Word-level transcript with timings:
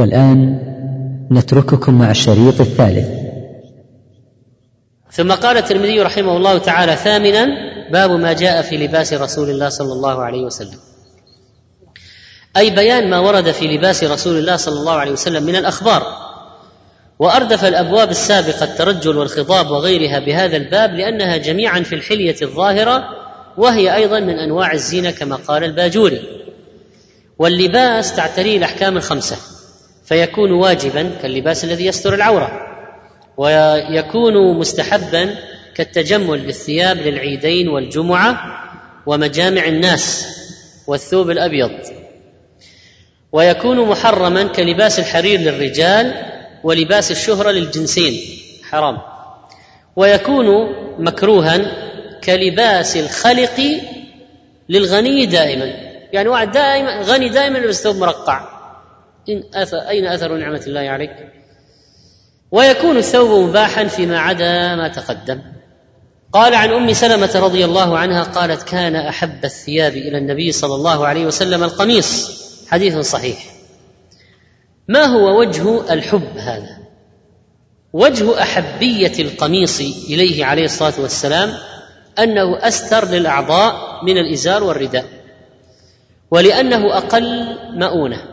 والآن 0.00 0.58
نترككم 1.32 1.98
مع 1.98 2.10
الشريط 2.10 2.60
الثالث. 2.60 3.08
ثم 5.12 5.32
قال 5.32 5.56
الترمذي 5.56 6.00
رحمه 6.00 6.36
الله 6.36 6.58
تعالى 6.58 6.96
ثامنا 6.96 7.46
باب 7.92 8.10
ما 8.10 8.32
جاء 8.32 8.62
في 8.62 8.76
لباس 8.76 9.12
رسول 9.12 9.50
الله 9.50 9.68
صلى 9.68 9.92
الله 9.92 10.22
عليه 10.22 10.42
وسلم. 10.42 10.78
أي 12.56 12.70
بيان 12.70 13.10
ما 13.10 13.18
ورد 13.18 13.50
في 13.50 13.64
لباس 13.64 14.04
رسول 14.04 14.38
الله 14.38 14.56
صلى 14.56 14.80
الله 14.80 14.92
عليه 14.92 15.12
وسلم 15.12 15.42
من 15.42 15.56
الأخبار. 15.56 16.02
وأردف 17.18 17.64
الأبواب 17.64 18.10
السابقة 18.10 18.64
الترجل 18.64 19.16
والخضاب 19.16 19.70
وغيرها 19.70 20.18
بهذا 20.18 20.56
الباب 20.56 20.90
لأنها 20.94 21.36
جميعا 21.36 21.80
في 21.80 21.94
الحلية 21.94 22.36
الظاهرة 22.42 23.04
وهي 23.56 23.94
أيضا 23.94 24.20
من 24.20 24.38
أنواع 24.38 24.72
الزينه 24.72 25.10
كما 25.10 25.36
قال 25.36 25.64
الباجوري. 25.64 26.22
واللباس 27.38 28.16
تعتريه 28.16 28.58
الأحكام 28.58 28.96
الخمسة. 28.96 29.36
فيكون 30.10 30.52
واجبا 30.52 31.10
كاللباس 31.22 31.64
الذي 31.64 31.86
يستر 31.86 32.14
العورة 32.14 32.50
ويكون 33.36 34.58
مستحبا 34.58 35.34
كالتجمل 35.74 36.40
بالثياب 36.40 36.96
للعيدين 36.96 37.68
والجمعة 37.68 38.40
ومجامع 39.06 39.64
الناس 39.64 40.26
والثوب 40.86 41.30
الأبيض. 41.30 41.70
ويكون 43.32 43.88
محرما 43.88 44.42
كلباس 44.42 44.98
الحرير 44.98 45.40
للرجال 45.40 46.14
ولباس 46.64 47.10
الشهرة 47.10 47.50
للجنسين. 47.50 48.20
حرام. 48.70 48.98
ويكون 49.96 50.46
مكروها 50.98 51.60
كلباس 52.24 52.96
الخلق 52.96 53.80
للغني 54.68 55.26
دائما. 55.26 55.74
يعني 56.12 56.28
واحد 56.28 56.52
دائما 56.52 57.00
غني 57.00 57.28
دائما 57.28 57.58
يلبس 57.58 57.82
ثوب 57.82 57.96
مرقع. 57.96 58.59
إن 59.28 59.42
أثر 59.54 59.78
أين 59.78 60.06
أثر 60.06 60.36
نعمة 60.36 60.62
الله 60.66 60.80
عليك؟ 60.80 61.10
ويكون 62.50 62.96
الثوب 62.96 63.48
مباحا 63.48 63.84
فيما 63.84 64.20
عدا 64.20 64.76
ما 64.76 64.88
تقدم. 64.88 65.40
قال 66.32 66.54
عن 66.54 66.70
أم 66.70 66.92
سلمة 66.92 67.30
رضي 67.34 67.64
الله 67.64 67.98
عنها 67.98 68.22
قالت 68.22 68.62
كان 68.62 68.96
أحب 68.96 69.44
الثياب 69.44 69.92
إلى 69.92 70.18
النبي 70.18 70.52
صلى 70.52 70.74
الله 70.74 71.06
عليه 71.06 71.26
وسلم 71.26 71.62
القميص. 71.62 72.40
حديث 72.68 72.98
صحيح. 72.98 73.38
ما 74.88 75.04
هو 75.04 75.40
وجه 75.40 75.92
الحب 75.92 76.36
هذا؟ 76.36 76.78
وجه 77.92 78.42
أحبية 78.42 79.12
القميص 79.18 79.80
إليه 80.10 80.44
عليه 80.44 80.64
الصلاة 80.64 81.00
والسلام 81.00 81.52
أنه 82.18 82.68
أستر 82.68 83.04
للأعضاء 83.04 84.04
من 84.04 84.18
الإزار 84.18 84.64
والرداء 84.64 85.04
ولأنه 86.30 86.96
أقل 86.96 87.56
مؤونة. 87.70 88.29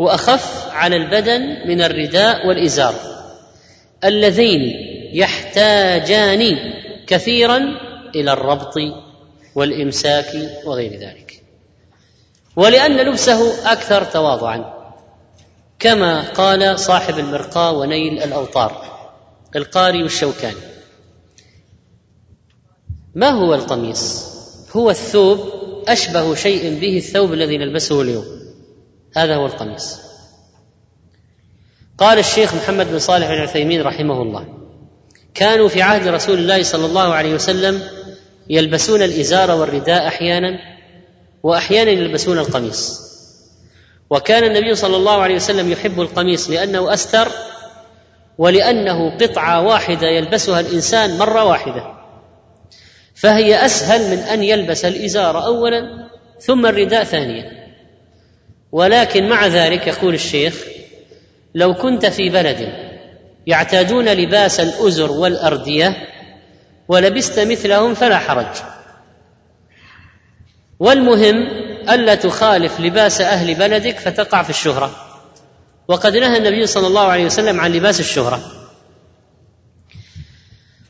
وأخف 0.00 0.68
على 0.72 0.96
البدن 0.96 1.68
من 1.68 1.82
الرداء 1.82 2.46
والإزار. 2.46 2.94
اللذين 4.04 4.60
يحتاجان 5.12 6.56
كثيرا 7.06 7.60
إلى 8.14 8.32
الربط 8.32 8.74
والإمساك 9.54 10.34
وغير 10.64 10.92
ذلك. 10.92 11.42
ولأن 12.56 12.96
لبسه 12.96 13.72
أكثر 13.72 14.04
تواضعا 14.04 14.74
كما 15.78 16.20
قال 16.30 16.78
صاحب 16.78 17.18
المرقاه 17.18 17.72
ونيل 17.72 18.22
الأوطار 18.22 18.84
القاري 19.56 20.02
والشوكاني 20.02 20.60
ما 23.14 23.30
هو 23.30 23.54
القميص؟ 23.54 24.24
هو 24.76 24.90
الثوب 24.90 25.40
أشبه 25.88 26.34
شيء 26.34 26.80
به 26.80 26.96
الثوب 26.96 27.32
الذي 27.32 27.58
نلبسه 27.58 28.02
اليوم. 28.02 28.39
هذا 29.16 29.34
هو 29.36 29.46
القميص. 29.46 29.96
قال 31.98 32.18
الشيخ 32.18 32.54
محمد 32.54 32.90
بن 32.90 32.98
صالح 32.98 33.28
بن 33.28 33.34
عثيمين 33.34 33.82
رحمه 33.82 34.22
الله 34.22 34.48
كانوا 35.34 35.68
في 35.68 35.82
عهد 35.82 36.08
رسول 36.08 36.38
الله 36.38 36.62
صلى 36.62 36.86
الله 36.86 37.14
عليه 37.14 37.34
وسلم 37.34 37.82
يلبسون 38.48 39.02
الإزار 39.02 39.50
والرداء 39.50 40.06
أحيانا 40.06 40.58
وأحيانا 41.42 41.90
يلبسون 41.90 42.38
القميص. 42.38 43.00
وكان 44.10 44.44
النبي 44.44 44.74
صلى 44.74 44.96
الله 44.96 45.22
عليه 45.22 45.34
وسلم 45.34 45.72
يحب 45.72 46.00
القميص 46.00 46.50
لأنه 46.50 46.94
أستر 46.94 47.28
ولأنه 48.38 49.16
قطعة 49.16 49.60
واحدة 49.60 50.06
يلبسها 50.06 50.60
الإنسان 50.60 51.18
مرة 51.18 51.44
واحدة. 51.44 51.94
فهي 53.14 53.66
أسهل 53.66 54.10
من 54.10 54.18
أن 54.18 54.42
يلبس 54.42 54.84
الإزار 54.84 55.44
اولا 55.44 56.08
ثم 56.40 56.66
الرداء 56.66 57.04
ثانيا. 57.04 57.59
ولكن 58.72 59.28
مع 59.28 59.46
ذلك 59.46 59.86
يقول 59.86 60.14
الشيخ 60.14 60.54
لو 61.54 61.74
كنت 61.74 62.06
في 62.06 62.28
بلد 62.28 62.72
يعتادون 63.46 64.08
لباس 64.08 64.60
الأزر 64.60 65.12
والأردية 65.12 65.96
ولبست 66.88 67.40
مثلهم 67.40 67.94
فلا 67.94 68.18
حرج. 68.18 68.46
والمهم 70.78 71.36
ألا 71.90 72.14
تخالف 72.14 72.80
لباس 72.80 73.20
أهل 73.20 73.54
بلدك 73.54 73.98
فتقع 73.98 74.42
في 74.42 74.50
الشهرة. 74.50 74.90
وقد 75.88 76.16
نهى 76.16 76.36
النبي 76.36 76.66
صلى 76.66 76.86
الله 76.86 77.06
عليه 77.06 77.24
وسلم 77.24 77.60
عن 77.60 77.72
لباس 77.72 78.00
الشهرة. 78.00 78.40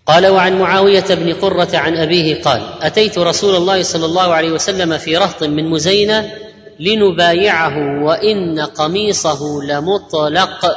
قال 0.06 0.26
وعن 0.26 0.58
معاوية 0.58 1.04
بن 1.10 1.32
قرة 1.32 1.68
عن 1.74 1.96
أبيه 1.96 2.42
قال 2.42 2.82
أتيت 2.82 3.18
رسول 3.18 3.56
الله 3.56 3.82
صلى 3.82 4.06
الله 4.06 4.34
عليه 4.34 4.50
وسلم 4.50 4.98
في 4.98 5.16
رهط 5.16 5.42
من 5.42 5.70
مزينة 5.70 6.32
لنبايعه 6.80 8.04
وإن 8.04 8.60
قميصه 8.60 9.62
لمطلق 9.62 10.76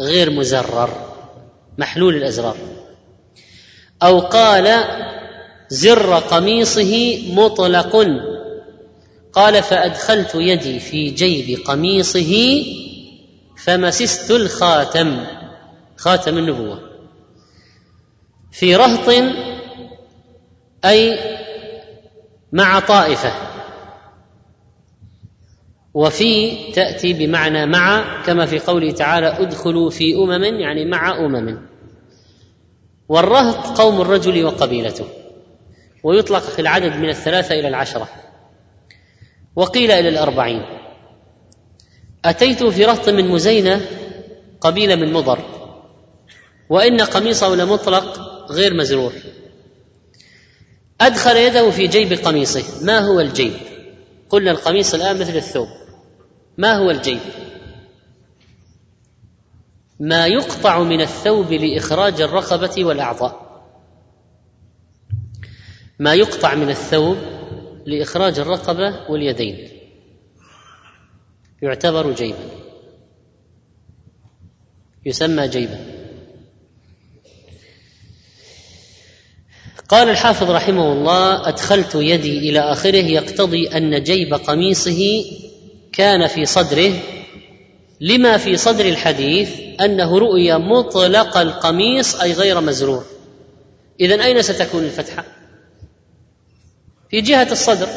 غير 0.00 0.30
مزرر 0.30 0.90
محلول 1.78 2.16
الأزرار. 2.16 2.56
أو 4.02 4.18
قال 4.20 4.84
زر 5.68 6.14
قميصه 6.14 7.22
مطلق 7.32 8.06
قال 9.32 9.62
فأدخلت 9.62 10.34
يدي 10.34 10.80
في 10.80 11.10
جيب 11.10 11.58
قميصه 11.66 12.64
فمسست 13.64 14.30
الخاتم 14.30 15.26
خاتم 15.96 16.38
النبوة. 16.38 16.80
في 18.52 18.76
رهط 18.76 19.08
أي 20.84 21.18
مع 22.52 22.80
طائفة. 22.80 23.49
وفي 25.94 26.56
تأتي 26.72 27.12
بمعنى 27.12 27.66
مع 27.66 28.22
كما 28.22 28.46
في 28.46 28.58
قوله 28.58 28.90
تعالى 28.90 29.26
ادخلوا 29.26 29.90
في 29.90 30.14
أمم 30.14 30.44
يعني 30.44 30.84
مع 30.84 31.18
أمم. 31.18 31.58
والرهط 33.08 33.78
قوم 33.78 34.00
الرجل 34.00 34.44
وقبيلته. 34.44 35.04
ويطلق 36.02 36.42
في 36.42 36.58
العدد 36.58 36.96
من 36.96 37.08
الثلاثة 37.08 37.54
إلى 37.54 37.68
العشرة. 37.68 38.08
وقيل 39.56 39.90
إلى 39.90 40.08
الأربعين. 40.08 40.62
أتيت 42.24 42.64
في 42.64 42.84
رهط 42.84 43.08
من 43.08 43.28
مزينة 43.28 43.80
قبيلة 44.60 44.94
من 44.94 45.12
مضر. 45.12 45.38
وإن 46.68 47.00
قميصه 47.00 47.54
لمطلق 47.54 48.20
غير 48.50 48.74
مزرور 48.74 49.12
أدخل 51.00 51.36
يده 51.36 51.70
في 51.70 51.86
جيب 51.86 52.12
قميصه. 52.12 52.84
ما 52.84 52.98
هو 52.98 53.20
الجيب؟ 53.20 53.52
قلنا 54.30 54.50
القميص 54.50 54.94
الآن 54.94 55.18
مثل 55.18 55.36
الثوب. 55.36 55.68
ما 56.58 56.72
هو 56.72 56.90
الجيب؟ 56.90 57.20
ما 60.00 60.26
يقطع 60.26 60.82
من 60.82 61.00
الثوب 61.00 61.52
لإخراج 61.52 62.20
الرقبة 62.20 62.84
والأعضاء. 62.84 63.50
ما 65.98 66.14
يقطع 66.14 66.54
من 66.54 66.70
الثوب 66.70 67.16
لإخراج 67.86 68.38
الرقبة 68.38 69.10
واليدين. 69.10 69.68
يعتبر 71.62 72.12
جيبا. 72.12 72.50
يسمى 75.06 75.48
جيبا. 75.48 76.00
قال 79.88 80.08
الحافظ 80.08 80.50
رحمه 80.50 80.92
الله 80.92 81.48
أدخلت 81.48 81.94
يدي 81.94 82.38
إلى 82.38 82.60
آخره 82.60 82.96
يقتضي 82.96 83.68
أن 83.68 84.02
جيب 84.02 84.34
قميصه 84.34 85.24
كان 85.92 86.26
في 86.26 86.46
صدره 86.46 86.92
لما 88.00 88.36
في 88.36 88.56
صدر 88.56 88.84
الحديث 88.84 89.60
أنه 89.80 90.18
رؤي 90.18 90.58
مطلق 90.58 91.36
القميص 91.36 92.20
أي 92.20 92.32
غير 92.32 92.60
مزرور 92.60 93.04
اذا 94.00 94.24
أين 94.24 94.42
ستكون 94.42 94.84
الفتحة؟ 94.84 95.24
في 97.10 97.20
جهة 97.20 97.52
الصدر. 97.52 97.88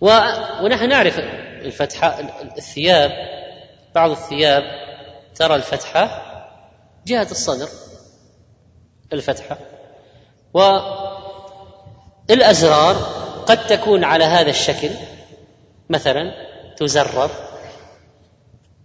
و... 0.00 0.06
ونحن 0.62 0.88
نعرف 0.88 1.18
الفتحة 1.64 2.20
الثياب 2.58 3.10
بعض 3.94 4.10
الثياب 4.10 4.62
ترى 5.34 5.54
الفتحة 5.54 6.22
جهة 7.06 7.28
الصدر 7.30 7.68
الفتحة. 9.12 9.58
والازرار 12.28 12.94
قد 13.46 13.66
تكون 13.66 14.04
على 14.04 14.24
هذا 14.24 14.50
الشكل. 14.50 14.90
مثلا 15.90 16.32
تزرر 16.76 17.30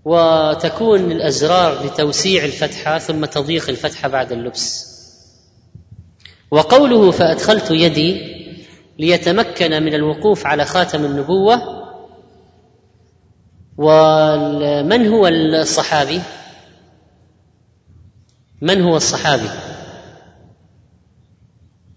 وتكون 0.05 1.11
الأزرار 1.11 1.85
لتوسيع 1.85 2.45
الفتحة 2.45 2.97
ثم 2.97 3.25
تضيق 3.25 3.69
الفتحة 3.69 4.07
بعد 4.09 4.31
اللبس. 4.31 4.93
وقوله 6.51 7.11
فأدخلت 7.11 7.71
يدي 7.71 8.33
ليتمكن 8.99 9.83
من 9.83 9.93
الوقوف 9.93 10.45
على 10.45 10.65
خاتم 10.65 11.05
النبوة 11.05 11.83
ومن 13.77 15.07
هو 15.07 15.27
الصحابي؟ 15.27 16.21
من 18.61 18.81
هو 18.81 18.97
الصحابي؟ 18.97 19.49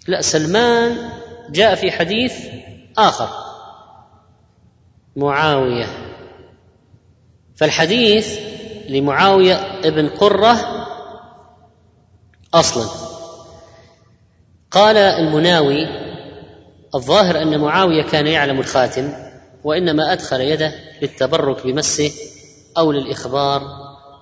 لا 0.09 0.21
سلمان 0.21 1.11
جاء 1.51 1.75
في 1.75 1.91
حديث 1.91 2.35
آخر. 2.99 3.46
معاوية. 5.17 5.87
فالحديث 7.57 8.39
لمعاوية 8.89 9.55
ابن 9.85 10.09
قرة 10.09 10.57
أصلا. 12.55 12.87
قال 14.71 14.97
المناوي 14.97 15.87
الظاهر 16.95 17.43
أن 17.43 17.61
معاوية 17.61 18.03
كان 18.03 18.27
يعلم 18.27 18.61
الخاتم 18.61 19.13
وإنما 19.65 20.13
أدخل 20.13 20.41
يده 20.41 20.75
للتبرك 21.03 21.67
بمسه 21.67 22.13
أو 22.79 22.93
للإخبار 22.93 23.63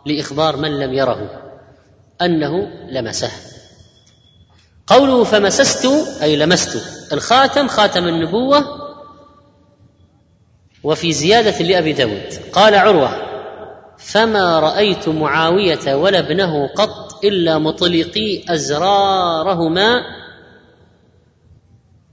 لإخبار 0.07 0.57
من 0.57 0.79
لم 0.81 0.93
يره 0.93 1.43
أنه 2.23 2.69
لمسه. 2.91 3.31
قوله 4.87 5.25
فمسست 5.25 5.87
أي 6.23 6.37
لمست 6.37 6.83
الخاتم 7.13 7.69
خاتم 7.69 8.05
النبوة 8.05 8.84
وفي 10.85 11.13
زيادة 11.13 11.59
لأبي 11.59 11.93
داود. 11.93 12.35
قال 12.53 12.75
عروة 12.75 13.35
فما 13.99 14.61
رأيت 14.61 15.09
معاوية 15.09 15.95
ولا 15.95 16.19
ابنه 16.19 16.67
قط 16.67 17.25
إلا 17.25 17.59
مطلقي 17.59 18.43
أزرارهما 18.49 20.01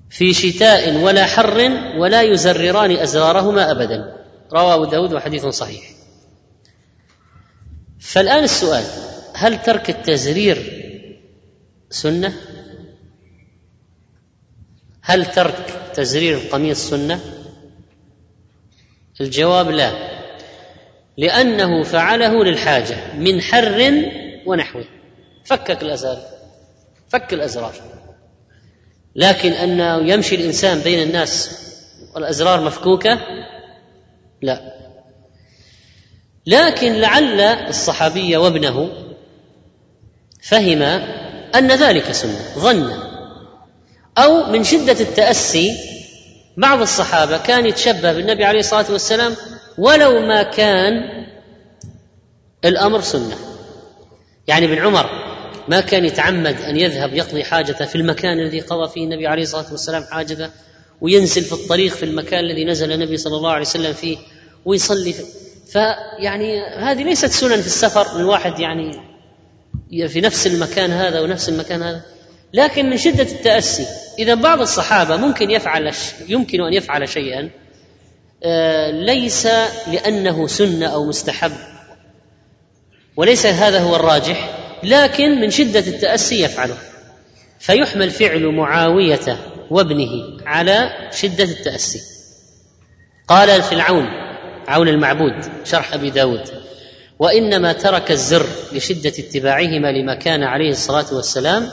في 0.10 0.34
شتاء 0.34 0.98
ولا 0.98 1.26
حر 1.26 1.72
ولا 1.98 2.22
يزرران 2.22 2.92
أزرارهما 2.92 3.72
أبدا. 3.72 4.16
رواه 4.54 4.90
داود 4.90 5.14
وحديث 5.14 5.46
صحيح. 5.46 5.82
فالآن 8.00 8.44
السؤال 8.44 8.84
هل 9.34 9.62
ترك 9.62 9.90
التزرير 9.90 10.82
سنة؟ 11.90 12.34
هل 15.02 15.26
ترك 15.26 15.92
تزرير 15.94 16.38
القميص 16.38 16.90
سنة؟ 16.90 17.20
الجواب 19.22 19.70
لا. 19.70 19.92
لأنه 21.18 21.84
فعله 21.84 22.44
للحاجة 22.44 22.98
من 23.18 23.42
حر 23.42 24.04
ونحوه 24.46 24.86
فكك 25.46 25.84
الأزرار 25.84 26.22
فك 27.10 27.34
الأزرار. 27.34 27.74
لكن 29.16 29.52
انه 29.52 30.14
يمشي 30.14 30.36
الإنسان 30.36 30.80
بين 30.80 31.04
الناس 31.04 31.62
والأزرار 32.16 32.62
مفكوكة 32.62 33.20
لا. 34.42 34.74
لكن 36.46 36.94
لعل 36.94 37.42
الصحابي 37.42 38.38
وابنه 38.38 38.90
فهم 40.42 40.82
أن 41.56 41.72
ذلك 41.72 42.12
سنة 42.12 42.40
ظن 42.58 42.92
أو 44.18 44.52
من 44.52 44.64
شدة 44.64 45.00
التأسي 45.00 45.78
بعض 46.58 46.82
الصحابة 46.82 47.38
كان 47.38 47.66
يتشبه 47.66 48.14
بالنبي 48.14 48.46
عليه 48.46 48.60
الصلاة 48.60 48.92
والسلام 48.92 49.36
ولو 49.78 50.20
ما 50.20 50.44
كان 50.44 50.94
الأمر 52.66 53.02
سنة. 53.02 53.36
يعني 54.48 54.66
ابن 54.66 54.78
عمر 54.78 55.10
ما 55.68 55.82
كان 55.82 56.06
يتعمد 56.06 56.62
أن 56.62 56.78
يذهب 56.78 57.14
يقضي 57.14 57.44
حاجته 57.44 57.86
في 57.86 57.96
المكان 57.96 58.40
الذي 58.40 58.60
قضى 58.60 58.90
فيه 58.94 59.04
النبي 59.04 59.28
عليه 59.28 59.44
الصلاة 59.44 59.72
والسلام 59.72 60.04
حاجته 60.04 60.50
وينزل 61.02 61.42
في 61.42 61.54
الطريق 61.54 61.94
في 61.94 62.04
المكان 62.04 62.40
الذي 62.40 62.66
نزل 62.66 62.92
النبي 62.92 63.18
صلى 63.18 63.38
الله 63.38 63.52
عليه 63.52 63.62
وسلم 63.62 63.94
فيه 63.94 64.18
ويصلي 64.66 65.16
فيعني 65.72 66.66
هذه 66.78 67.04
ليست 67.04 67.32
سنن 67.32 67.62
في 67.62 67.68
السفر 67.68 68.20
الواحد 68.20 68.60
يعني 68.60 69.02
في 70.08 70.22
نفس 70.22 70.48
المكان 70.48 70.92
هذا 70.92 71.22
ونفس 71.22 71.50
المكان 71.50 71.82
هذا. 71.84 72.02
لكن 72.54 72.90
من 72.90 72.98
شدة 72.98 73.24
التأسي 73.24 73.86
إذا 74.22 74.34
بعض 74.34 74.62
الصحابة 74.62 75.18
ممكن 75.18 75.52
يفعل 75.52 75.94
يمكن 76.28 76.62
أن 76.62 76.74
يفعل 76.74 77.10
شيئا 77.10 77.50
آه، 78.44 78.92
ليس 78.92 79.48
لأنه 79.88 80.48
سنة 80.48 80.86
أو 80.86 81.06
مستحب 81.06 81.52
وليس 83.16 83.46
هذا 83.46 83.80
هو 83.80 83.96
الراجح 83.96 84.58
لكن 84.84 85.42
من 85.42 85.50
شدة 85.50 85.80
التأسي 85.80 86.44
يفعله. 86.44 86.78
فيحمل 87.60 88.10
فعل 88.10 88.46
معاوية 88.46 89.38
وابنه 89.70 90.10
على 90.46 90.90
شدة 91.12 91.44
التأسي. 91.44 92.02
قال 93.28 93.64
في 93.64 93.72
العون 93.72 94.08
عون 94.68 94.88
المعبود 94.88 95.36
شرح 95.64 95.94
أبي 95.94 96.10
داود 96.10 96.50
وإنما 97.20 97.74
ترك 97.74 98.12
الزر 98.12 98.46
لشدة 98.74 99.10
اتباعهما 99.10 99.92
لما 99.92 100.16
كان 100.16 100.44
عليه 100.44 100.70
الصلاة 100.70 101.14
والسلام 101.14 101.70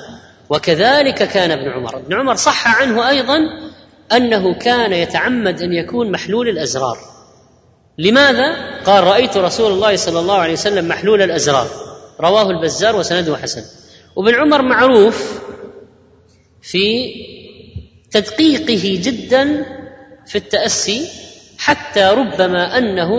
وكذلك 0.50 1.28
كان 1.28 1.50
ابن 1.50 1.68
عمر. 1.68 1.96
ابن 1.96 2.14
عمر 2.14 2.36
صح 2.36 2.80
عنه 2.80 3.08
أيضا 3.08 3.38
أنه 4.12 4.54
كان 4.54 4.92
يتعمد 4.92 5.62
أن 5.62 5.72
يكون 5.72 6.10
محلول 6.10 6.48
الأزرار. 6.48 6.98
لماذا؟ 7.98 8.80
قال 8.84 9.04
رأيت 9.04 9.36
رسول 9.36 9.72
الله 9.72 9.96
صلى 9.96 10.20
الله 10.20 10.38
عليه 10.38 10.52
وسلم 10.52 10.88
محلول 10.88 11.22
الأزرار. 11.22 11.68
رواه 12.20 12.50
البزار 12.50 12.96
وسنده 12.96 13.36
حسن. 13.36 13.62
وابن 14.16 14.34
عمر 14.34 14.62
معروف 14.62 15.40
في 16.62 17.14
تدقيقه 18.10 19.00
جدا 19.02 19.66
في 20.26 20.38
التأسي 20.38 21.08
حتى 21.58 22.04
ربما 22.04 22.78
أنه 22.78 23.10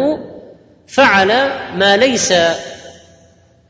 فعل 0.88 1.28
ما 1.78 1.98
ليس 1.98 2.34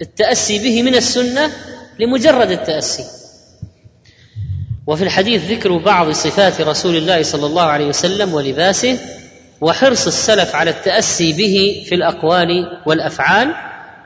التأسي 0.01 0.59
به 0.59 0.83
من 0.83 0.95
السنة 0.95 1.51
لمجرد 1.99 2.51
التأسي. 2.51 3.18
وفي 4.89 5.03
الحديث 5.03 5.51
ذكر 5.51 5.77
بعض 5.77 6.11
صفات 6.11 6.61
رسول 6.61 6.95
الله 6.95 7.23
صلى 7.23 7.45
الله 7.45 7.63
عليه 7.63 7.85
وسلم 7.85 8.33
ولباسه 8.33 8.97
وحرص 9.61 10.07
السلف 10.07 10.55
على 10.55 10.69
التأسي 10.69 11.33
به 11.33 11.85
في 11.85 11.95
الأقوال 11.95 12.49
والأفعال 12.85 13.53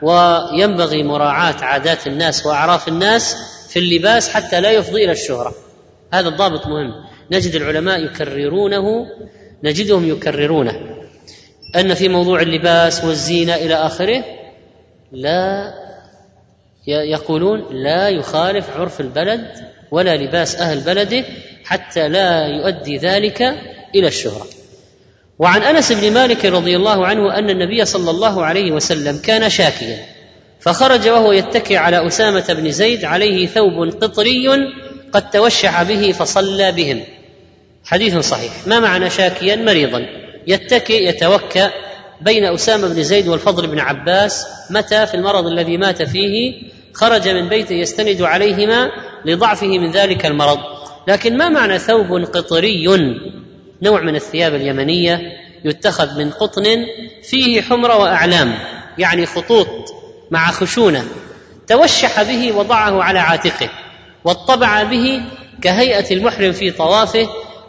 وينبغي 0.02 1.02
مراعاة 1.02 1.54
عادات 1.64 2.06
الناس 2.06 2.46
وأعراف 2.46 2.88
الناس 2.88 3.36
في 3.68 3.78
اللباس 3.78 4.28
حتى 4.28 4.60
لا 4.60 4.70
يفضي 4.70 5.04
إلى 5.04 5.12
الشهرة. 5.12 5.54
هذا 6.12 6.28
الضابط 6.28 6.66
مهم. 6.66 6.92
نجد 7.30 7.54
العلماء 7.54 8.04
يكررونه 8.04 9.06
نجدهم 9.62 10.08
يكررونه. 10.08 10.80
أن 11.76 11.94
في 11.94 12.08
موضوع 12.08 12.42
اللباس 12.42 13.04
والزينة 13.04 13.54
إلى 13.54 13.74
آخره 13.74 14.24
لا 15.12 15.74
يقولون 16.86 17.64
لا 17.70 18.08
يخالف 18.08 18.76
عرف 18.76 19.00
البلد 19.00 19.73
ولا 19.94 20.16
لباس 20.16 20.56
أهل 20.56 20.80
بلده 20.80 21.24
حتى 21.64 22.08
لا 22.08 22.46
يؤدي 22.46 22.98
ذلك 22.98 23.42
إلى 23.94 24.06
الشهرة. 24.06 24.46
وعن 25.38 25.62
أنس 25.62 25.92
بن 25.92 26.12
مالك 26.12 26.44
رضي 26.44 26.76
الله 26.76 27.06
عنه 27.06 27.38
أن 27.38 27.50
النبي 27.50 27.84
صلى 27.84 28.10
الله 28.10 28.44
عليه 28.44 28.72
وسلم 28.72 29.18
كان 29.18 29.50
شاكيا 29.50 29.98
فخرج 30.60 31.08
وهو 31.08 31.32
يتكئ 31.32 31.76
على 31.76 32.06
أسامة 32.06 32.44
بن 32.48 32.70
زيد 32.70 33.04
عليه 33.04 33.46
ثوب 33.46 33.90
قطري 34.02 34.48
قد 35.12 35.30
توشح 35.30 35.82
به 35.82 36.12
فصلى 36.12 36.72
بهم. 36.72 37.00
حديث 37.84 38.16
صحيح. 38.16 38.52
ما 38.66 38.80
معنى 38.80 39.10
شاكيا؟ 39.10 39.56
مريضا. 39.56 40.06
يتكئ 40.46 41.08
يتوكأ 41.08 41.70
بين 42.20 42.44
أسامة 42.44 42.88
بن 42.88 43.02
زيد 43.02 43.28
والفضل 43.28 43.66
بن 43.66 43.78
عباس. 43.78 44.46
متى؟ 44.70 45.06
في 45.06 45.14
المرض 45.14 45.46
الذي 45.46 45.76
مات 45.76 46.02
فيه. 46.02 46.62
خرج 46.92 47.28
من 47.28 47.48
بيته 47.48 47.72
يستند 47.72 48.22
عليهما 48.22 48.90
لضعفه 49.24 49.78
من 49.78 49.90
ذلك 49.90 50.26
المرض. 50.26 50.58
لكن 51.08 51.36
ما 51.36 51.48
معنى 51.48 51.78
ثوب 51.78 52.24
قطري؟ 52.24 52.86
نوع 53.82 54.00
من 54.00 54.16
الثياب 54.16 54.54
اليمنية 54.54 55.20
يتخذ 55.64 56.18
من 56.18 56.30
قطن 56.30 56.86
فيه 57.22 57.62
حمره 57.62 57.96
وأعلام 57.96 58.58
يعني 58.98 59.26
خطوط 59.26 59.68
مع 60.30 60.50
خشونة. 60.50 61.04
توشح 61.66 62.22
به 62.22 62.52
وضعه 62.52 63.02
على 63.02 63.18
عاتقه 63.18 63.70
واطبع 64.24 64.82
به 64.82 65.22
كهيئة 65.62 66.14
المحرم 66.14 66.52
في 66.52 66.70
طوافه 66.70 67.28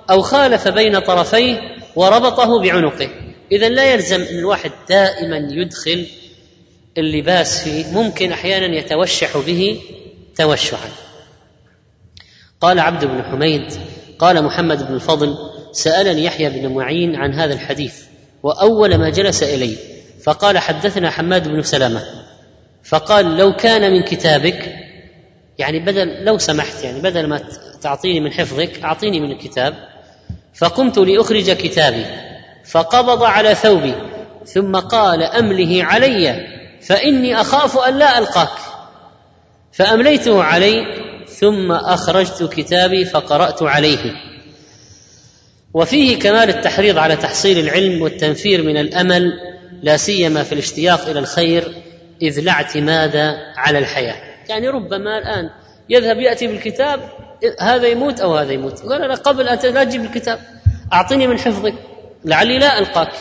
أو 0.10 0.22
خالف 0.22 0.68
بين 0.68 1.00
طرفيه 1.00 1.60
وربطه 1.96 2.62
بعنقه. 2.62 3.10
اذا 3.52 3.70
لا 3.70 3.94
يلزم 3.94 4.22
أن 4.22 4.40
الواحد 4.40 4.72
دائما 4.90 5.38
يدخل 5.52 6.06
اللباس 6.98 7.64
فيه 7.64 7.86
ممكن 7.86 8.32
أحيانا 8.32 8.78
يتوشح 8.78 9.38
به 9.38 9.82
توشحا. 10.38 11.05
قال 12.66 12.80
عبد 12.80 13.06
بن 13.06 13.24
حميد 13.24 13.74
قال 14.20 14.44
محمد 14.44 14.88
بن 14.88 14.94
الفضل 14.94 15.36
سألني 15.72 16.26
يحيى 16.26 16.50
بن 16.50 16.74
معين 16.74 17.16
عن 17.16 17.34
هذا 17.34 17.54
الحديث 17.54 17.96
وأول 18.44 18.96
ما 18.96 19.10
جلس 19.10 19.44
إلي 19.44 19.76
فقال 20.24 20.58
حدثنا 20.58 21.12
حماد 21.12 21.48
بن 21.48 21.62
سلمة 21.62 22.02
فقال 22.84 23.38
لو 23.38 23.56
كان 23.56 23.92
من 23.92 24.02
كتابك 24.02 24.76
يعني 25.58 25.80
بدل 25.80 26.24
لو 26.24 26.38
سمحت 26.38 26.84
يعني 26.84 27.02
بدل 27.02 27.28
ما 27.28 27.42
تعطيني 27.82 28.20
من 28.20 28.32
حفظك 28.32 28.84
أعطيني 28.84 29.20
من 29.20 29.32
الكتاب 29.32 29.74
فقمت 30.54 30.98
لأخرج 30.98 31.52
كتابي 31.52 32.06
فقبض 32.66 33.24
على 33.24 33.56
ثوبي 33.56 33.94
ثم 34.46 34.76
قال 34.76 35.24
أمله 35.24 35.84
علي 35.84 36.48
فإني 36.82 37.42
أخاف 37.42 37.78
أن 37.78 37.98
لا 37.98 38.18
ألقاك 38.18 38.58
فأمليته 39.72 40.44
علي 40.44 41.05
ثم 41.40 41.72
أخرجت 41.72 42.44
كتابي 42.44 43.06
فقرأت 43.06 43.64
عليه. 43.64 44.14
وفيه 45.74 46.20
كمال 46.20 46.50
التحريض 46.50 46.98
على 46.98 47.16
تحصيل 47.16 47.60
العلم 47.60 48.02
والتنفير 48.02 48.64
من 48.64 48.78
الأمل 48.78 49.32
لا 49.82 49.98
سيما 49.98 50.44
في 50.44 50.54
الاشتياق 50.54 51.08
إلى 51.08 51.20
الخير 51.20 51.74
إذ 52.22 52.40
لا 52.40 52.52
اعتماد 52.52 53.16
على 53.58 53.80
الحياة. 53.80 54.16
يعني 54.50 54.70
ربما 54.70 55.18
الآن 55.18 55.50
يذهب 55.90 56.20
يأتي 56.20 56.48
بالكتاب 56.48 57.10
هذا 57.60 57.88
يموت 57.88 58.20
أو 58.20 58.36
هذا 58.36 58.52
يموت. 58.52 58.80
قال 58.80 59.02
لا 59.02 59.16
قبل 59.16 59.48
أن 59.48 59.74
لا 59.74 59.84
تجيب 59.84 60.04
الكتاب 60.04 60.40
أعطني 60.94 61.28
من 61.28 61.40
حفظك 61.40 61.74
لعلي 62.26 62.60
لا 62.60 62.80
ألقاك. 62.80 63.12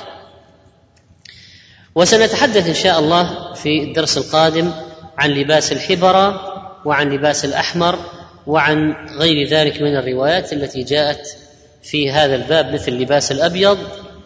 وسنتحدث 1.94 2.68
إن 2.68 2.74
شاء 2.74 2.98
الله 2.98 3.52
في 3.54 3.82
الدرس 3.82 4.18
القادم 4.18 4.72
عن 5.18 5.30
لباس 5.30 5.72
الحبرة 5.72 6.53
وعن 6.84 7.10
لباس 7.10 7.44
الأحمر 7.44 7.98
وعن 8.46 8.94
غير 9.18 9.48
ذلك 9.48 9.82
من 9.82 9.96
الروايات 9.96 10.52
التي 10.52 10.82
جاءت 10.82 11.36
في 11.82 12.10
هذا 12.10 12.34
الباب 12.34 12.74
مثل 12.74 12.92
لباس 12.92 13.32
الأبيض 13.32 13.78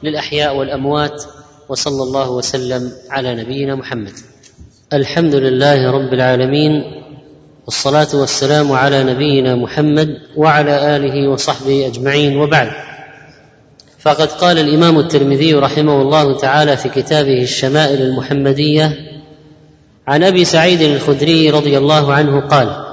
للأحياء 0.02 0.56
والأموات 0.56 1.24
وصلى 1.68 2.02
الله 2.02 2.30
وسلم 2.30 2.92
على 3.10 3.34
نبينا 3.34 3.74
محمد. 3.74 4.12
الحمد 4.92 5.34
لله 5.34 5.90
رب 5.90 6.14
العالمين 6.14 6.82
والصلاة 7.64 8.08
والسلام 8.14 8.72
على 8.72 9.04
نبينا 9.04 9.54
محمد 9.54 10.08
وعلى 10.36 10.96
آله 10.96 11.28
وصحبه 11.28 11.86
أجمعين 11.86 12.36
وبعد. 12.36 12.70
فقد 13.98 14.28
قال 14.28 14.58
الإمام 14.58 14.98
الترمذي 14.98 15.54
رحمه 15.54 16.02
الله 16.02 16.38
تعالى 16.38 16.76
في 16.76 16.88
كتابه 16.88 17.42
الشمائل 17.42 18.02
المحمدية 18.02 18.92
عن 20.08 20.22
أبي 20.22 20.44
سعيد 20.44 20.80
الخدري 20.80 21.50
رضي 21.50 21.78
الله 21.78 22.12
عنه 22.12 22.40
قال 22.40 22.84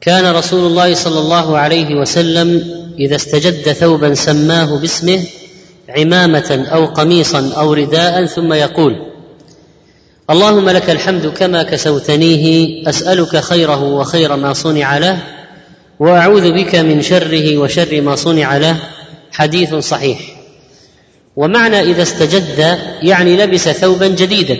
كان 0.00 0.34
رسول 0.34 0.66
الله 0.66 0.94
صلى 0.94 1.18
الله 1.18 1.58
عليه 1.58 1.94
وسلم 1.94 2.64
إذا 2.98 3.16
استجد 3.16 3.72
ثوبا 3.72 4.14
سماه 4.14 4.78
باسمه 4.78 5.20
عمامة 5.88 6.66
أو 6.72 6.86
قميصا 6.86 7.52
أو 7.56 7.72
رداء 7.72 8.26
ثم 8.26 8.52
يقول 8.52 8.96
اللهم 10.30 10.68
لك 10.68 10.90
الحمد 10.90 11.26
كما 11.26 11.62
كسوتنيه 11.62 12.88
أسألك 12.88 13.36
خيره 13.36 13.82
وخير 13.82 14.36
ما 14.36 14.52
صنع 14.52 14.98
له 14.98 15.18
وأعوذ 16.00 16.52
بك 16.52 16.74
من 16.74 17.02
شره 17.02 17.58
وشر 17.58 18.00
ما 18.00 18.16
صنع 18.16 18.56
له 18.56 18.76
حديث 19.32 19.74
صحيح. 19.74 20.18
ومعنى 21.36 21.80
إذا 21.80 22.02
استجد 22.02 22.78
يعني 23.02 23.36
لبس 23.36 23.68
ثوبا 23.68 24.08
جديدا. 24.08 24.58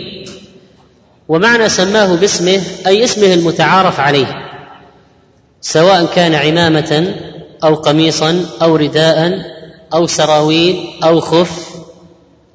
ومعنى 1.31 1.69
سماه 1.69 2.15
باسمه 2.15 2.61
أي 2.87 3.03
اسمه 3.03 3.33
المتعارف 3.33 3.99
عليه 3.99 4.27
سواء 5.61 6.05
كان 6.05 6.35
عمامة 6.35 7.15
أو 7.63 7.75
قميصا 7.75 8.45
أو 8.61 8.75
رداء 8.75 9.41
أو 9.93 10.07
سراويل 10.07 10.89
أو 11.03 11.19
خف 11.19 11.69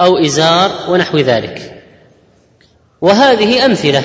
أو 0.00 0.18
إزار 0.18 0.70
ونحو 0.88 1.18
ذلك. 1.18 1.82
وهذه 3.00 3.66
أمثلة. 3.66 4.02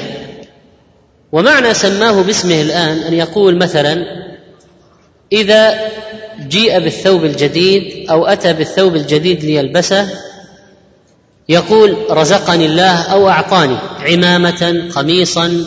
ومعنى 1.32 1.74
سماه 1.74 2.22
باسمه 2.22 2.62
الآن 2.62 2.98
أن 2.98 3.14
يقول 3.14 3.58
مثلا 3.58 4.06
إذا 5.32 5.80
جيء 6.48 6.80
بالثوب 6.80 7.26
الجديد 7.26 8.10
أو 8.10 8.26
أتى 8.26 8.54
بالثوب 8.54 8.96
الجديد 8.96 9.44
ليلبسه 9.46 10.10
يقول 11.52 11.98
رزقني 12.10 12.66
الله 12.66 13.02
أو 13.02 13.30
أعطاني 13.30 13.78
عمامة 14.00 14.90
قميصا 14.96 15.66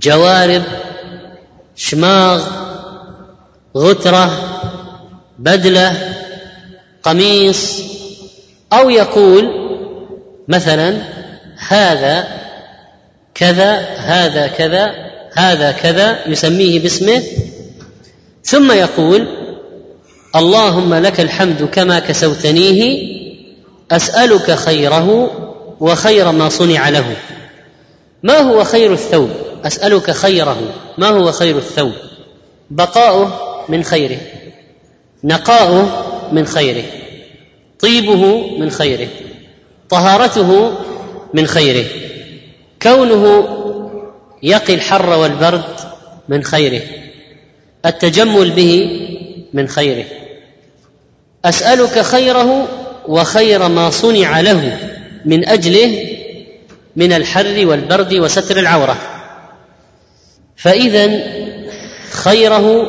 جوارب 0.00 0.62
شماغ 1.76 2.42
غترة 3.76 4.30
بدلة 5.38 6.14
قميص. 7.02 7.82
أو 8.72 8.90
يقول 8.90 9.48
مثلا 10.48 10.96
هذا 11.68 12.28
كذا 13.34 13.78
هذا 13.96 14.46
كذا 14.46 14.94
هذا 15.34 15.72
كذا 15.72 16.28
يسميه 16.28 16.80
باسمه. 16.80 17.22
ثم 18.44 18.72
يقول 18.72 19.28
اللهم 20.36 20.94
لك 20.94 21.20
الحمد 21.20 21.62
كما 21.72 21.98
كسوتنيه 21.98 23.14
أسألك 23.90 24.50
خيره 24.50 25.30
وخير 25.80 26.32
ما 26.32 26.48
صنع 26.48 26.88
له. 26.88 27.16
ما 28.22 28.38
هو 28.38 28.64
خير 28.64 28.92
الثوب؟ 28.92 29.30
أسألك 29.64 30.10
خيره. 30.10 30.56
ما 30.98 31.08
هو 31.08 31.32
خير 31.32 31.56
الثوب؟ 31.56 31.92
بقاؤه 32.70 33.40
من 33.68 33.84
خيره. 33.84 34.18
نقاؤه 35.24 36.04
من 36.32 36.46
خيره. 36.46 36.84
طيبه 37.80 38.56
من 38.58 38.70
خيره. 38.70 39.08
طهارته 39.90 40.72
من 41.34 41.46
خيره. 41.46 41.84
كونه 42.82 43.48
يقي 44.42 44.74
الحر 44.74 45.10
والبرد 45.10 45.64
من 46.28 46.44
خيره. 46.44 46.82
التجمل 47.86 48.50
به 48.50 49.00
من 49.52 49.68
خيره. 49.68 50.04
أسألك 51.44 51.98
خيره 52.00 52.68
وخير 53.08 53.68
ما 53.68 53.90
صنع 53.90 54.40
له 54.40 54.78
من 55.24 55.48
أجله 55.48 56.16
من 56.96 57.12
الحر 57.12 57.66
والبرد 57.66 58.14
وستر 58.14 58.58
العورة. 58.58 58.96
فاذا 60.56 61.10
خيره 62.10 62.86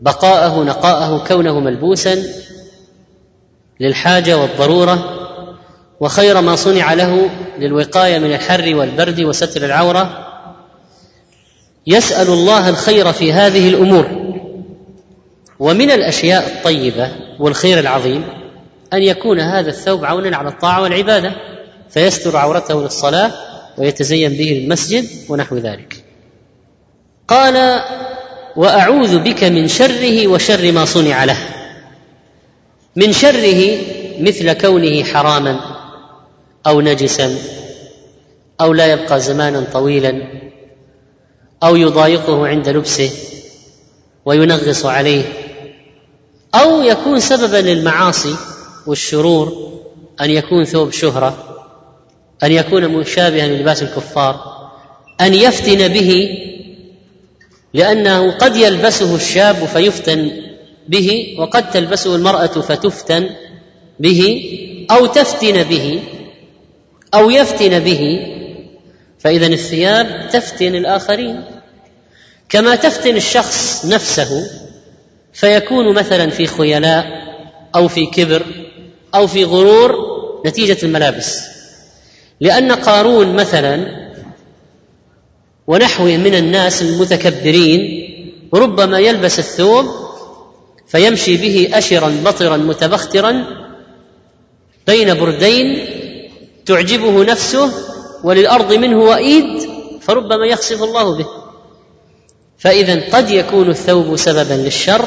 بقاءه 0.00 0.62
نقاءه 0.62 1.24
كونه 1.28 1.60
ملبوسا 1.60 2.22
للحاجة 3.80 4.38
والضرورة 4.38 5.20
وخير 6.00 6.40
ما 6.40 6.56
صنع 6.56 6.94
له 6.94 7.30
للوقاية 7.58 8.18
من 8.18 8.34
الحر 8.34 8.76
والبرد 8.76 9.20
وستر 9.20 9.64
العورة. 9.64 10.26
يسأل 11.86 12.28
الله 12.28 12.68
الخير 12.68 13.12
في 13.12 13.32
هذه 13.32 13.68
الأمور. 13.68 14.24
ومن 15.58 15.90
الأشياء 15.90 16.46
الطيبة 16.46 17.12
والخير 17.38 17.78
العظيم 17.78 18.43
أن 18.92 19.02
يكون 19.02 19.40
هذا 19.40 19.70
الثوب 19.70 20.04
عونا 20.04 20.36
على 20.36 20.48
الطاعة 20.48 20.82
والعبادة 20.82 21.32
فيستر 21.90 22.36
عورته 22.36 22.82
للصلاة 22.82 23.32
ويتزين 23.78 24.32
به 24.32 24.52
المسجد 24.52 25.04
ونحو 25.28 25.56
ذلك. 25.56 26.04
قال 27.28 27.82
وأعوذ 28.56 29.18
بك 29.18 29.44
من 29.44 29.68
شره 29.68 30.26
وشر 30.26 30.72
ما 30.72 30.84
صنع 30.84 31.24
له. 31.24 31.38
من 32.96 33.12
شره 33.12 33.78
مثل 34.20 34.52
كونه 34.52 35.04
حراما 35.04 35.60
أو 36.66 36.80
نجسا 36.80 37.36
أو 38.60 38.72
لا 38.72 38.92
يبقى 38.92 39.20
زمانا 39.20 39.64
طويلا 39.72 40.22
أو 41.62 41.76
يضايقه 41.76 42.46
عند 42.46 42.68
لبسه 42.68 43.10
وينغص 44.24 44.86
عليه 44.86 45.22
أو 46.54 46.82
يكون 46.82 47.20
سببا 47.20 47.56
للمعاصي 47.56 48.36
والشرور 48.86 49.72
أن 50.20 50.30
يكون 50.30 50.64
ثوب 50.64 50.90
شهرة 50.90 51.56
أن 52.42 52.52
يكون 52.52 52.88
مشابها 52.88 53.46
للباس 53.46 53.82
الكفار 53.82 54.54
أن 55.20 55.34
يفتن 55.34 55.88
به 55.88 56.28
لأنه 57.74 58.30
قد 58.30 58.56
يلبسه 58.56 59.16
الشاب 59.16 59.54
فيفتن 59.54 60.30
به 60.88 61.36
وقد 61.38 61.70
تلبسه 61.70 62.16
المرأة 62.16 62.46
فتفتن 62.46 63.30
به 64.00 64.50
أو 64.90 65.06
تفتن 65.06 65.62
به 65.62 66.00
أو 67.14 67.30
يفتن 67.30 67.78
به. 67.78 68.20
فإذا 69.18 69.46
الثياب 69.46 70.28
تفتن 70.32 70.74
الآخرين. 70.74 71.44
كما 72.48 72.76
تفتن 72.76 73.16
الشخص 73.16 73.84
نفسه 73.84 74.50
فيكون 75.32 75.94
مثلا 75.94 76.30
في 76.30 76.46
خيلاء 76.46 77.06
أو 77.74 77.88
في 77.88 78.06
كبر 78.06 78.63
أو 79.14 79.26
في 79.26 79.44
غرور 79.44 79.96
نتيجة 80.46 80.76
الملابس. 80.82 81.40
لأن 82.40 82.72
قارون 82.72 83.34
مثلا 83.34 84.04
ونحوه 85.66 86.16
من 86.16 86.34
الناس 86.34 86.82
المتكبرين 86.82 88.04
ربما 88.54 88.98
يلبس 88.98 89.38
الثوب 89.38 89.86
فيمشي 90.86 91.36
به 91.36 91.78
اشرا 91.78 92.20
بطرا 92.24 92.56
متبخترا 92.56 93.44
بين 94.86 95.14
بردين 95.14 95.86
تعجبه 96.66 97.24
نفسه 97.24 97.70
وللأرض 98.24 98.72
منه 98.72 98.98
وئيد 98.98 99.68
فربما 100.00 100.46
يخسف 100.46 100.82
الله 100.82 101.16
به. 101.16 101.26
فاذا 102.58 103.16
قد 103.16 103.30
يكون 103.30 103.70
الثوب 103.70 104.16
سببا 104.16 104.54
للشر 104.54 105.04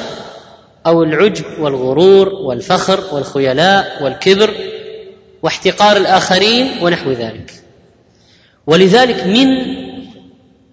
أو 0.88 1.04
العجب 1.04 1.46
والغرور 1.60 2.30
والفخر 2.30 3.04
والخيلاء 3.12 4.04
والكبر 4.04 4.54
واحتقار 5.44 5.98
الآخرين 5.98 6.68
ونحو 6.82 7.12
ذلك. 7.12 7.52
ولذلك 8.68 9.24
من 9.24 9.48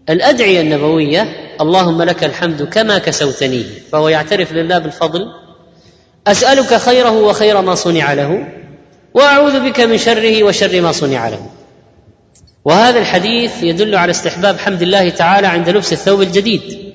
الأدعية 0.09 0.61
النبوية 0.61 1.29
اللهم 1.61 2.03
لك 2.03 2.25
الحمد 2.25 2.63
كما 2.63 2.99
كسوتنيه 2.99 3.65
فهو 3.93 4.09
يعترف 4.09 4.53
لله 4.53 4.79
بالفضل 4.79 5.33
أسألك 6.27 6.75
خيره 6.75 7.21
وخير 7.21 7.61
ما 7.61 7.75
صنع 7.75 8.13
له 8.13 8.49
وأعوذ 9.15 9.61
بك 9.61 9.81
من 9.81 9.99
شره 9.99 10.43
وشر 10.43 10.81
ما 10.81 10.93
صنع 10.93 11.29
له. 11.29 11.47
وهذا 12.65 12.99
الحديث 12.99 13.63
يدل 13.63 13.95
على 13.95 14.11
استحباب 14.11 14.59
حمد 14.59 14.83
الله 14.83 15.09
تعالى 15.09 15.47
عند 15.47 15.69
لبس 15.69 15.93
الثوب 15.93 16.23
الجديد. 16.23 16.94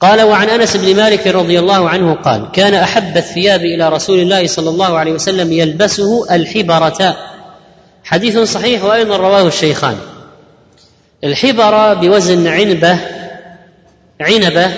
قال 0.00 0.22
وعن 0.22 0.48
أنس 0.48 0.76
بن 0.76 0.96
مالك 0.96 1.26
رضي 1.26 1.58
الله 1.58 1.88
عنه 1.88 2.14
قال 2.14 2.48
كان 2.52 2.74
أحب 2.74 3.16
الثياب 3.16 3.60
إلى 3.60 3.88
رسول 3.88 4.18
الله 4.18 4.46
صلى 4.46 4.70
الله 4.70 4.98
عليه 4.98 5.12
وسلم 5.12 5.52
يلبسه 5.52 6.34
الحبرة. 6.34 7.16
حديث 8.04 8.38
صحيح 8.38 8.84
وأيضا 8.84 9.16
رواه 9.16 9.46
الشيخان. 9.46 9.96
الحبرة 11.24 11.94
بوزن 11.94 12.46
عنبة 12.46 12.98
عنبة 14.20 14.70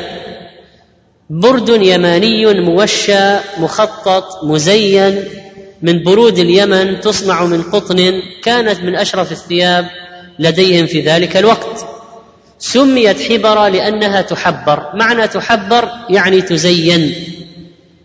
برد 1.30 1.68
يماني 1.68 2.60
موشى 2.60 3.37
مخطط 3.58 4.44
مزين 4.44 5.25
من 5.82 6.04
برود 6.04 6.38
اليمن 6.38 7.00
تصنع 7.00 7.44
من 7.44 7.62
قطن 7.62 8.22
كانت 8.42 8.80
من 8.80 8.96
أشرف 8.96 9.32
الثياب 9.32 9.87
لديهم 10.38 10.87
في 10.87 11.00
ذلك 11.00 11.37
الوقت. 11.37 11.88
سميت 12.58 13.20
حبرة 13.20 13.68
لأنها 13.68 14.22
تحبر. 14.22 14.90
معنى 14.94 15.28
تحبر 15.28 15.88
يعني 16.10 16.40
تزين. 16.40 17.14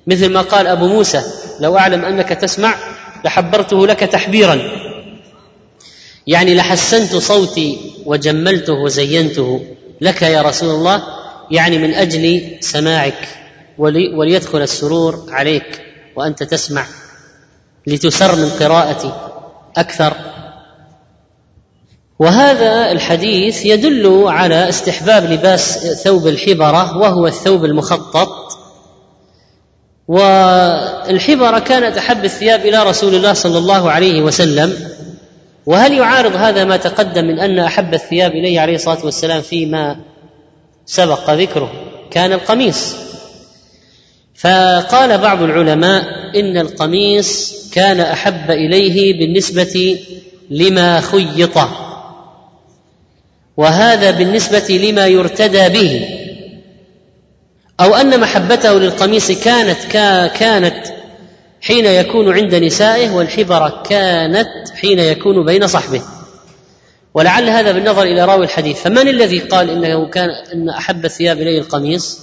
مثل 0.07 0.33
ما 0.33 0.41
قال 0.41 0.67
أبو 0.67 0.88
موسى 0.88 1.24
لو 1.60 1.77
أعلم 1.77 2.05
أنك 2.05 2.29
تسمع 2.29 2.75
لحبرته 3.25 3.88
لك 3.88 4.00
تحبيرا. 4.00 4.62
يعني 6.27 6.55
لحسنت 6.55 7.15
صوتي 7.15 7.77
وجملته 8.05 8.74
وزينته 8.74 9.65
لك 10.01 10.22
يا 10.22 10.41
رسول 10.41 10.69
الله 10.69 11.03
يعني 11.51 11.77
من 11.77 11.93
أجل 11.93 12.51
سماعك 12.60 13.27
ولي 13.77 14.15
وليدخل 14.15 14.62
السرور 14.62 15.25
عليك 15.29 15.81
وأنت 16.15 16.43
تسمع. 16.43 16.86
لتسر 17.88 18.36
من 18.36 18.50
قراءتي 18.50 19.13
أكثر. 19.77 20.13
وهذا 22.20 22.91
الحديث 22.91 23.65
يدل 23.65 24.24
على 24.27 24.70
استحباب 24.70 25.32
لباس 25.32 25.77
ثوب 26.03 26.27
الحبرة 26.27 26.98
وهو 26.98 27.27
الثوب 27.27 27.65
المخطط. 27.65 28.29
والحبرة 30.08 31.60
كانت 31.60 31.98
أحب 31.98 32.25
الثياب 32.25 32.60
إلى 32.60 32.84
رسول 32.84 33.15
الله 33.15 33.34
صلى 33.34 33.58
الله 33.58 33.91
عليه 33.91 34.22
وسلم. 34.22 34.89
وهل 35.65 35.93
يعارض 35.93 36.36
هذا 36.36 36.63
ما 36.63 36.77
تقدم 36.77 37.25
من 37.25 37.39
أن 37.39 37.60
أحب 37.60 37.93
الثياب 37.93 38.32
إليه 38.32 38.60
عليه 38.60 38.75
الصلاة 38.75 39.05
والسلام 39.05 39.41
فيما 39.41 40.00
سبق 40.86 41.29
ذكره؟ 41.29 41.72
كان 42.12 42.34
القميص. 42.34 42.96
فقال 44.36 45.17
بعض 45.17 45.41
العلماء 45.41 46.03
إن 46.36 46.58
القميص 46.58 47.53
كان 47.74 48.00
أحب 48.00 48.51
إليه 48.51 49.20
بالنسبة 49.20 50.00
لما 50.50 51.01
خيط. 51.01 51.58
وهذا 53.57 54.12
بالنسبة 54.12 54.77
لما 54.77 55.07
يرتدى 55.07 55.70
به 55.70 56.09
أو 57.79 57.96
أن 57.96 58.20
محبته 58.20 58.79
للقميص 58.79 59.31
كانت 59.31 59.77
كانت 60.35 60.87
حين 61.61 61.85
يكون 61.85 62.33
عند 62.33 62.55
نسائه 62.55 63.09
والحبره 63.09 63.83
كانت 63.89 64.50
حين 64.75 65.00
يكون 65.00 65.46
بين 65.46 65.68
صحبه. 65.68 66.01
ولعل 67.13 67.50
هذا 67.50 67.72
بالنظر 67.72 68.03
إلى 68.03 68.25
راوي 68.25 68.46
الحديث. 68.46 68.81
فمن 68.81 69.07
الذي 69.07 69.39
قال 69.39 69.70
إنه 69.70 70.09
كان 70.09 70.29
إن 70.53 70.70
أحب 70.70 71.05
الثياب 71.05 71.42
إليه 71.42 71.59
القميص؟ 71.59 72.20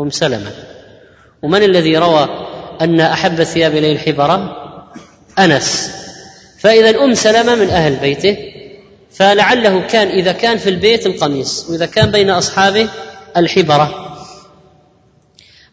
أم 0.00 0.10
سلمة. 0.10 0.52
ومن 1.42 1.62
الذي 1.62 1.98
روى 1.98 2.28
أن 2.80 3.00
أحب 3.00 3.40
الثياب 3.40 3.76
إليه 3.76 3.92
الحبره 3.92 4.56
أنس. 5.38 5.90
فإذا 6.58 7.04
أم 7.04 7.14
سلمة 7.14 7.54
من 7.54 7.70
أهل 7.70 7.96
بيته 7.96 8.36
فلعله 9.18 9.80
كان 9.80 10.08
إذا 10.08 10.32
كان 10.32 10.58
في 10.58 10.70
البيت 10.70 11.06
القميص 11.06 11.66
وإذا 11.70 11.86
كان 11.86 12.10
بين 12.10 12.30
أصحابه 12.30 12.88
الحبرة. 13.36 14.16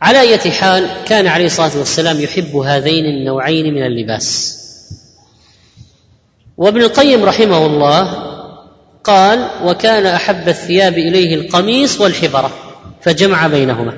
على 0.01 0.21
أية 0.21 0.51
حال 0.51 0.89
كان 1.05 1.27
عليه 1.27 1.45
الصلاة 1.45 1.77
والسلام 1.77 2.21
يحب 2.21 2.55
هذين 2.55 3.05
النوعين 3.05 3.73
من 3.73 3.85
اللباس. 3.85 4.57
وابن 6.57 6.81
القيم 6.81 7.25
رحمه 7.25 7.65
الله 7.65 8.13
قال 9.03 9.49
وكان 9.63 10.05
أحب 10.05 10.49
الثياب 10.49 10.93
إليه 10.93 11.35
القميص 11.35 12.01
والحبرة. 12.01 12.51
فجمع 13.01 13.47
بينهما. 13.47 13.97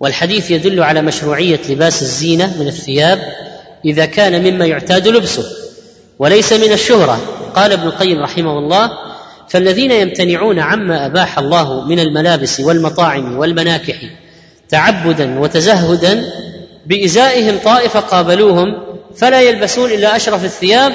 والحديث 0.00 0.50
يدل 0.50 0.82
على 0.82 1.02
مشروعية 1.02 1.60
لباس 1.68 2.02
الزينة 2.02 2.56
من 2.60 2.68
الثياب 2.68 3.32
إذا 3.84 4.06
كان 4.06 4.52
مما 4.52 4.66
يعتاد 4.66 5.08
لبسه 5.08 5.44
وليس 6.18 6.52
من 6.52 6.72
الشهرة. 6.72 7.41
قال 7.56 7.72
ابن 7.72 7.86
القيم 7.86 8.22
رحمه 8.22 8.58
الله 8.58 8.90
فالذين 9.48 9.90
يمتنعون 9.90 10.58
عما 10.58 11.06
أباح 11.06 11.38
الله 11.38 11.84
من 11.84 12.00
الملابس 12.00 12.60
والمطاعم 12.60 13.38
والمناكح 13.38 13.96
تعبدا 14.68 15.38
وتزهدا 15.38 16.24
بإزائهم 16.86 17.58
طائفة 17.64 18.00
قابلوهم 18.00 18.82
فلا 19.16 19.40
يلبسون 19.40 19.90
إلا 19.90 20.16
أشرف 20.16 20.44
الثياب 20.44 20.92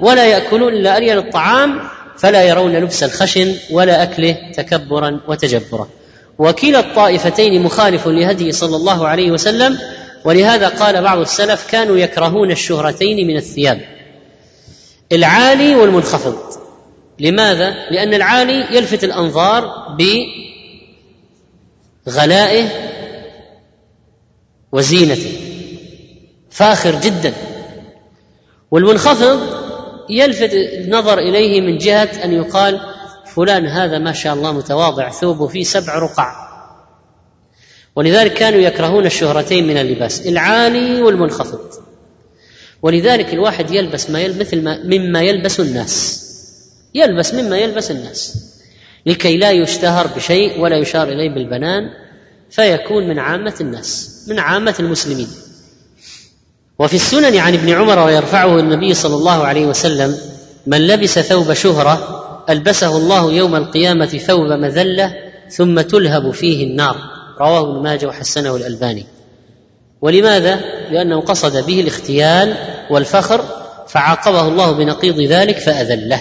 ولا 0.00 0.26
يأكلون 0.26 0.72
إلا 0.72 0.96
اريل 0.96 1.18
الطعام 1.18 1.80
فلا 2.18 2.42
يرون 2.42 2.76
لبس 2.76 3.02
الخشن 3.02 3.54
ولا 3.70 4.02
أكله 4.02 4.36
تكبرا 4.56 5.20
وتجبرا. 5.28 5.88
وكلا 6.38 6.80
الطائفتين 6.80 7.62
مخالف 7.62 8.08
لهدي 8.08 8.52
صلى 8.52 8.76
الله 8.76 9.08
عليه 9.08 9.30
وسلم 9.30 9.78
ولهذا 10.24 10.68
قال 10.68 11.02
بعض 11.02 11.18
السلف 11.18 11.66
كانوا 11.70 11.96
يكرهون 11.96 12.50
الشهرتين 12.50 13.26
من 13.26 13.36
الثياب. 13.36 13.80
العالي 15.12 15.74
والمنخفض. 15.74 16.38
لماذا؟ 17.18 17.70
لأن 17.90 18.14
العالي 18.14 18.76
يلفت 18.76 19.04
الأنظار 19.04 19.86
بغلائه 22.06 22.68
وزينته. 24.72 25.32
فاخر 26.50 27.00
جدا. 27.00 27.32
والمنخفض 28.70 29.40
يلفت 30.10 30.50
النظر 30.54 31.18
إليه 31.18 31.60
من 31.60 31.78
جهة 31.78 32.24
أن 32.24 32.32
يقال 32.32 32.80
فلان 33.26 33.66
هذا 33.66 33.98
ما 33.98 34.12
شاء 34.12 34.34
الله 34.34 34.52
متواضع 34.52 35.10
ثوبه 35.10 35.46
فيه 35.46 35.64
سبع 35.64 35.98
رقع. 35.98 36.48
ولذلك 37.96 38.34
كانوا 38.34 38.60
يكرهون 38.60 39.06
الشهرتين 39.06 39.66
من 39.66 39.76
اللباس 39.76 40.26
العالي 40.26 41.02
والمنخفض. 41.02 41.87
ولذلك 42.82 43.34
الواحد 43.34 43.70
يلبس 43.70 44.10
ما 44.10 44.20
يلبس 44.20 44.46
مثل 44.46 44.62
ما 44.62 44.82
مما 44.84 45.22
يلبس 45.22 45.60
الناس. 45.60 46.24
يلبس 46.94 47.34
مما 47.34 47.58
يلبس 47.58 47.90
الناس. 47.90 48.34
لكي 49.06 49.36
لا 49.36 49.50
يشتهر 49.50 50.06
بشيء 50.06 50.60
ولا 50.60 50.76
يشار 50.76 51.08
إليه 51.08 51.34
بالبنان 51.34 51.90
فيكون 52.50 53.08
من 53.08 53.18
عامة 53.18 53.54
الناس 53.60 54.20
من 54.28 54.38
عامة 54.38 54.74
المسلمين. 54.80 55.28
وفي 56.78 56.94
السنن 56.94 57.36
عن 57.36 57.54
ابن 57.54 57.68
عمر 57.68 57.98
ويرفعه 57.98 58.58
النبي 58.58 58.94
صلى 58.94 59.14
الله 59.14 59.46
عليه 59.46 59.66
وسلم 59.66 60.18
من 60.66 60.86
لبس 60.86 61.18
ثوب 61.18 61.52
شهرة 61.52 62.24
ألبسه 62.50 62.96
الله 62.96 63.32
يوم 63.32 63.56
القيامة 63.56 64.06
ثوب 64.06 64.52
مذلة 64.52 65.14
ثم 65.50 65.80
تلهب 65.80 66.30
فيه 66.30 66.66
النار. 66.66 66.96
رواه 67.40 67.60
ابن 67.60 67.82
ماجه 67.82 68.06
وحسنه 68.06 68.56
الألباني. 68.56 69.06
ولماذا؟ 70.02 70.60
لأنه 70.90 71.20
قصد 71.20 71.66
به 71.66 71.80
الاختيال 71.80 72.54
والفخر 72.90 73.44
فعاقبه 73.88 74.48
الله 74.48 74.72
بنقيض 74.72 75.20
ذلك 75.20 75.58
فأذله. 75.58 76.20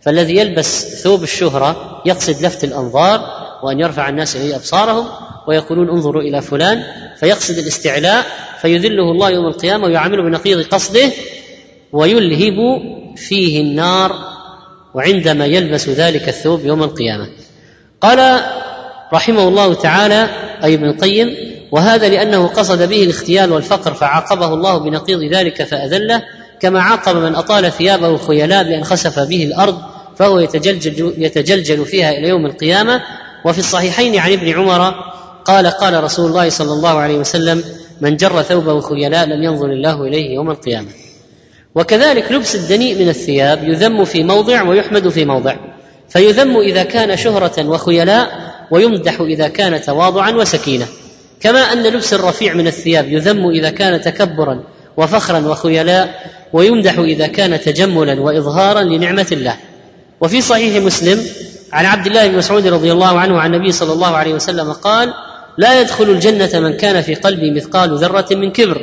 فالذي 0.00 0.36
يلبس 0.36 1.02
ثوب 1.02 1.22
الشهرة 1.22 2.02
يقصد 2.06 2.44
لفت 2.44 2.64
الأنظار 2.64 3.20
وأن 3.62 3.80
يرفع 3.80 4.08
الناس 4.08 4.36
إليه 4.36 4.56
أبصارهم 4.56 5.06
ويقولون 5.48 5.88
انظروا 5.88 6.22
إلى 6.22 6.42
فلان 6.42 6.82
فيقصد 7.20 7.58
الاستعلاء 7.58 8.26
فيذله 8.60 9.10
الله 9.10 9.30
يوم 9.30 9.46
القيامة 9.46 9.86
ويعامله 9.86 10.22
بنقيض 10.22 10.66
قصده 10.66 11.10
ويلهب 11.92 12.56
فيه 13.16 13.60
النار 13.60 14.16
وعندما 14.94 15.46
يلبس 15.46 15.88
ذلك 15.88 16.28
الثوب 16.28 16.64
يوم 16.64 16.82
القيامة. 16.82 17.28
قال 18.00 18.40
رحمه 19.12 19.48
الله 19.48 19.74
تعالى 19.74 20.28
أي 20.64 20.74
ابن 20.74 20.84
القيم 20.84 21.55
وهذا 21.72 22.08
لأنه 22.08 22.46
قصد 22.46 22.88
به 22.88 23.02
الاختيال 23.02 23.52
والفقر 23.52 23.94
فعاقبه 23.94 24.46
الله 24.46 24.78
بنقيض 24.78 25.20
ذلك 25.34 25.62
فأذله 25.62 26.22
كما 26.60 26.80
عاقب 26.80 27.16
من 27.16 27.34
أطال 27.34 27.72
ثيابه 27.72 28.16
خيلاء 28.16 28.64
بأن 28.64 28.84
خسف 28.84 29.18
به 29.18 29.44
الأرض 29.44 29.78
فهو 30.16 30.38
يتجلجل, 30.38 31.14
يتجلجل 31.18 31.84
فيها 31.84 32.10
إلى 32.10 32.28
يوم 32.28 32.46
القيامة. 32.46 33.02
وفي 33.44 33.58
الصحيحين 33.58 34.18
عن 34.18 34.32
ابن 34.32 34.52
عمر 34.52 34.94
قال 35.44 35.66
قال 35.66 36.04
رسول 36.04 36.30
الله 36.30 36.48
صلى 36.48 36.72
الله 36.72 36.98
عليه 36.98 37.18
وسلم 37.18 37.64
من 38.00 38.16
جر 38.16 38.42
ثوبه 38.42 38.80
خيلاء 38.80 39.26
لم 39.26 39.42
ينظر 39.42 39.66
الله 39.66 40.02
إليه 40.02 40.34
يوم 40.34 40.50
القيامة. 40.50 40.88
وكذلك 41.74 42.32
لبس 42.32 42.54
الدنيء 42.54 42.98
من 42.98 43.08
الثياب 43.08 43.68
يذم 43.68 44.04
في 44.04 44.24
موضع 44.24 44.62
ويحمد 44.62 45.08
في 45.08 45.24
موضع 45.24 45.56
فيذم 46.08 46.56
إذا 46.56 46.82
كان 46.82 47.16
شهرة 47.16 47.68
وخيلاء 47.68 48.28
ويمدح 48.70 49.20
إذا 49.20 49.48
كان 49.48 49.82
تواضعا 49.82 50.30
وسكينة. 50.30 50.86
كما 51.40 51.60
أن 51.72 51.82
لبس 51.82 52.14
الرفيع 52.14 52.54
من 52.54 52.66
الثياب 52.66 53.08
يذم 53.08 53.48
إذا 53.48 53.70
كان 53.70 54.00
تكبرا 54.00 54.64
وفخرا 54.96 55.38
وخيلاء 55.38 56.32
ويمدح 56.52 56.98
إذا 56.98 57.26
كان 57.26 57.60
تجملا 57.60 58.20
واظهارا 58.20 58.82
لنعمة 58.82 59.26
الله. 59.32 59.56
وفي 60.20 60.40
صحيح 60.40 60.84
مسلم 60.84 61.26
عن 61.72 61.86
عبد 61.86 62.06
الله 62.06 62.28
بن 62.28 62.36
مسعود 62.36 62.66
رضي 62.66 62.92
الله 62.92 63.18
عنه 63.18 63.40
عن 63.40 63.54
النبي 63.54 63.72
صلى 63.72 63.92
الله 63.92 64.16
عليه 64.16 64.34
وسلم 64.34 64.72
قال 64.72 65.14
لا 65.58 65.80
يدخل 65.80 66.04
الجنة 66.04 66.60
من 66.60 66.76
كان 66.76 67.02
في 67.02 67.14
قلبه 67.14 67.50
مثقال 67.50 67.98
ذرة 67.98 68.26
من 68.30 68.52
كبر 68.52 68.80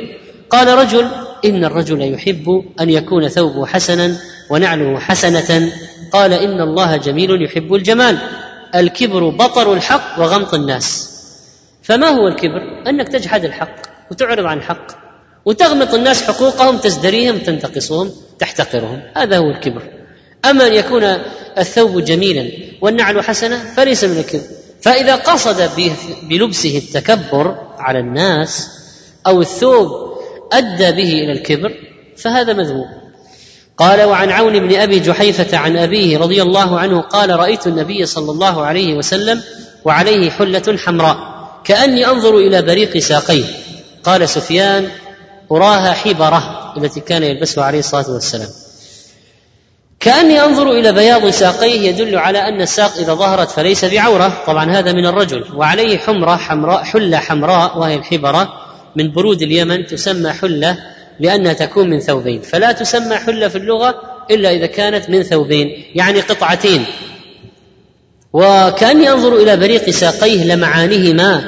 قال 0.50 0.68
رجل 0.68 1.06
إن 1.44 1.64
الرجل 1.64 2.14
يحب 2.14 2.64
أن 2.80 2.90
يكون 2.90 3.28
ثوبه 3.28 3.66
حسنا 3.66 4.16
ونعله 4.50 4.98
حسنة 4.98 5.72
قال 6.12 6.32
إن 6.32 6.60
الله 6.60 6.96
جميل 6.96 7.42
يحب 7.42 7.74
الجمال 7.74 8.18
الكبر 8.74 9.28
بطر 9.28 9.72
الحق 9.72 10.20
وغمط 10.20 10.54
الناس. 10.54 11.13
فما 11.84 12.08
هو 12.08 12.28
الكبر؟ 12.28 12.82
أنك 12.88 13.08
تجحد 13.08 13.44
الحق 13.44 13.76
وتعرض 14.10 14.46
عن 14.46 14.58
الحق 14.58 14.86
وتغمط 15.44 15.94
الناس 15.94 16.22
حقوقهم 16.22 16.78
تزدريهم 16.78 17.38
تنتقصهم 17.38 18.10
تحتقرهم. 18.38 19.02
هذا 19.16 19.38
هو 19.38 19.50
الكبر. 19.50 19.82
أما 20.44 20.66
أن 20.66 20.72
يكون 20.72 21.04
الثوب 21.58 22.04
جميلا 22.04 22.50
والنعل 22.80 23.24
حسنة 23.24 23.56
فليس 23.76 24.04
من 24.04 24.18
الكبر. 24.18 24.42
فإذا 24.82 25.16
قصد 25.16 25.70
بلبسه 26.22 26.78
التكبر 26.78 27.56
على 27.78 27.98
الناس 27.98 28.68
أو 29.26 29.40
الثوب 29.40 30.18
أدى 30.52 30.92
به 30.92 31.12
إلى 31.12 31.32
الكبر 31.32 31.72
فهذا 32.16 32.52
مذموم. 32.52 32.88
قال 33.76 34.02
وعن 34.02 34.30
عون 34.30 34.58
بن 34.58 34.74
أبي 34.74 35.00
جحيفة 35.00 35.58
عن 35.58 35.76
أبيه 35.76 36.18
رضي 36.18 36.42
الله 36.42 36.78
عنه 36.78 37.00
قال 37.00 37.30
رأيت 37.30 37.66
النبي 37.66 38.06
صلى 38.06 38.30
الله 38.30 38.64
عليه 38.64 38.94
وسلم 38.94 39.42
وعليه 39.84 40.30
حلة 40.30 40.78
حمراء 40.78 41.33
كأني 41.64 42.06
أنظر 42.06 42.38
إلى 42.38 42.62
بريق 42.62 42.98
ساقيه. 42.98 43.44
قال 44.04 44.28
سفيان 44.28 44.88
أراها 45.52 45.92
حبرة 45.92 46.72
التي 46.76 47.00
كان 47.00 47.22
يلبسها 47.22 47.64
عليه 47.64 47.78
الصلاة 47.78 48.10
والسلام. 48.10 48.48
كأني 50.00 50.44
أنظر 50.44 50.70
إلى 50.70 50.92
بياض 50.92 51.30
ساقيه 51.30 51.88
يدل 51.88 52.18
على 52.18 52.38
أن 52.38 52.60
الساق 52.60 52.96
إذا 52.96 53.14
ظهرت 53.14 53.50
فليس 53.50 53.84
بعورة. 53.84 54.42
طبعا 54.46 54.70
هذا 54.70 54.92
من 54.92 55.06
الرجل. 55.06 55.44
وعليه 55.54 55.98
حمرة 55.98 56.36
حمراء 56.36 56.82
حلة 56.82 57.18
حمراء 57.18 57.78
وهي 57.78 57.94
الحبرة 57.94 58.52
من 58.96 59.12
برود 59.12 59.42
اليمن 59.42 59.86
تسمى 59.86 60.30
حلة 60.30 60.78
لأنها 61.20 61.52
تكون 61.52 61.90
من 61.90 62.00
ثوبين. 62.00 62.40
فلا 62.40 62.72
تسمى 62.72 63.16
حلة 63.16 63.48
في 63.48 63.58
اللغة 63.58 63.94
إلا 64.30 64.50
إذا 64.50 64.66
كانت 64.66 65.10
من 65.10 65.22
ثوبين 65.22 65.84
يعني 65.94 66.20
قطعتين. 66.20 66.84
وكاني 68.34 69.10
انظر 69.12 69.36
إلى 69.36 69.56
بريق 69.56 69.90
ساقيه 69.90 70.54
لمعانهما. 70.54 71.42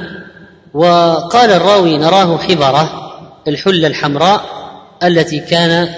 وقال 0.75 1.51
الراوي 1.51 1.99
نراه 1.99 2.38
حبرة 2.38 2.90
الحلة 3.49 3.87
الحمراء 3.87 4.44
التي 5.03 5.40
كان 5.40 5.88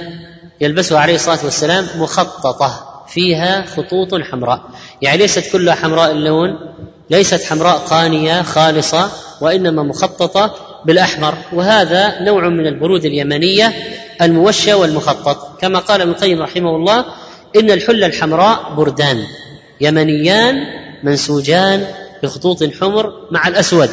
يلبسها 0.61 0.99
عليه 0.99 1.15
الصلاة 1.15 1.39
والسلام 1.45 1.87
مخططة 1.99 3.05
فيها 3.09 3.65
خطوط 3.77 4.15
حمراء. 4.15 4.61
يعني 5.03 5.19
ليست 5.19 5.53
كلها 5.53 5.75
حمراء 5.75 6.11
اللون 6.11 6.59
ليست 7.11 7.45
حمراء 7.45 7.77
قانية 7.77 8.43
خالصة 8.43 9.11
وإنما 9.41 9.83
مخططة 9.83 10.55
بالأحمر. 10.85 11.35
وهذا 11.53 12.23
نوع 12.23 12.49
من 12.49 12.67
البرود 12.67 13.05
اليمنية 13.05 13.73
الموشى 14.23 14.75
والمخطط. 14.75 15.61
كما 15.61 15.79
قال 15.79 16.01
ابن 16.01 16.11
القيم 16.11 16.43
رحمه 16.43 16.77
الله 16.77 17.05
إن 17.57 17.71
الحلة 17.71 18.07
الحمراء 18.07 18.75
بردان. 18.77 19.25
يمنيان 19.81 20.57
منسوجان 21.03 21.87
بخطوط 22.23 22.65
حمر 22.65 23.13
مع 23.31 23.49
الأسود. 23.49 23.91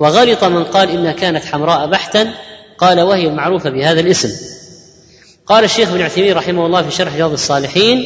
وغلط 0.00 0.44
من 0.44 0.64
قال 0.64 0.90
انها 0.90 1.12
كانت 1.12 1.44
حمراء 1.44 1.86
بحتا 1.86 2.34
قال 2.78 3.00
وهي 3.00 3.28
معروفة 3.28 3.70
بهذا 3.70 4.00
الاسم. 4.00 4.30
قال 5.46 5.64
الشيخ 5.64 5.88
ابن 5.90 6.02
عثيمين 6.02 6.36
رحمه 6.36 6.66
الله 6.66 6.82
في 6.82 6.90
شرح 6.90 7.14
رياض 7.14 7.32
الصالحين 7.32 8.04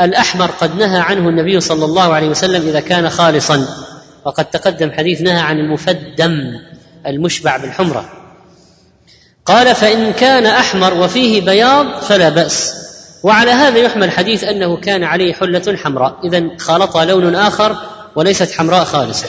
الأحمر 0.00 0.50
قد 0.50 0.76
نهى 0.76 1.00
عنه 1.00 1.28
النبي 1.28 1.60
صلى 1.60 1.84
الله 1.84 2.14
عليه 2.14 2.28
وسلم 2.28 2.68
إذا 2.68 2.80
كان 2.80 3.10
خالصا. 3.10 3.66
وقد 4.24 4.44
تقدم 4.44 4.92
حديث 4.92 5.20
نهى 5.20 5.40
عن 5.40 5.58
المفدم 5.58 6.60
المشبع 7.06 7.56
بالحمرة. 7.56 8.12
قال 9.46 9.74
فإن 9.74 10.12
كان 10.12 10.46
أحمر 10.46 10.94
وفيه 10.94 11.40
بياض 11.40 12.00
فلا 12.00 12.28
بأس. 12.28 12.83
وعلى 13.24 13.50
هذا 13.50 13.78
يحمل 13.78 14.10
حديث 14.10 14.44
أنه 14.44 14.76
كان 14.76 15.04
عليه 15.04 15.32
حلة 15.32 15.76
حمراء. 15.76 16.18
اذا 16.24 16.48
خالطها 16.58 17.04
لون 17.04 17.34
آخر 17.34 17.76
وليست 18.16 18.52
حمراء 18.52 18.84
خالصة. 18.84 19.28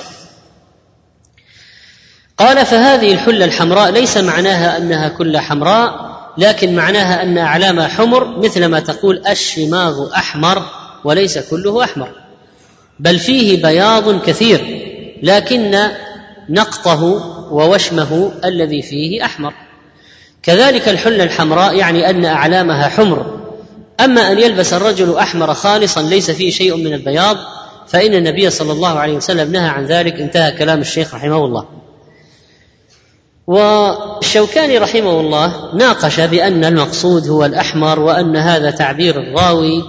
قال 2.38 2.66
فهذه 2.66 3.14
الحلة 3.14 3.46
الحمراء 3.46 3.92
ليس 3.92 4.18
معناها 4.18 4.78
أنها 4.78 5.10
كلها 5.10 5.42
حمراء 5.42 6.16
لكن 6.38 6.76
معناها 6.76 7.24
أن 7.24 7.38
اعلامها 7.38 7.88
حمر 7.88 8.38
مثل 8.38 8.66
ما 8.66 8.80
تقول 8.80 9.22
الشماغ 9.28 10.16
أحمر 10.16 10.64
وليس 11.04 11.38
كله 11.38 11.84
أحمر. 11.84 12.10
بل 13.00 13.20
فيه 13.20 13.64
بياض 13.64 14.22
كثير 14.22 14.82
لكن 15.24 15.90
نقطه 16.50 17.04
ووشمه 17.52 18.32
الذي 18.46 18.82
فيه 18.82 19.26
أحمر. 19.26 19.54
كذلك 20.44 20.90
الحلة 20.90 21.24
الحمراء 21.24 21.76
يعني 21.76 22.10
أن 22.10 22.26
أعلامها 22.26 22.88
حمر 22.88 23.45
أما 24.00 24.32
أن 24.32 24.40
يلبس 24.40 24.74
الرجل 24.74 25.18
أحمر 25.18 25.54
خالصا 25.54 26.02
ليس 26.02 26.32
فيه 26.32 26.52
شيء 26.52 26.76
من 26.76 26.94
البياض 26.94 27.38
فإن 27.88 28.14
النبي 28.14 28.50
صلى 28.50 28.72
الله 28.72 29.00
عليه 29.00 29.14
وسلم 29.14 29.52
نهى 29.52 29.68
عن 29.68 29.86
ذلك 29.86 30.22
انتهى 30.22 30.52
كلام 30.52 30.82
الشيخ 30.82 31.16
رحمه 31.16 31.46
الله. 31.46 31.66
والشوكاني 33.48 34.78
رحمه 34.78 35.20
الله 35.20 35.76
ناقش 35.76 36.20
بأن 36.20 36.66
المقصود 36.66 37.28
هو 37.28 37.46
الأحمر 37.46 38.00
وأن 38.00 38.36
هذا 38.36 38.72
تعبير 38.72 39.20
الراوي 39.20 39.84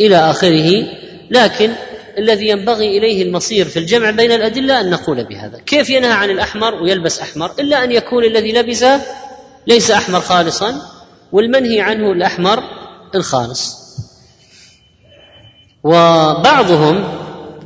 إلى 0.00 0.16
آخره 0.16 0.84
لكن 1.30 1.72
الذي 2.18 2.48
ينبغي 2.48 2.98
إليه 2.98 3.22
المصير 3.22 3.64
في 3.64 3.78
الجمع 3.78 4.10
بين 4.10 4.32
الأدلة 4.32 4.80
أن 4.80 4.90
نقول 4.90 5.24
بهذا. 5.24 5.58
كيف 5.66 5.90
ينهى 5.90 6.12
عن 6.12 6.30
الأحمر 6.30 6.74
ويلبس 6.74 7.20
أحمر؟ 7.20 7.50
إلا 7.60 7.84
أن 7.84 7.92
يكون 7.92 8.24
الذي 8.24 8.52
لبسه 8.52 9.00
ليس 9.66 9.90
أحمر 9.90 10.20
خالصا 10.20 10.82
والمنهي 11.32 11.80
عنه 11.80 12.12
الأحمر 12.12 12.62
الخالص 13.14 13.82
وبعضهم 15.84 17.04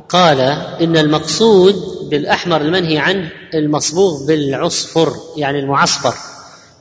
قال 0.09 0.39
إن 0.81 0.97
المقصود 0.97 1.75
بالأحمر 2.09 2.61
المنهي 2.61 2.97
عنه 2.97 3.29
المصبوغ 3.53 4.25
بالعصفر 4.27 5.13
يعني 5.37 5.59
المعصفر 5.59 6.13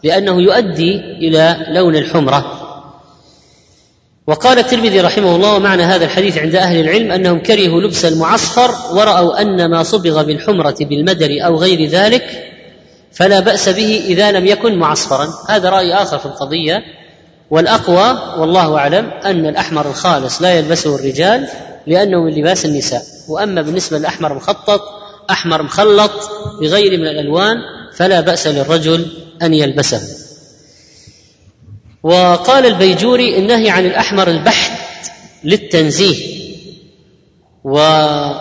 لأنه 0.05 0.43
يؤدي 0.43 0.95
إلى 0.95 1.67
لون 1.69 1.97
الحمرة. 1.97 2.63
وقال 4.27 4.59
الترمذي 4.59 5.01
رحمه 5.01 5.37
الله 5.37 5.55
ومعنى 5.55 5.83
هذا 5.83 6.05
الحديث 6.05 6.39
عند 6.39 6.55
أهل 6.55 6.81
العلم 6.81 7.13
أنهم 7.13 7.39
كرهوا 7.39 7.81
لبس 7.81 8.05
المعصفر 8.05 8.97
ورأوا 8.97 9.41
أن 9.41 9.71
ما 9.71 9.83
صبغ 9.83 10.23
بالحمرة 10.23 10.77
بالمدر 10.81 11.29
أو 11.45 11.57
غير 11.57 11.89
ذلك 11.89 12.53
فلا 13.13 13.41
بأس 13.41 13.69
به 13.69 14.05
إذا 14.07 14.33
لم 14.33 14.47
يكن 14.47 14.79
معصفرا. 14.79 15.29
هذا 15.49 15.71
رأي 15.71 15.95
آخر 15.95 16.19
في 16.19 16.27
القضية. 16.27 16.85
والأقوى 17.51 18.41
والله 18.41 18.77
أعلم 18.79 19.11
أن 19.25 19.47
الأحمر 19.47 19.91
الخالص 19.91 20.43
لا 20.43 20.55
يلبسه 20.55 20.95
الرجال 20.95 21.49
لأنه 21.87 22.25
من 22.25 22.35
لباس 22.35 22.65
النساء 22.65 23.03
وأما 23.29 23.63
بالنسبة 23.63 23.99
للأحمر 23.99 24.33
المخطط 24.33 24.81
أحمر 25.31 25.63
مخلط 25.63 26.13
بغير 26.61 27.01
من 27.01 27.07
الألوان 27.07 27.57
فلا 27.97 28.21
بأس 28.21 28.47
للرجل 28.47 29.07
أن 29.43 29.55
يلبسه. 29.55 30.03
وقال 32.03 32.67
البيجوري 32.67 33.39
النهي 33.39 33.71
عن 33.71 33.87
الأحمر 33.87 34.29
البحت 34.29 34.73
للتنزيه. 35.45 36.37
وفي 37.65 38.41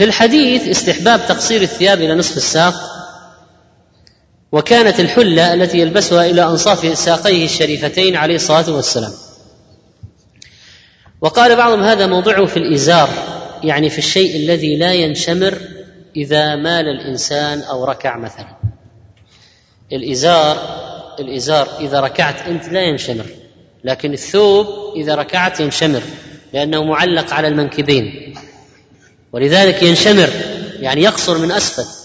الحديث 0.00 0.68
استحباب 0.68 1.20
تقصير 1.28 1.62
الثياب 1.62 1.98
إلى 2.02 2.14
نصف 2.14 2.36
الساق 2.36 2.74
وكانت 4.52 5.00
الحلة 5.00 5.54
التي 5.54 5.78
يلبسها 5.78 6.26
إلى 6.26 6.42
أنصاف 6.42 6.98
ساقيه 6.98 7.44
الشريفتين 7.44 8.16
عليه 8.16 8.34
الصلاة 8.34 8.70
والسلام. 8.70 9.12
وقال 11.20 11.56
بعضهم 11.56 11.82
هذا 11.82 12.06
موضعه 12.06 12.46
في 12.46 12.56
الإزار 12.56 13.08
يعني 13.62 13.90
في 13.90 13.98
الشيء 13.98 14.36
الذي 14.36 14.76
لا 14.76 14.92
ينشمر 14.92 15.58
إذا 16.16 16.56
مال 16.56 16.88
الإنسان 16.88 17.60
أو 17.60 17.84
ركع 17.84 18.16
مثلا. 18.16 18.56
الإزار 19.92 20.80
الإزار 21.20 21.68
إذا 21.80 22.00
ركعت 22.00 22.48
أنت 22.48 22.68
لا 22.68 22.80
ينشمر 22.80 23.26
لكن 23.84 24.12
الثوب 24.12 24.66
إذا 24.96 25.14
ركعت 25.14 25.60
ينشمر 25.60 26.02
لأنه 26.52 26.84
معلق 26.84 27.34
على 27.34 27.48
المنكبين. 27.48 28.34
ولذلك 29.32 29.82
ينشمر 29.82 30.30
يعني 30.80 31.02
يقصر 31.02 31.38
من 31.38 31.52
أسفل. 31.52 31.99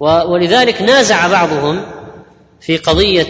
ولذلك 0.00 0.82
نازع 0.82 1.26
بعضهم 1.26 1.86
في 2.60 2.76
قضية 2.76 3.26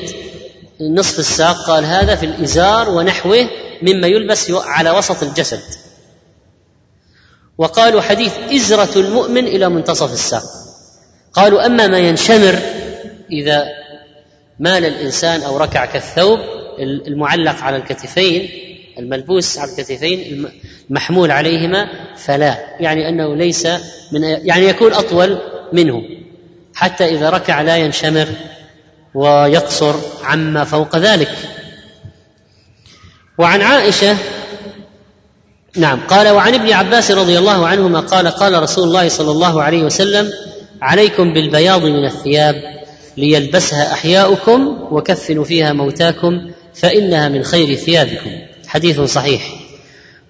نصف 0.81 1.19
الساق 1.19 1.67
قال 1.67 1.85
هذا 1.85 2.15
في 2.15 2.27
الإزار 2.27 2.91
ونحوه 2.91 3.49
مما 3.83 4.07
يلبس 4.07 4.51
على 4.51 4.91
وسط 4.91 5.23
الجسد. 5.23 5.61
وقالوا 7.59 8.01
حديث 8.01 8.33
إزرة 8.53 9.01
المؤمن 9.01 9.47
إلى 9.47 9.69
منتصف 9.69 10.13
الساق. 10.13 10.43
قالوا 11.33 11.67
أما 11.67 11.87
ما 11.87 11.99
ينشمر 11.99 12.59
إذا 13.33 13.65
مال 14.59 14.85
الإنسان 14.85 15.43
أو 15.43 15.57
ركع 15.57 15.85
كالثوب 15.85 16.39
المعلق 16.81 17.63
على 17.63 17.77
الكتفين 17.77 18.49
الملبوس 18.99 19.59
على 19.59 19.71
الكتفين 19.71 20.49
المحمول 20.91 21.31
عليهما 21.31 21.89
فلا. 22.17 22.77
يعني 22.81 23.09
أنه 23.09 23.37
ليس 23.37 23.67
من 24.13 24.23
يعني 24.23 24.67
يكون 24.69 24.93
أطول 24.93 25.39
منه. 25.73 26.18
حتى 26.79 27.05
إذا 27.05 27.31
ركع 27.31 27.63
لا 27.63 27.77
ينشمر 27.77 28.29
ويقصر 29.15 29.95
عما 30.25 30.65
فوق 30.65 30.97
ذلك. 30.97 31.35
وعن 33.39 33.63
عائشة 33.63 34.17
نعم 35.77 36.01
قال 36.01 36.29
وعن 36.29 36.55
ابن 36.55 36.73
عباس 36.73 37.11
رضي 37.11 37.39
الله 37.39 37.67
عنهما 37.67 38.01
قال 38.01 38.29
قال 38.29 38.63
رسول 38.63 38.85
الله 38.89 39.09
صلى 39.09 39.31
الله 39.31 39.63
عليه 39.63 39.83
وسلم 39.83 40.31
عليكم 40.83 41.35
بالبياض 41.35 41.83
من 41.85 42.05
الثياب 42.05 42.63
ليلبسها 43.17 43.93
أحياؤكم 43.93 44.79
وكفنوا 44.91 45.45
فيها 45.45 45.73
موتاكم 45.73 46.51
فإنها 46.75 47.29
من 47.29 47.43
خير 47.43 47.75
ثيابكم. 47.75 48.31
حديث 48.67 49.01
صحيح. 49.01 49.43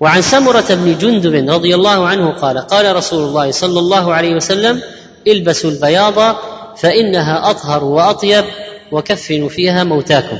وعن 0.00 0.22
سمرة 0.22 0.66
بن 0.70 0.98
جندب 0.98 1.50
رضي 1.50 1.74
الله 1.74 2.08
عنه 2.08 2.30
قال 2.30 2.58
قال 2.58 2.96
رسول 2.96 3.28
الله 3.28 3.50
صلى 3.50 3.78
الله 3.78 4.14
عليه 4.14 4.34
وسلم 4.34 4.82
البسوا 5.32 5.70
البياض 5.70 6.36
فإنها 6.76 7.50
أطهر 7.50 7.84
وأطيب 7.84 8.44
وكفنوا 8.92 9.48
فيها 9.48 9.84
موتاكم. 9.84 10.38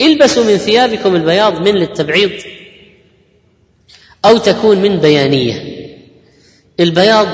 البسوا 0.00 0.44
من 0.44 0.56
ثيابكم 0.56 1.16
البياض 1.16 1.60
من 1.60 1.74
للتبعيض 1.74 2.30
أو 4.24 4.38
تكون 4.38 4.78
من 4.78 4.96
بيانية. 4.96 5.82
البياض 6.80 7.28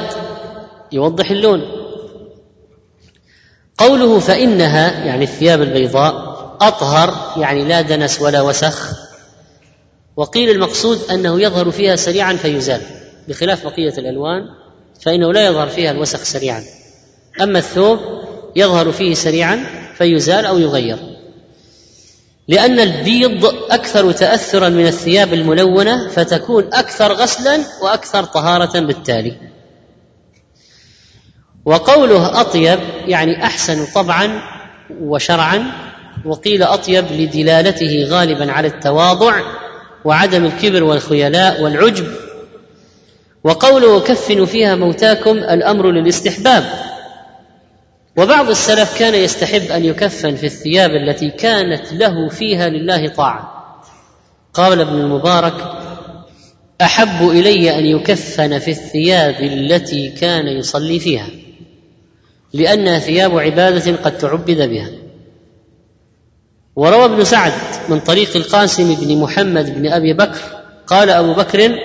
يوضح 0.92 1.30
اللون. 1.30 1.62
قوله 3.78 4.18
فإنها 4.18 5.04
يعني 5.04 5.24
الثياب 5.24 5.62
البيضاء 5.62 6.38
أطهر 6.60 7.40
يعني 7.42 7.64
لا 7.64 7.80
دنس 7.80 8.20
ولا 8.20 8.40
وسخ. 8.40 9.08
وقيل 10.16 10.50
المقصود 10.50 10.98
أنه 11.10 11.40
يظهر 11.40 11.70
فيها 11.70 11.96
سريعا 11.96 12.32
فيزال 12.32 12.80
بخلاف 13.28 13.66
بقية 13.66 13.94
الألوان. 13.98 14.42
فإنه 15.00 15.32
لا 15.32 15.46
يظهر 15.46 15.68
فيها 15.68 15.90
الوسخ 15.90 16.22
سريعا. 16.22 16.64
أما 17.42 17.58
الثوب 17.58 17.98
يظهر 18.56 18.92
فيه 18.92 19.14
سريعا 19.14 19.64
فيزال 19.98 20.46
أو 20.46 20.58
يغير. 20.58 20.98
لأن 22.48 22.80
البيض 22.80 23.44
أكثر 23.70 24.12
تاثرا 24.12 24.68
من 24.68 24.86
الثياب 24.86 25.34
الملونة 25.34 26.08
فتكون 26.08 26.64
أكثر 26.72 27.12
غسلا 27.12 27.60
وأكثر 27.82 28.24
طهارة 28.24 28.80
بالتالي. 28.80 29.36
وقوله 31.64 32.40
أطيب 32.40 32.78
يعني 33.06 33.44
أحسن 33.44 33.86
طبعا 33.94 34.42
وشرعا 35.00 35.72
وقيل 36.24 36.62
أطيب 36.62 37.04
لدلالته 37.12 38.04
غالبا 38.08 38.52
على 38.52 38.68
التواضع 38.68 39.40
وعدم 40.04 40.44
الكبر 40.44 40.84
والخيلاء 40.84 41.62
والعجب 41.62 42.06
وقوله 43.44 44.00
كفنوا 44.00 44.46
فيها 44.46 44.74
موتاكم 44.74 45.36
الأمر 45.36 45.90
للاستحباب. 45.90 46.64
وبعض 48.16 48.50
السلف 48.50 48.98
كان 48.98 49.14
يستحب 49.14 49.70
أن 49.70 49.84
يكفن 49.84 50.36
في 50.36 50.46
الثياب 50.46 50.90
التي 50.90 51.30
كانت 51.30 51.92
له 51.92 52.28
فيها 52.28 52.68
لله 52.68 53.08
طاعة. 53.08 53.54
قال 54.54 54.80
ابن 54.80 55.00
المبارك 55.00 55.54
أحب 56.80 57.28
إلي 57.28 57.78
أن 57.78 57.86
يكفن 57.86 58.58
في 58.58 58.70
الثياب 58.70 59.34
التي 59.42 60.08
كان 60.08 60.46
يصلي 60.46 60.98
فيها 60.98 61.26
لأنها 62.52 62.98
ثياب 62.98 63.38
عبادة 63.38 63.96
قد 63.96 64.18
تعبد 64.18 64.68
بها. 64.68 64.90
وروى 66.76 67.04
ابن 67.04 67.24
سعد 67.24 67.52
من 67.88 68.00
طريق 68.00 68.36
القاسم 68.36 68.94
بن 68.94 69.16
محمد 69.16 69.74
بن 69.74 69.92
أبي 69.92 70.12
بكر 70.12 70.40
قال 70.86 71.10
أبو 71.10 71.34
بكر 71.34 71.78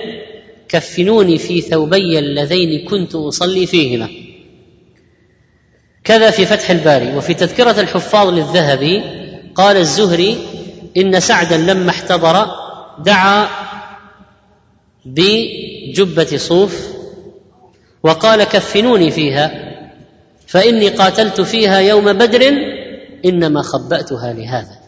كفنوني 0.74 1.38
في 1.38 1.60
ثوبي 1.60 2.18
اللذين 2.18 2.88
كنت 2.88 3.14
أصلي 3.14 3.66
فيهما. 3.66 4.08
كذا 6.04 6.30
في 6.30 6.46
فتح 6.46 6.70
الباري. 6.70 7.16
وفي 7.16 7.34
تذكرة 7.34 7.80
الحفاظ 7.80 8.28
للذهبي 8.28 9.02
قال 9.54 9.76
الزهري 9.76 10.36
إن 10.96 11.20
سعدا 11.20 11.56
لما 11.56 11.90
احتضر 11.90 12.46
دعا 12.98 13.48
بجبة 15.04 16.36
صوف 16.36 16.88
وقال 18.02 18.44
كفنوني 18.44 19.10
فيها 19.10 19.50
فإني 20.46 20.88
قاتلت 20.88 21.40
فيها 21.40 21.78
يوم 21.78 22.12
بدر 22.12 22.52
إنما 23.24 23.62
خبأتها 23.62 24.32
لهذا. 24.32 24.78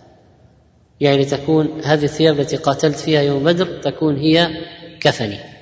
يعني 1.01 1.25
تكون 1.25 1.81
هذه 1.85 2.05
الثياب 2.05 2.41
التي 2.41 2.57
قاتلت 2.57 2.97
فيها 2.97 3.23
يوم 3.23 3.45
بدر 3.45 3.67
تكون 3.67 4.17
هي 4.17 4.51
كفني. 5.01 5.56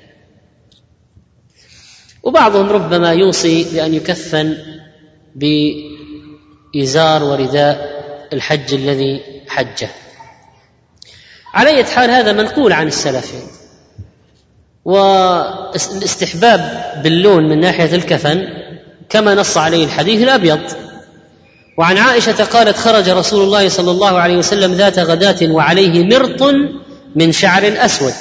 وبعضهم 2.25 2.71
ربما 2.71 3.13
يوصي 3.13 3.65
بأن 3.73 3.95
يكفن 3.95 4.57
بإزار 6.75 7.25
ورداء 7.25 7.95
الحج 8.33 8.75
الذي 8.75 9.21
حجه. 9.49 9.89
على 11.55 11.85
حال 11.85 12.11
هذا 12.11 12.33
منقول 12.33 12.73
عن 12.73 12.87
السلف. 12.87 13.33
والاستحباب 14.85 16.61
باللون 17.03 17.49
من 17.49 17.61
ناحية 17.61 17.95
الكفن 17.95 18.47
كما 19.09 19.35
نص 19.35 19.57
عليه 19.57 19.85
الحديث 19.85 20.23
الأبيض. 20.23 20.61
وعن 21.79 21.99
عائشة 21.99 22.45
قالت 22.45 22.77
خرج 22.77 23.09
رسول 23.09 23.45
الله 23.45 23.69
صلى 23.69 23.91
الله 23.91 24.19
عليه 24.19 24.37
وسلم 24.37 24.73
ذات 24.73 24.99
غداة 24.99 25.53
وعليه 25.53 26.05
مرط 26.05 26.43
من 27.17 27.33
شعر 27.33 27.63
أسود. 27.77 28.15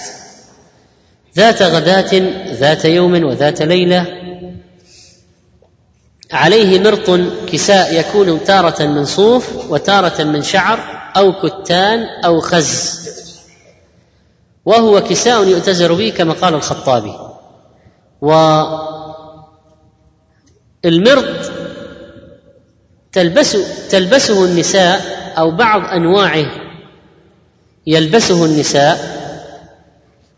ذات 1.35 1.61
غداة 1.61 2.21
ذات 2.53 2.85
يوم 2.85 3.23
وذات 3.23 3.61
ليلة 3.61 4.23
عليه 6.31 6.79
مرط 6.79 7.19
كساء 7.51 7.99
يكون 7.99 8.43
تارة 8.43 8.83
من 8.83 9.05
صوف 9.05 9.71
وتارة 9.71 10.23
من 10.23 10.43
شعر 10.43 10.79
أو 11.17 11.33
كتان 11.41 12.03
أو 12.25 12.39
خز. 12.39 13.03
وهو 14.65 15.01
كساء 15.01 15.47
يؤتزر 15.47 15.93
به 15.93 16.09
كما 16.09 16.33
قال 16.33 16.53
الخطابي. 16.53 17.13
والمرط 20.83 21.51
تلبس 23.11 23.57
تلبسه 23.89 24.45
النساء 24.45 25.01
أو 25.37 25.51
بعض 25.51 25.85
أنواعه 25.85 26.45
يلبسه 27.87 28.45
النساء 28.45 29.22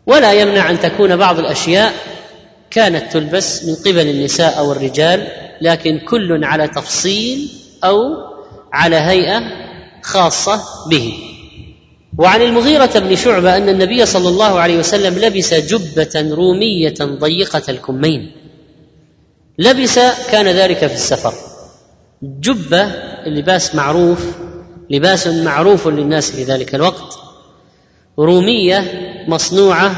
ولا 0.06 0.32
يمنع 0.32 0.70
أن 0.70 0.80
تكون 0.80 1.16
بعض 1.16 1.38
الأشياء 1.38 1.94
كانت 2.70 3.12
تلبس 3.12 3.64
من 3.64 3.74
قبل 3.74 4.10
النساء 4.10 4.58
أو 4.58 4.72
الرجال 4.72 5.28
لكن 5.60 5.98
كل 5.98 6.44
على 6.44 6.68
تفصيل 6.68 7.48
أو 7.84 7.98
على 8.72 8.96
هيئة 8.96 9.42
خاصة 10.02 10.60
به. 10.90 11.14
وعن 12.18 12.42
المغيرة 12.42 12.98
بن 12.98 13.16
شعبة 13.16 13.56
أن 13.56 13.68
النبي 13.68 14.06
صلى 14.06 14.28
الله 14.28 14.58
عليه 14.58 14.78
وسلم 14.78 15.18
لبس 15.18 15.54
جبة 15.54 16.34
رومية 16.34 16.94
ضيقة 17.00 17.62
الكمين. 17.68 18.32
لبس 19.58 19.98
كان 20.30 20.48
ذلك 20.48 20.86
في 20.86 20.94
السفر. 20.94 21.34
جبة 22.22 22.82
اللباس 23.26 23.74
معروف 23.74 24.26
لباس 24.90 25.26
معروف 25.26 25.88
للناس 25.88 26.30
في 26.30 26.44
ذلك 26.44 26.74
الوقت. 26.74 27.25
رومية 28.18 28.84
مصنوعة 29.28 29.96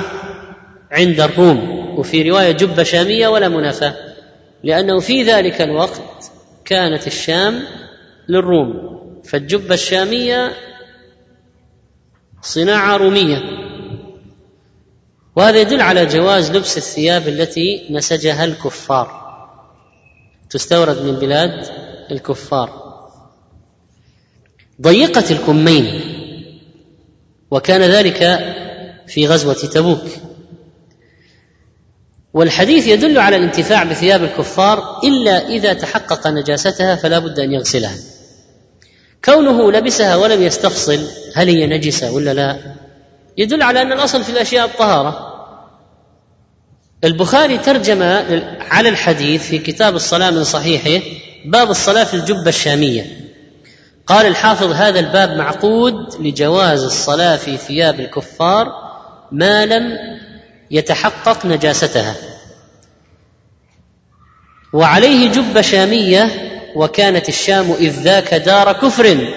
عند 0.90 1.20
الروم 1.20 1.88
وفي 1.98 2.30
رواية 2.30 2.52
جبة 2.52 2.82
شامية 2.82 3.28
ولا 3.28 3.48
منافاة 3.48 3.94
لأنه 4.64 5.00
في 5.00 5.22
ذلك 5.22 5.62
الوقت 5.62 6.02
كانت 6.64 7.06
الشام 7.06 7.62
للروم 8.28 8.98
فالجبة 9.24 9.74
الشامية 9.74 10.52
صناعة 12.42 12.96
رومية. 12.96 13.42
وهذا 15.36 15.60
يدل 15.60 15.80
على 15.80 16.06
جواز 16.06 16.56
لبس 16.56 16.76
الثياب 16.76 17.28
التي 17.28 17.86
نسجها 17.90 18.44
الكفار. 18.44 19.28
تستورد 20.50 21.02
من 21.02 21.12
بلاد 21.12 21.66
الكفار. 22.10 22.70
ضيقة 24.82 25.24
الكمين. 25.30 26.17
وكان 27.50 27.82
ذلك 27.82 28.18
في 29.06 29.26
غزوة 29.26 29.54
تبوك. 29.54 30.04
والحديث 32.34 32.86
يدل 32.86 33.18
على 33.18 33.36
الانتفاع 33.36 33.84
بثياب 33.84 34.24
الكفار 34.24 35.00
إلا 35.04 35.48
إذا 35.48 35.72
تحقق 35.72 36.26
نجاستها 36.26 36.96
فلا 36.96 37.18
بد 37.18 37.38
أن 37.40 37.52
يغسلها. 37.52 37.94
كونه 39.24 39.72
لبسها 39.72 40.16
ولم 40.16 40.42
يستفصل 40.42 41.00
هل 41.34 41.48
هي 41.48 41.66
نجسة 41.66 42.12
ولا 42.12 42.34
لا؟ 42.34 42.58
يدل 43.38 43.62
على 43.62 43.82
أن 43.82 43.92
الأصل 43.92 44.24
في 44.24 44.30
الأشياء 44.30 44.66
الطهارة. 44.66 45.28
البخاري 47.04 47.58
ترجم 47.58 48.02
على 48.60 48.88
الحديث 48.88 49.42
في 49.42 49.58
كتاب 49.58 49.96
الصلاة 49.96 50.30
من 50.30 50.44
صحيحه 50.44 51.06
باب 51.44 51.70
الصلاة 51.70 52.04
في 52.04 52.14
الجبة 52.14 52.48
الشامية. 52.48 53.27
قال 54.08 54.26
الحافظ 54.26 54.72
هذا 54.72 55.00
الباب 55.00 55.36
معقود 55.36 56.14
لجواز 56.20 56.84
الصلاة 56.84 57.36
في 57.36 57.56
ثياب 57.56 58.00
الكفار 58.00 58.66
ما 59.32 59.66
لم 59.66 59.98
يتحقق 60.70 61.46
نجاستها. 61.46 62.14
وعليه 64.72 65.32
جبة 65.32 65.60
شامية 65.60 66.30
وكانت 66.76 67.28
الشام 67.28 67.72
إذ 67.72 68.02
ذاك 68.02 68.34
دار 68.34 68.72
كفر. 68.72 69.28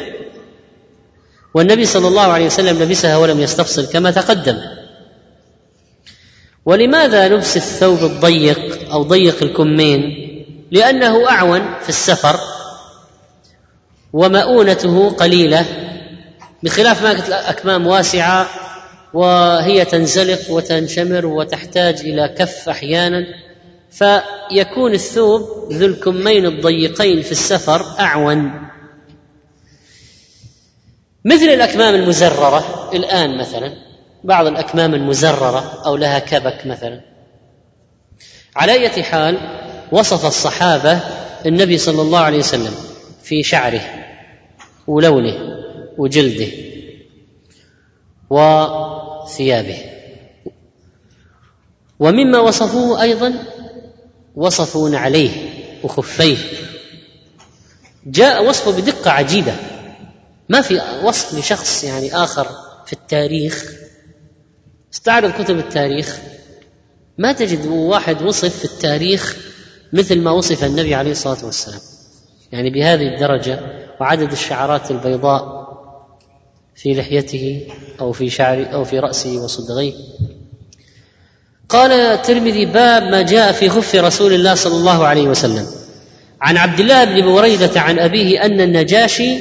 والنبي 1.54 1.86
صلى 1.86 2.08
الله 2.08 2.32
عليه 2.32 2.46
وسلم 2.46 2.84
لبسها 2.84 3.18
ولم 3.18 3.40
يستفصل 3.40 3.86
كما 3.86 4.12
تقدم. 4.12 4.62
ولماذا 6.66 7.28
لبس 7.28 7.58
الثوب 7.58 8.04
الضيق 8.04 8.92
أو 8.92 9.04
ضيق 9.04 9.44
الكمين؟ 9.44 10.02
لأنه 10.72 11.30
أعون 11.30 11.80
في 11.82 11.90
السفر. 11.90 12.40
ومؤونته 14.14 15.10
قليلة. 15.10 15.66
بخلاف 16.64 17.04
ما 17.04 17.10
قلت 17.10 17.30
أكمام 17.30 17.88
واسعة 17.88 18.50
وهي 19.14 19.86
تنزلق 19.86 20.52
وتنشمر 20.52 21.26
وتحتاج 21.26 22.00
إلى 22.00 22.36
كف 22.38 22.70
أحيانا 22.70 23.26
فيكون 23.92 24.94
الثوب 24.94 25.72
ذو 25.72 25.86
الكمين 25.86 26.46
الضيقين 26.46 27.22
في 27.22 27.32
السفر 27.32 27.86
أعون. 28.00 28.52
مثل 31.26 31.46
الأكمام 31.46 31.96
المزررة 31.96 32.90
الآن 32.94 33.38
مثلا 33.38 33.74
بعض 34.24 34.48
الأكمام 34.48 34.94
المزررة 34.94 35.82
أو 35.86 35.96
لها 35.96 36.20
كبك 36.20 36.66
مثلا. 36.66 37.02
على 38.56 38.74
أية 38.74 39.04
حال 39.04 39.38
وصف 39.92 40.26
الصحابة 40.26 41.00
النبي 41.46 41.78
صلى 41.78 42.02
الله 42.02 42.20
عليه 42.20 42.40
وسلم 42.40 42.76
في 43.24 43.44
شعره. 43.44 44.01
ولونه 44.88 45.62
وجلده 45.98 46.48
وثيابه. 48.30 49.78
ومما 52.00 52.40
وصفوه 52.40 53.02
أيضا 53.02 53.34
وصفوا 54.36 54.90
نعليه 54.90 55.30
وخفيه. 55.84 56.38
جاء 58.06 58.46
وصفه 58.46 58.82
بدقة 58.82 59.12
عجيبة. 59.12 59.56
ما 60.50 60.62
في 60.62 60.82
وصف 61.04 61.40
لشخص 61.40 61.84
يعني 61.84 62.16
آخر 62.16 62.48
في 62.86 62.94
التاريخ. 62.94 63.74
استعرض 64.94 65.32
كتب 65.44 65.58
التاريخ. 65.58 66.20
ما 67.18 67.32
تجد 67.32 67.66
واحد 67.66 68.22
وصف 68.22 68.58
في 68.58 68.66
التاريخ 68.66 69.38
مثل 69.94 70.22
ما 70.22 70.32
وصف 70.32 70.64
النبي 70.64 70.96
عليه 70.96 71.12
الصلاة 71.12 71.46
والسلام. 71.46 71.82
يعني 72.52 72.70
بهذه 72.70 73.16
الدرجة 73.16 73.60
وعدد 74.02 74.32
الشعرات 74.32 74.92
البيضاء 74.92 75.68
في 76.76 76.94
لحيته 76.94 77.68
أو 78.00 78.12
في 78.12 78.30
شعر 78.30 78.74
أو 78.74 78.84
في 78.84 79.00
رأسه 79.00 79.38
وصدغيه. 79.38 79.94
قال 81.70 81.92
الترمذي 81.92 82.66
باب 82.66 83.04
ما 83.04 83.22
جاء 83.22 83.52
في 83.52 83.70
خف 83.70 83.96
رسول 83.96 84.34
الله 84.34 84.56
صلى 84.56 84.76
الله 84.76 85.08
عليه 85.08 85.22
وسلم. 85.28 85.68
عن 86.42 86.58
عبد 86.58 86.80
الله 86.80 87.04
بن 87.04 87.34
بريدة 87.34 87.82
عن 87.82 88.00
أبيه 88.00 88.46
أن 88.46 88.62
النجاشي 88.62 89.36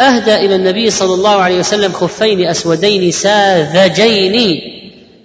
أهدى 0.00 0.34
إلى 0.34 0.56
النبي 0.56 0.90
صلى 0.90 1.14
الله 1.14 1.36
عليه 1.36 1.58
وسلم 1.58 1.92
خفين 1.92 2.46
أسودين 2.46 3.10
ساذجين 3.10 4.60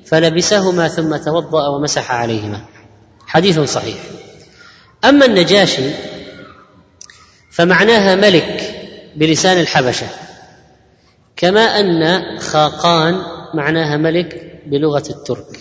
فلبسهما 0.05 0.87
ثم 0.87 1.15
توضأ 1.15 1.67
ومسح 1.67 2.11
عليهما. 2.11 2.61
حديث 3.27 3.59
صحيح. 3.59 3.97
أما 5.05 5.25
النجاشي 5.25 6.16
فمعناها 7.57 8.15
ملك 8.15 8.75
بلسان 9.15 9.59
الحبشة. 9.59 10.07
كما 11.35 11.61
أن 11.61 12.39
خاقان 12.39 13.21
معناها 13.53 13.97
ملك 13.97 14.61
بلغة 14.65 15.03
الترك 15.09 15.59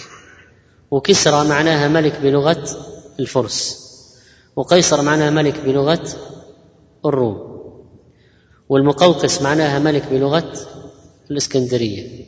وكسرى 0.90 1.48
معناها 1.48 1.88
ملك 1.88 2.20
بلغة 2.20 2.68
الفرس 3.20 3.86
وقيصر 4.56 5.02
معناها 5.02 5.30
ملك 5.30 5.60
بلغة 5.60 6.08
الروم 7.06 7.60
والمقوقس 8.68 9.42
معناها 9.42 9.78
ملك 9.78 10.02
بلغة 10.10 10.52
الإسكندرية 11.30 12.24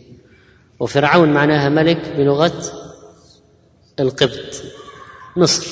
وفرعون 0.81 1.33
معناها 1.33 1.69
ملك 1.69 2.15
بلغة 2.17 2.63
القبط 4.01 4.63
مصر. 5.37 5.67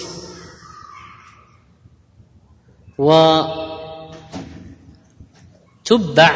وتبع 5.87 6.31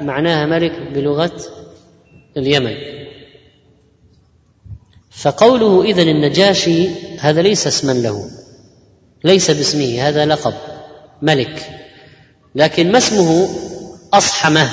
معناها 0.00 0.46
ملك 0.46 0.72
بلغة 0.94 1.32
اليمن. 2.36 2.74
فقوله 5.10 5.84
إذن 5.84 6.08
النجاشي 6.08 6.88
هذا 7.20 7.42
ليس 7.42 7.66
اسما 7.66 7.92
له 7.92 8.30
ليس 9.24 9.50
باسمه 9.50 10.08
هذا 10.08 10.26
لقب 10.26 10.54
ملك. 11.22 11.70
لكن 12.54 12.92
ما 12.92 12.98
اسمه؟ 12.98 13.48
أصحمة. 14.12 14.70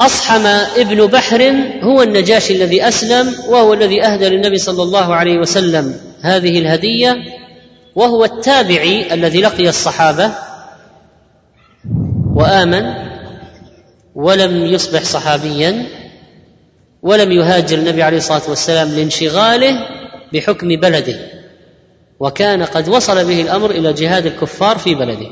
أصحم 0.00 0.46
ابن 0.76 1.06
بحر 1.06 1.54
هو 1.82 2.02
النجاشي 2.02 2.56
الذي 2.56 2.88
أسلم 2.88 3.34
وهو 3.48 3.74
الذي 3.74 4.04
أهدى 4.04 4.28
للنبي 4.28 4.58
صلى 4.58 4.82
الله 4.82 5.14
عليه 5.14 5.38
وسلم 5.38 6.00
هذه 6.20 6.58
الهدية 6.58 7.16
وهو 7.94 8.24
التابعي 8.24 9.14
الذي 9.14 9.40
لقي 9.40 9.68
الصحابة 9.68 10.30
وآمن 12.34 13.05
ولم 14.16 14.66
يصبح 14.66 15.02
صحابيا 15.02 15.86
ولم 17.02 17.32
يهاجر 17.32 17.78
النبي 17.78 18.02
عليه 18.02 18.16
الصلاة 18.16 18.42
والسلام 18.48 18.88
لانشغاله 18.88 19.70
بحكم 20.32 20.68
بلده. 20.68 21.16
وكان 22.20 22.62
قد 22.62 22.88
وصل 22.88 23.24
به 23.24 23.40
الأمر 23.42 23.70
إلى 23.70 23.92
جهاد 23.92 24.26
الكفار 24.26 24.78
في 24.78 24.94
بلده. 24.94 25.28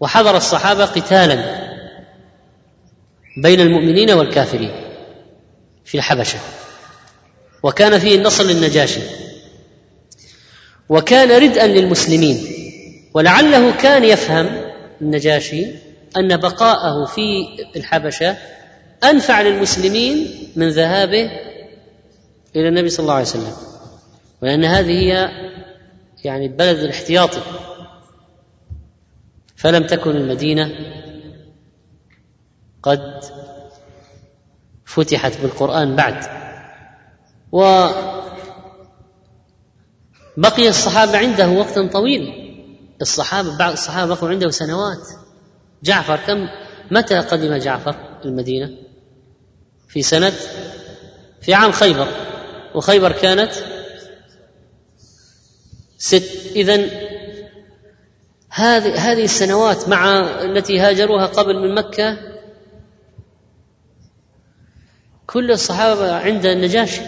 وحضر 0.00 0.36
الصحابة 0.36 0.84
قتالا 0.84 1.64
بين 3.36 3.60
المؤمنين 3.60 4.10
والكافرين 4.10 4.72
في 5.84 5.98
الحبشة. 5.98 6.38
وكان 7.62 7.98
فيه 7.98 8.16
النصر 8.16 8.44
للنجاشي. 8.44 9.00
وكان 10.88 11.42
ردءا 11.42 11.66
للمسلمين. 11.66 12.46
ولعله 13.14 13.72
كان 13.72 14.04
يفهم 14.04 14.50
النجاشي 15.00 15.66
أن 16.16 16.36
بقاءه 16.36 17.04
في 17.04 17.46
الحبشة 17.76 18.36
أنفع 19.04 19.42
للمسلمين 19.42 20.48
من 20.56 20.68
ذهابه 20.68 21.30
إلى 22.56 22.68
النبي 22.68 22.88
صلى 22.88 23.02
الله 23.02 23.14
عليه 23.14 23.24
وسلم 23.24 23.52
ولان 24.42 24.64
هذه 24.64 24.90
هي 24.90 25.28
يعني 26.24 26.46
البلد 26.46 26.78
الاحتياطي 26.78 27.40
فلم 29.56 29.86
تكن 29.86 30.10
المدينة 30.10 30.70
قد 32.82 33.24
فتحت 34.84 35.40
بالقرآن 35.40 35.96
بعد. 35.96 36.24
وبقي 37.52 38.18
الصحابة 40.68 41.18
عنده 41.18 41.48
وقتا 41.48 41.86
طويلا. 41.86 42.32
الصحابه 43.02 43.56
بعض 43.56 43.72
الصحابة 43.72 44.14
بقوا 44.14 44.28
عنده 44.28 44.50
سنوات. 44.50 45.08
جعفر 45.82 46.16
كم؟ 46.16 46.48
متى 46.90 47.18
قدم 47.18 47.56
جعفر 47.56 47.96
المدينة؟ 48.24 48.70
في 49.88 50.02
سنة؟ 50.02 50.32
في 51.42 51.54
عام 51.54 51.72
خيبر. 51.72 52.08
وخيبر 52.74 53.12
كانت 53.12 53.52
ست. 55.98 56.52
اذا 56.56 56.74
هذه 58.50 59.12
هذه 59.12 59.24
السنوات 59.24 59.88
مع 59.88 60.20
التي 60.42 60.78
هاجروها 60.78 61.26
قبل 61.26 61.58
من 61.58 61.74
مكة 61.74 62.18
كل 65.26 65.50
الصحابة 65.50 66.12
عند 66.12 66.46
النجاشي. 66.46 67.00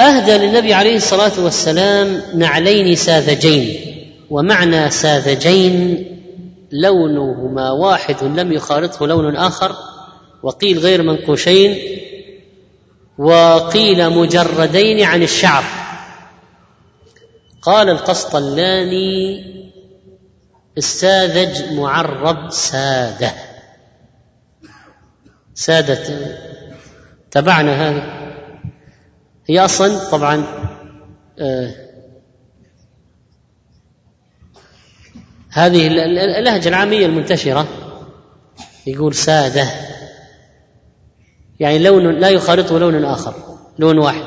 أهدى 0.00 0.32
للنبي 0.32 0.74
عليه 0.74 0.96
الصلاة 0.96 1.40
والسلام 1.40 2.22
نعلين 2.34 2.96
ساذجين. 2.96 3.93
ومعنى 4.30 4.90
ساذجين 4.90 6.06
لونهما 6.72 7.70
واحد 7.70 8.24
لم 8.24 8.52
يخالطه 8.52 9.06
لون 9.06 9.36
آخر 9.36 9.76
وقيل 10.42 10.78
غير 10.78 11.02
منقوشين 11.02 11.78
وقيل 13.18 14.10
مجردين 14.10 15.04
عن 15.04 15.22
الشعر. 15.22 15.64
قال 17.62 17.90
القسطلاني 17.90 19.44
الساذج 20.78 21.72
معرب 21.72 22.50
ساده 22.50 23.32
سادة 25.54 26.36
تبعنا 27.30 27.90
هذه. 27.90 28.24
هي 29.46 29.64
أصلا 29.64 30.10
طبعا 30.10 30.44
آه 31.38 31.83
هذه 35.54 35.86
اللهجة 36.38 36.68
العامية 36.68 37.06
المنتشرة. 37.06 37.68
يقول 38.86 39.14
سادة. 39.14 39.70
يعني 41.60 41.78
لون 41.78 42.20
لا 42.20 42.28
يخالطه 42.28 42.78
لون 42.78 43.04
آخر 43.04 43.34
لون 43.78 43.98
واحد. 43.98 44.26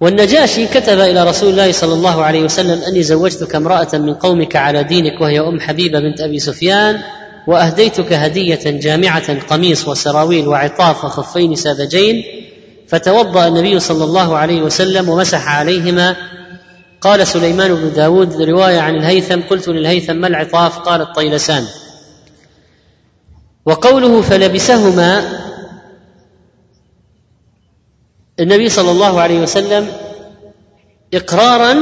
والنجاشي 0.00 0.66
كتب 0.66 1.00
إلى 1.00 1.24
رسول 1.24 1.50
الله 1.50 1.72
صلى 1.72 1.94
الله 1.94 2.24
عليه 2.24 2.42
وسلم 2.42 2.82
أني 2.82 3.02
زوجتك 3.02 3.54
امرأة 3.54 3.88
من 3.94 4.14
قومك 4.14 4.56
على 4.56 4.84
دينك 4.84 5.20
وهي 5.20 5.40
أم 5.40 5.60
حبيبة 5.60 6.00
بنت 6.00 6.20
أبي 6.20 6.38
سفيان 6.38 7.00
وأهديتك 7.46 8.12
هدية 8.12 8.60
جامعة 8.64 9.40
قميص 9.40 9.88
وسراويل 9.88 10.48
وعطاف 10.48 11.04
وخفين 11.04 11.54
ساذجين 11.54 12.22
فتوضأ 12.88 13.48
النبي 13.48 13.80
صلى 13.80 14.04
الله 14.04 14.36
عليه 14.36 14.62
وسلم 14.62 15.08
ومسح 15.08 15.48
عليهما 15.48 16.16
قال 17.06 17.26
سليمان 17.26 17.74
بن 17.74 17.92
داود 17.92 18.42
رواية 18.42 18.80
عن 18.80 18.94
الهيثم 18.94 19.40
قلت 19.40 19.68
للهيثم 19.68 20.16
ما 20.16 20.26
العطاف؟ 20.26 20.78
قال 20.78 21.00
الطيلسان. 21.00 21.64
وقوله 23.66 24.22
فلبسهما 24.22 25.38
النبي 28.40 28.68
صلى 28.68 28.90
الله 28.90 29.20
عليه 29.20 29.40
وسلم 29.40 29.88
إقرارا 31.14 31.76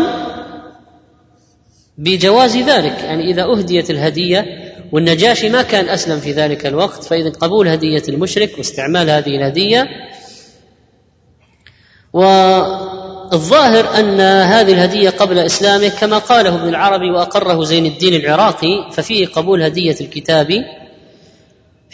بجواز 1.98 2.56
ذلك. 2.56 2.98
يعني 2.98 3.30
إذا 3.30 3.42
أهديت 3.42 3.90
الهدية 3.90 4.44
والنجاشي 4.92 5.48
ما 5.48 5.62
كان 5.62 5.88
أسلم 5.88 6.20
في 6.20 6.32
ذلك 6.32 6.66
الوقت 6.66 7.04
فإذا 7.04 7.30
قبول 7.30 7.68
هدية 7.68 8.02
المشرك 8.08 8.58
واستعمال 8.58 9.10
هذه 9.10 9.36
الهدية. 9.36 9.88
والظاهر 13.34 13.98
أن 13.98 14.20
هذه 14.20 14.72
الهدية 14.72 15.10
قبل 15.10 15.38
إسلامه 15.38 15.88
كما 15.88 16.18
قاله 16.18 16.54
ابن 16.54 16.68
العربي 16.68 17.10
وأقره 17.10 17.64
زين 17.64 17.86
الدين 17.86 18.14
العراقي 18.14 18.90
ففيه 18.92 19.26
قبول 19.26 19.62
هدية 19.62 19.96
الكتاب 20.00 20.64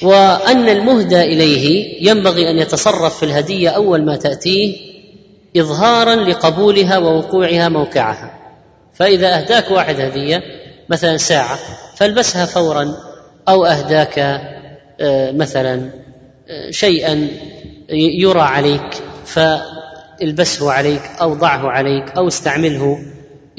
وأن 0.02 0.68
المهدى 0.68 1.20
إليه 1.20 1.96
ينبغي 2.10 2.50
أن 2.50 2.58
يتصرف 2.58 3.18
في 3.18 3.22
الهدية 3.22 3.68
أول 3.68 4.04
ما 4.04 4.16
تأتيه 4.16 4.76
اظهارا 5.56 6.14
لقبولها 6.14 6.98
ووقوعها 6.98 7.68
موقعها. 7.68 8.38
فإذا 8.94 9.38
أهداك 9.38 9.70
واحد 9.70 10.00
هدية 10.00 10.42
مثلا 10.88 11.16
ساعة 11.16 11.58
فالبسها 11.96 12.44
فورا 12.44 12.94
أو 13.48 13.64
أهداك 13.64 14.18
آه، 15.00 15.32
مثلا 15.32 15.90
آه، 16.48 16.70
شيئا 16.70 17.28
يرى 17.90 18.40
عليك 18.40 19.02
فالبسه 20.20 20.72
عليك 20.72 21.02
أو 21.20 21.34
ضعه 21.34 21.70
عليك 21.70 22.10
أو 22.16 22.28
استعمله 22.28 22.98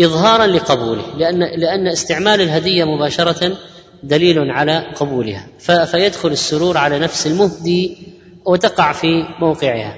إظهارا 0.01 0.47
لقبوله 0.47 1.17
لأن 1.17 1.39
لأن 1.39 1.87
استعمال 1.87 2.41
الهدية 2.41 2.83
مباشرة 2.83 3.57
دليل 4.03 4.51
على 4.51 4.93
قبولها 4.95 5.47
فيدخل 5.59 6.29
السرور 6.29 6.77
على 6.77 6.99
نفس 6.99 7.27
المهدي 7.27 7.97
وتقع 8.45 8.91
في 8.91 9.23
موقعها. 9.39 9.95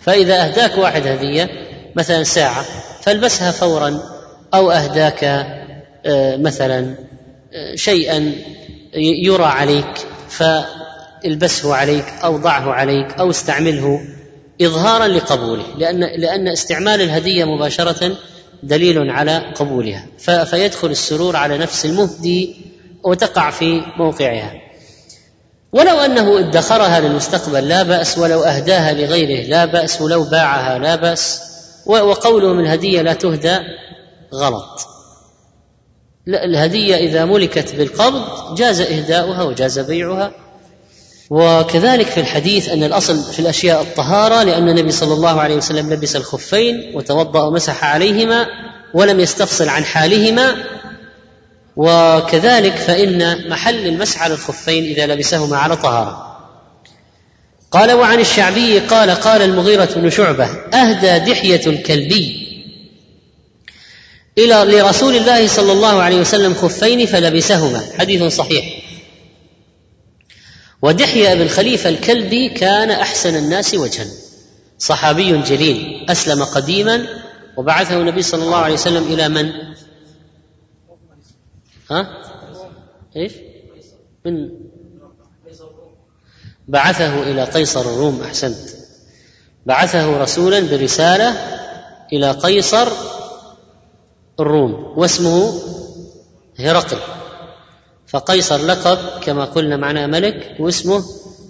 فإذا 0.00 0.44
أهداك 0.44 0.78
واحد 0.78 1.06
هدية 1.06 1.50
مثلا 1.96 2.22
ساعة 2.22 2.64
فالبسها 3.02 3.50
فورا 3.50 4.00
أو 4.54 4.70
أهداك 4.70 5.24
آه، 6.06 6.36
مثلا 6.36 6.94
آه، 7.52 7.74
شيئا 7.74 8.32
يرى 9.24 9.44
عليك 9.44 10.06
فالبسه 10.28 11.74
عليك 11.74 12.04
أو 12.24 12.36
ضعه 12.36 12.72
عليك 12.72 13.18
أو 13.18 13.30
استعمله 13.30 14.00
إظهارا 14.62 15.08
لقبوله 15.08 15.64
لأن 15.78 16.00
لأن 16.00 16.48
استعمال 16.48 17.00
الهدية 17.00 17.44
مباشرة 17.44 18.16
دليل 18.62 19.10
على 19.10 19.52
قبولها. 19.54 20.06
فيدخل 20.44 20.90
السرور 20.90 21.36
على 21.36 21.58
نفس 21.58 21.86
المهدي 21.86 22.56
وتقع 23.04 23.50
في 23.50 23.82
موقعها. 23.98 24.54
ولو 25.72 26.00
أنه 26.00 26.38
ادخرها 26.38 27.00
للمستقبل 27.00 27.68
لا 27.68 27.82
بأس 27.82 28.18
ولو 28.18 28.42
أهداها 28.42 28.92
لغيره 28.92 29.48
لا 29.48 29.64
بأس 29.64 30.02
ولو 30.02 30.24
باعها 30.24 30.78
لا 30.78 30.96
بأس 30.96 31.40
وقوله 31.86 32.52
من 32.52 32.66
هدية 32.66 33.02
لا 33.02 33.12
تهدى 33.12 33.58
غلط. 34.34 34.80
الهدية 36.28 36.96
إذا 36.96 37.24
ملكت 37.24 37.74
بالقبض 37.74 38.54
جاز 38.54 38.80
إهداؤها 38.80 39.42
وجاز 39.42 39.78
بيعها. 39.78 40.32
وكذلك 41.30 42.06
في 42.06 42.20
الحديث 42.20 42.68
أن 42.68 42.84
الأصل 42.84 43.32
في 43.32 43.38
الأشياء 43.38 43.82
الطهارة 43.82 44.42
لأن 44.42 44.68
النبي 44.68 44.90
صلى 44.90 45.14
الله 45.14 45.40
عليه 45.40 45.56
وسلم 45.56 45.92
لبس 45.92 46.16
الخفين 46.16 46.92
وتوضأ 46.94 47.42
ومسح 47.42 47.84
عليهما 47.84 48.46
ولم 48.94 49.20
يستفصل 49.20 49.68
عن 49.68 49.84
حالهما. 49.84 50.56
وكذلك 51.76 52.76
فإن 52.76 53.48
محل 53.50 53.86
المسح 53.86 54.22
على 54.22 54.34
الخفين 54.34 54.84
إذا 54.84 55.06
لبسهما 55.06 55.56
على 55.56 55.76
طهارة. 55.76 56.38
قال 57.70 57.92
وعن 57.92 58.20
الشعبي 58.20 58.78
قال 58.78 59.10
قال 59.10 59.42
المغيرة 59.42 59.88
بن 59.96 60.10
شعبة 60.10 60.46
أهدى 60.74 61.32
دحية 61.32 61.66
الكلبي 61.66 62.48
إلى 64.38 64.78
لرسول 64.78 65.16
الله 65.16 65.48
صلى 65.48 65.72
الله 65.72 66.02
عليه 66.02 66.20
وسلم 66.20 66.54
خفين 66.54 67.06
فلبسهما 67.06 67.84
حديث 67.98 68.22
صحيح. 68.22 68.87
ودحية 70.82 71.34
بن 71.34 71.48
خليفة 71.48 71.88
الكلبي 71.88 72.48
كان 72.48 72.90
أحسن 72.90 73.36
الناس 73.36 73.74
وجها 73.74 74.06
صحابي 74.78 75.42
جليل 75.42 76.06
أسلم 76.10 76.44
قديما 76.44 77.06
وبعثه 77.56 78.00
النبي 78.00 78.22
صلى 78.22 78.44
الله 78.44 78.56
عليه 78.56 78.74
وسلم 78.74 79.02
إلى 79.12 79.28
من؟ 79.28 79.52
ها؟ 81.90 82.06
إيش؟ 83.16 83.32
من 84.24 84.50
بعثه 86.68 87.22
إلى 87.22 87.44
قيصر 87.44 87.80
الروم 87.80 88.22
أحسنت 88.22 88.68
بعثه 89.66 90.22
رسولا 90.22 90.60
برسالة 90.60 91.30
إلى 92.12 92.30
قيصر 92.30 92.88
الروم 94.40 94.98
واسمه 94.98 95.62
هرقل 96.58 97.17
فقيصر 98.08 98.56
لقب 98.56 98.98
كما 99.20 99.44
قلنا 99.44 99.76
معناه 99.76 100.06
ملك 100.06 100.56
واسمه 100.60 101.04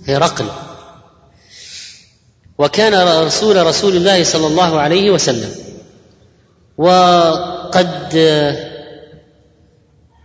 هرقل. 0.08 0.48
وكان 2.58 2.94
رسول 3.26 3.66
رسول 3.66 3.96
الله 3.96 4.24
صلى 4.24 4.46
الله 4.46 4.80
عليه 4.80 5.10
وسلم. 5.10 5.54
وقد 6.78 8.14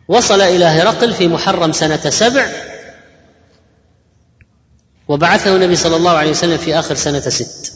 وصل 0.07 0.41
إلى 0.41 0.65
هرقل 0.65 1.13
في 1.13 1.27
محرم 1.27 1.71
سنة 1.71 2.09
سبع. 2.09 2.47
وبعثه 5.07 5.55
النبي 5.55 5.75
صلى 5.75 5.95
الله 5.95 6.11
عليه 6.11 6.31
وسلم 6.31 6.57
في 6.57 6.79
آخر 6.79 6.95
سنة 6.95 7.19
ست. 7.19 7.73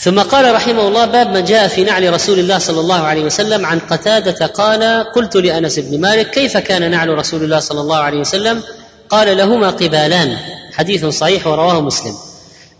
ثم 0.00 0.20
قال 0.20 0.54
رحمه 0.54 0.88
الله 0.88 1.06
باب 1.06 1.32
ما 1.32 1.40
جاء 1.40 1.68
في 1.68 1.84
نعل 1.84 2.12
رسول 2.12 2.38
الله 2.38 2.58
صلى 2.58 2.80
الله 2.80 3.00
عليه 3.00 3.22
وسلم 3.22 3.66
عن 3.66 3.78
قتادة 3.78 4.46
قال 4.46 5.04
قلت 5.14 5.36
لأنس 5.36 5.78
بن 5.78 6.00
مالك 6.00 6.30
كيف 6.30 6.56
كان 6.56 6.90
نعل 6.90 7.08
رسول 7.08 7.44
الله 7.44 7.58
صلى 7.58 7.80
الله 7.80 7.96
عليه 7.96 8.18
وسلم؟ 8.18 8.62
قال 9.08 9.36
لهما 9.36 9.70
قبالان 9.70 10.36
حديث 10.72 11.06
صحيح 11.06 11.46
ورواه 11.46 11.80
مسلم. 11.80 12.14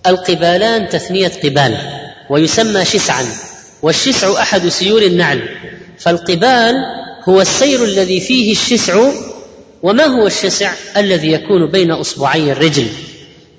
القبالان 0.06 0.88
تثنية 0.88 1.32
قبال 1.44 1.78
ويسمى 2.30 2.84
شسعا 2.84 3.26
والشسع 3.82 4.42
أحد 4.42 4.68
سيور 4.68 5.02
النعل. 5.02 5.48
فالقبال 5.98 6.74
هو 7.28 7.40
السير 7.40 7.84
الذي 7.84 8.20
فيه 8.20 8.52
الشسع 8.52 9.10
وما 9.82 10.04
هو 10.04 10.26
الشسع؟ 10.26 10.72
الذي 10.96 11.32
يكون 11.32 11.70
بين 11.70 11.90
أصبعي 11.90 12.52
الرجل. 12.52 12.86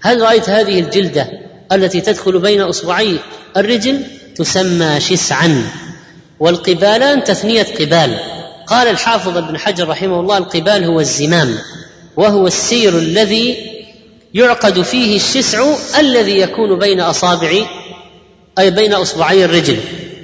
هل 0.02 0.22
رأيت 0.22 0.50
هذه 0.50 0.80
الجلدة؟ 0.80 1.39
التي 1.72 2.02
تدخل 2.02 2.40
بين 2.40 2.62
أصبعي. 2.62 3.20
الرجل 3.58 4.02
تسمى 4.36 5.00
شسعا 5.00 5.64
والقبالان 6.40 7.24
تثنية 7.24 7.68
قبال. 7.80 8.20
قال 8.68 8.88
الحافظ 8.88 9.38
ابن 9.38 9.58
حجر 9.58 9.90
رحمه 9.90 10.20
الله 10.20 10.38
القبال 10.38 10.84
هو 10.84 11.00
الزمام 11.00 11.58
وهو 12.18 12.48
السير 12.48 12.98
الذي 12.98 13.58
يعقد 14.34 14.82
فيه 14.82 15.16
الشسع 15.16 15.76
الذي 16.00 16.40
يكون 16.40 16.80
بين 16.80 17.00
اصابع 17.02 17.52
أي 18.60 18.72
بين 18.72 18.94
أصبعي 18.94 19.46
الرجل. 19.46 19.78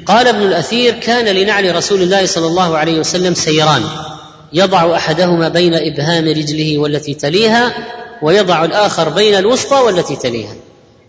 قال 0.05 0.27
ابن 0.27 0.41
الأثير 0.41 0.93
كان 0.93 1.25
لنعل 1.25 1.75
رسول 1.75 2.01
الله 2.01 2.25
صلى 2.25 2.47
الله 2.47 2.77
عليه 2.77 2.99
وسلم 2.99 3.33
سيران. 3.33 3.83
يضع 4.53 4.95
أحدهما 4.95 5.49
بين 5.49 5.73
إبهام 5.73 6.27
رجله 6.27 6.77
والتي 6.77 7.13
تليها 7.13 7.73
ويضع 8.21 8.65
الآخر 8.65 9.09
بين 9.09 9.35
الوسطى 9.35 9.75
والتي 9.75 10.15
تليها. 10.15 10.55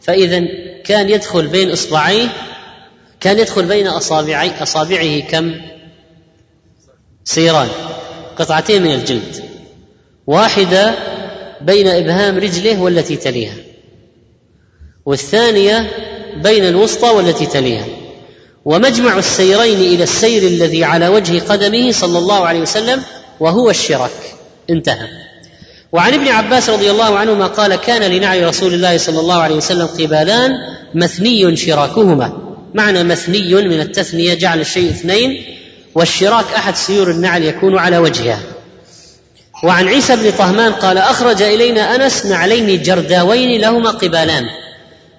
فاذا 0.07 0.43
كان 0.85 1.11
يدخل 1.11 1.47
بين 1.47 1.71
إصبعيه 1.71 2.29
كان 3.21 3.39
يدخل 3.39 3.65
بين 3.65 3.87
اصابعي 3.87 4.63
أصابعه 4.63 5.21
كم؟ 5.21 5.55
سيران 7.25 7.69
قطعتين 8.39 8.83
من 8.83 8.95
الجلد 8.95 9.45
واحدة 10.27 10.95
بين 11.61 11.89
إبهام 11.89 12.39
رجله 12.39 12.83
والتي 12.83 13.17
تليها 13.17 13.55
والثانية 15.07 15.91
بين 16.37 16.65
الوسطى 16.65 17.09
والتي 17.09 17.47
تليها 17.47 17.87
ومجمع 18.65 19.19
السيرين 19.19 19.79
إلى 19.79 20.03
السير 20.03 20.43
الذي 20.43 20.85
على 20.85 21.09
وجه 21.09 21.41
قدمه 21.41 21.93
صلى 21.93 22.19
الله 22.19 22.47
عليه 22.47 22.61
وسلم 22.61 23.03
وهو 23.41 23.71
الشرك 23.71 24.35
انتهى. 24.71 25.26
وعن 25.97 26.15
ابن 26.15 26.29
عباس 26.29 26.71
رضي 26.71 26.91
الله 26.91 27.19
عنهما 27.19 27.47
قال 27.47 27.75
كان 27.75 28.03
لنعي 28.13 28.45
رسول 28.45 28.75
الله 28.75 28.99
صلى 28.99 29.21
الله 29.21 29.35
عليه 29.35 29.57
وسلم 29.57 29.87
قبالان 29.87 30.51
مثني 30.95 31.57
شراكهما. 31.57 32.33
معنى 32.75 33.05
مثني 33.05 33.55
من 33.55 33.81
التثنية 33.81 34.35
جعل 34.35 34.61
الشيء 34.61 34.91
اثنين 34.91 35.45
والشراك 35.95 36.45
أحد 36.57 36.77
سيور 36.77 37.11
النعل 37.11 37.43
يكون 37.43 37.79
على 37.79 37.99
وجهها 37.99 38.41
وعن 39.65 39.89
عيسى 39.89 40.17
بن 40.17 40.31
طهمان 40.31 40.73
قال 40.73 40.99
أخرج 40.99 41.43
إلينا 41.43 41.95
أنس 41.95 42.27
نعلين 42.27 42.83
جرداوين 42.83 43.61
لهما 43.61 43.91
قبالان. 43.91 44.45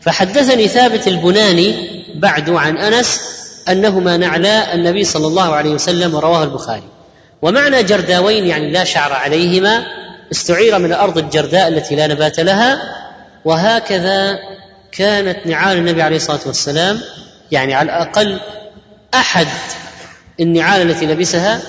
فحدثني 0.02 0.68
ثابت 0.68 1.08
البناني 1.08 1.76
بعد 2.16 2.50
عن 2.50 2.78
أنس 2.78 3.22
أنهما 3.70 4.18
نعلا 4.18 4.74
النبي 4.74 5.04
صلى 5.04 5.28
الله 5.28 5.56
عليه 5.56 5.70
وسلم 5.70 6.16
ورواه 6.16 6.44
البخاري. 6.44 6.84
ومعنى 7.42 7.84
جرداوين 7.84 8.46
يعني 8.46 8.72
لا 8.72 8.84
شعر 8.84 9.14
عليهما 9.14 9.86
استعير 10.32 10.80
من 10.80 10.86
الأرض 10.86 11.18
الجرداء 11.18 11.68
التي 11.68 11.96
لا 11.96 12.08
نبات 12.08 12.40
لها 12.40 12.80
وهكذا 13.46 14.40
كانت 14.92 15.48
نعال 15.48 15.78
النبي 15.78 16.02
عليه 16.02 16.16
الصلاة 16.16 16.40
والسلام 16.46 17.02
يعني 17.52 17.74
على 17.74 17.86
الأقل 17.86 18.40
أحد 19.14 19.48
النعال 20.40 20.90
التي 20.90 21.06
لبسها 21.06 21.62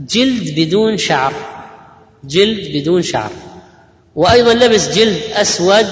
جلد 0.00 0.60
بدون 0.60 0.96
شعر 0.96 1.32
جلد 2.24 2.76
بدون 2.76 3.02
شعر. 3.02 3.30
وأيضا 4.14 4.54
لبس 4.54 4.88
جلد 4.88 5.20
أسود 5.34 5.86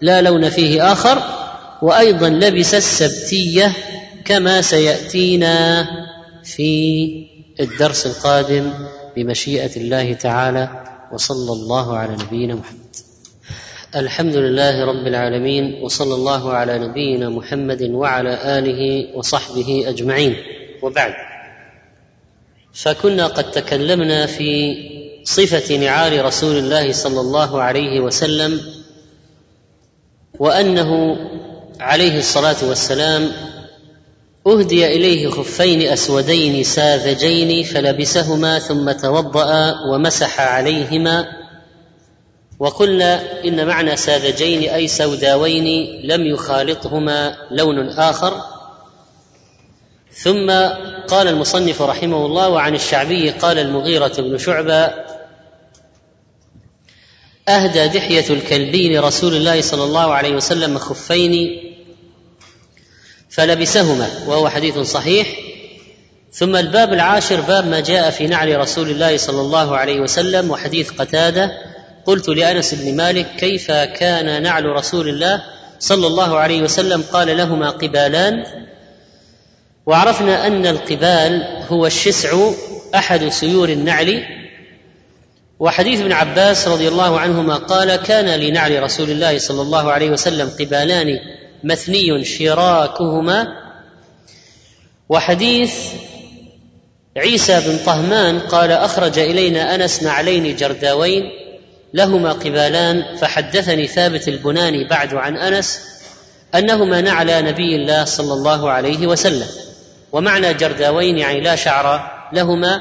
لا 0.00 0.22
لون 0.22 0.50
فيه 0.50 0.92
آخر 0.92 1.22
وأيضا 1.82 2.28
لبس 2.28 2.74
السبتية 2.74 3.72
كما 4.24 4.62
سيأتينا 4.62 5.86
في 6.44 7.08
الدرس 7.60 8.06
القادم 8.06 8.72
بمشيئة 9.16 9.76
الله 9.76 10.12
تعالى. 10.12 10.91
وصلى 11.12 11.52
الله 11.52 11.96
على 11.96 12.12
نبينا 12.12 12.54
محمد. 12.54 12.96
الحمد 13.96 14.36
لله 14.36 14.84
رب 14.84 15.06
العالمين 15.06 15.82
وصلى 15.82 16.14
الله 16.14 16.52
على 16.52 16.78
نبينا 16.78 17.28
محمد 17.28 17.82
وعلى 17.82 18.58
آله 18.58 19.16
وصحبه 19.16 19.84
أجمعين. 19.88 20.36
وبعد 20.82 21.14
فكنا 22.72 23.26
قد 23.26 23.50
تكلمنا 23.50 24.26
في 24.26 24.74
صفة 25.24 25.76
نعال 25.76 26.24
رسول 26.24 26.56
الله 26.58 26.92
صلى 26.92 27.20
الله 27.20 27.62
عليه 27.62 28.00
وسلم 28.00 28.60
وأنه 30.38 31.16
عليه 31.80 32.18
الصلاة 32.18 32.56
والسلام 32.68 33.32
أهدي 34.46 34.86
إليه 34.86 35.30
خفين 35.30 35.82
أسودين 35.82 36.64
ساذجين 36.64 37.64
فلبسهما 37.64 38.58
ثم 38.58 38.92
توضأ 38.92 39.80
ومسح 39.90 40.40
عليهما 40.40 41.26
وقلنا 42.58 43.44
إن 43.44 43.66
معنى 43.66 43.96
ساذجين 43.96 44.70
أي 44.70 44.88
سوداوين 44.88 46.00
لم 46.04 46.26
يخالطهما 46.26 47.36
لون 47.50 47.88
آخر. 47.88 48.34
ثم 50.12 50.50
قال 51.08 51.28
المصنف 51.28 51.82
رحمه 51.82 52.26
الله 52.26 52.48
وعن 52.48 52.74
الشعبي 52.74 53.30
قال 53.30 53.58
المغيرة 53.58 54.12
بن 54.18 54.38
شعبة 54.38 54.90
أهدى 57.48 57.88
دحية 57.88 58.30
الكلبي 58.30 58.96
لرسول 58.96 59.34
الله 59.34 59.60
صلى 59.60 59.84
الله 59.84 60.14
عليه 60.14 60.34
وسلم 60.34 60.78
خفين 60.78 61.71
فلبسهما 63.32 64.10
وهو 64.26 64.48
حديث 64.48 64.78
صحيح. 64.78 65.28
ثم 66.32 66.56
الباب 66.56 66.92
العاشر 66.92 67.40
باب 67.40 67.66
ما 67.66 67.80
جاء 67.80 68.10
في 68.10 68.26
نعل 68.26 68.60
رسول 68.60 68.90
الله 68.90 69.16
صلى 69.16 69.40
الله 69.40 69.76
عليه 69.76 70.00
وسلم 70.00 70.50
وحديث 70.50 70.90
قتادة. 70.90 71.50
قلت 72.06 72.28
لأنس 72.28 72.74
بن 72.74 72.96
مالك 72.96 73.26
كيف 73.36 73.70
كان 73.70 74.42
نعل 74.42 74.66
رسول 74.66 75.08
الله 75.08 75.42
صلى 75.78 76.06
الله 76.06 76.38
عليه 76.38 76.62
وسلم؟ 76.62 77.02
قال 77.12 77.36
لهما 77.36 77.70
قبالان. 77.70 78.44
وعرفنا 79.86 80.46
أن 80.46 80.66
القبال 80.66 81.42
هو 81.68 81.86
الشسع 81.86 82.50
أحد 82.94 83.28
سيور 83.28 83.68
النعل. 83.68 84.22
وحديث 85.60 86.00
ابن 86.00 86.12
عباس 86.12 86.68
رضي 86.68 86.88
الله 86.88 87.20
عنهما 87.20 87.56
قال 87.56 87.96
كان 87.96 88.40
لنعل 88.40 88.82
رسول 88.82 89.10
الله 89.10 89.38
صلى 89.38 89.62
الله 89.62 89.92
عليه 89.92 90.10
وسلم 90.10 90.50
قبالان 90.60 91.06
مثني 91.64 92.24
شراكهما. 92.24 93.46
وحديث 95.08 95.74
عيسى 97.16 97.60
بن 97.60 97.78
طهمان 97.86 98.38
قال 98.38 98.72
أخرج 98.72 99.18
إلينا 99.18 99.74
أنس 99.74 100.02
نعلين 100.02 100.56
جرداوين 100.56 101.22
لهما 101.94 102.32
قبالان 102.32 103.16
فحدثني 103.16 103.86
ثابت 103.86 104.28
البناني 104.28 104.88
بعد 104.88 105.14
عن 105.14 105.36
أنس 105.36 105.80
أنهما 106.54 107.00
نعلى 107.00 107.42
نبي 107.42 107.76
الله 107.76 108.04
صلى 108.04 108.32
الله 108.32 108.70
عليه 108.70 109.06
وسلم 109.06 109.46
ومعنى 110.12 110.54
جرداوين 110.54 111.18
يعني 111.18 111.40
لا 111.40 111.56
شعر 111.56 112.10
لهما. 112.32 112.80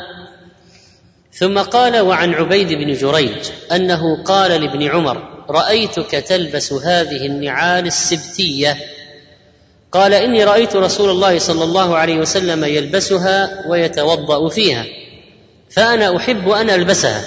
ثم 1.34 1.60
قال 1.60 2.00
وعن 2.00 2.34
عبيد 2.34 2.68
بن 2.68 2.94
جريج 2.94 3.50
أنه 3.72 4.24
قال 4.24 4.62
لابن 4.62 4.88
عمر 4.88 5.31
رأيتك 5.50 6.12
تلبس 6.12 6.74
هذه 6.74 7.26
النعال 7.26 7.88
السبتية. 7.88 8.78
قال 9.92 10.14
إني 10.14 10.44
رأيت 10.44 10.76
رسول 10.76 11.10
الله 11.10 11.40
صلى 11.40 11.64
الله 11.64 11.98
عليه 11.98 12.18
وسلم 12.18 12.66
يلبسها 12.66 13.68
ويتوضأ 13.68 14.50
فيها 14.50 14.86
فأنا 15.70 16.18
أحب 16.18 16.50
أن 16.50 16.70
ألبسها. 16.70 17.22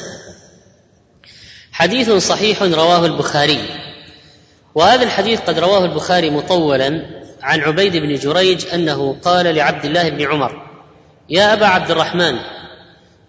حديث 1.73 2.11
صحيح 2.11 2.63
رواه 2.63 3.07
البخاري 3.07 3.59
وهذا 4.75 5.03
الحديث 5.03 5.41
قد 5.41 5.59
رواه 5.59 5.85
البخاري 5.85 6.31
مطولا 6.31 7.03
عن 7.43 7.61
عبيد 7.61 7.97
بن 7.97 8.15
جريج 8.15 8.67
أنه 8.75 9.17
قال 9.25 9.55
لعبد 9.55 9.85
الله 9.85 10.09
بن 10.09 10.27
عمر 10.27 10.63
يا 11.29 11.53
أبا 11.53 11.67
عبد 11.67 11.91
الرحمن 11.91 12.35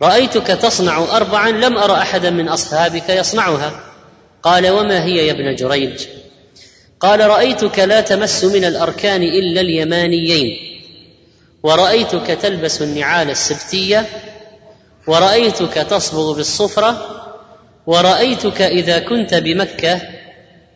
رأيتك 0.01 0.47
تصنع 0.47 0.97
اربعا 0.97 1.49
لم 1.49 1.77
أر 1.77 1.93
احدا 1.93 2.29
من 2.29 2.49
أصحابك 2.49 3.09
يصنعها. 3.09 3.71
قال 4.45 4.69
وما 4.69 5.03
هي 5.03 5.27
يا 5.27 5.31
ابن 5.31 5.55
جريج؟ 5.55 6.07
قال 6.99 7.19
رأيتك 7.19 7.79
لا 7.79 8.01
تمس 8.01 8.43
من 8.43 8.65
الأركان 8.65 9.23
إلا 9.23 9.61
اليمانيين 9.61 10.57
ورأيتك 11.63 12.27
تلبس 12.27 12.81
النعال 12.81 13.29
السبتية 13.29 14.05
ورأيتك 15.07 15.73
تصبغ 15.73 16.33
بالصفرة 16.33 17.21
ورأيتك 17.87 18.61
إذا 18.61 18.99
كنت 18.99 19.33
بمكة 19.33 20.01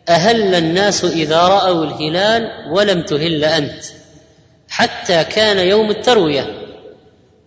أهل 0.08 0.54
الناس 0.54 1.04
إذا 1.04 1.46
رأوا 1.46 1.84
الهلال 1.84 2.50
ولم 2.70 3.02
تهل 3.02 3.44
أنت 3.44 3.84
حتى 4.68 5.24
كان 5.24 5.58
يوم 5.58 5.90
التروية. 5.90 6.46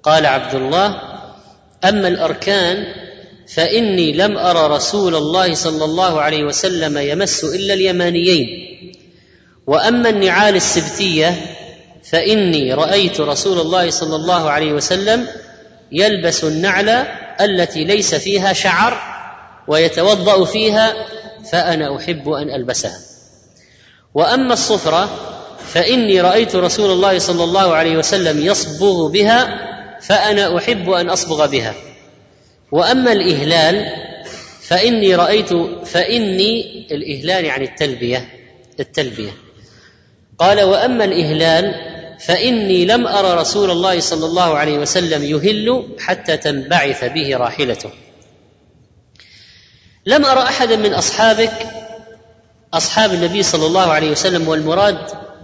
قال 0.04 0.26
عبد 0.26 0.56
الله 0.56 1.02
أما 1.84 2.08
الأركان 2.08 3.03
فإني 3.48 4.12
لم 4.12 4.38
ار 4.38 4.72
رسول 4.72 5.16
الله 5.16 5.54
صلى 5.56 5.86
الله 5.86 6.22
عليه 6.22 6.44
وسلم 6.44 6.98
يمس 6.98 7.44
إلا 7.44 7.74
اليمانيين. 7.74 8.48
وأما 9.68 10.10
النعال 10.10 10.56
السبتية 10.56 11.36
فإني 12.12 12.74
رأيت 12.74 13.22
رسول 13.22 13.60
الله 13.60 13.90
صلى 13.90 14.16
الله 14.16 14.50
عليه 14.50 14.74
وسلم 14.74 15.28
يلبس 15.92 16.44
النعل 16.44 16.90
التي 17.42 17.84
ليس 17.84 18.16
فيها 18.16 18.54
شعر 18.54 19.02
ويتوضأ 19.68 20.46
فيها 20.46 20.94
فأنا 21.52 21.98
أحب 21.98 22.30
أن 22.30 22.50
ألبسها. 22.50 23.00
وأما 24.14 24.54
الصفرة 24.54 25.10
فإني 25.74 26.22
رأيت 26.22 26.56
رسول 26.56 26.92
الله 26.92 27.20
صلى 27.20 27.44
الله 27.44 27.76
عليه 27.76 27.98
وسلم 27.98 28.46
يصبغ 28.46 29.08
بها 29.08 29.60
فأنا 30.02 30.58
أحب 30.58 30.90
أن 30.90 31.10
أصبغ 31.10 31.46
بها. 31.46 31.74
وأما 32.74 33.12
الإهلال 33.12 33.94
فإني 34.62 35.16
رأيت 35.16 35.54
فإني 35.86 36.88
الإهلال 36.92 37.46
يعني 37.46 37.66
التلبية 37.66 38.30
التلبية. 38.80 39.32
قال 40.38 40.62
وأما 40.64 41.06
الإهلال 41.06 41.76
فإني 42.20 42.86
لم 42.86 43.08
أرى 43.08 43.42
رسول 43.42 43.72
الله 43.72 44.00
صلى 44.00 44.26
الله 44.26 44.58
عليه 44.58 44.78
وسلم 44.78 45.24
يهل 45.24 45.88
حتى 46.00 46.38
تنبعث 46.38 47.04
به 47.04 47.38
راحلته. 47.38 47.90
لم 50.06 50.26
أرى 50.26 50.44
احدا 50.44 50.76
من 50.76 50.94
أصحابك 50.94 51.68
أصحاب 52.74 53.14
النبي 53.14 53.44
صلى 53.44 53.66
الله 53.66 53.92
عليه 53.92 54.12
وسلم 54.12 54.48
والمراد 54.48 54.98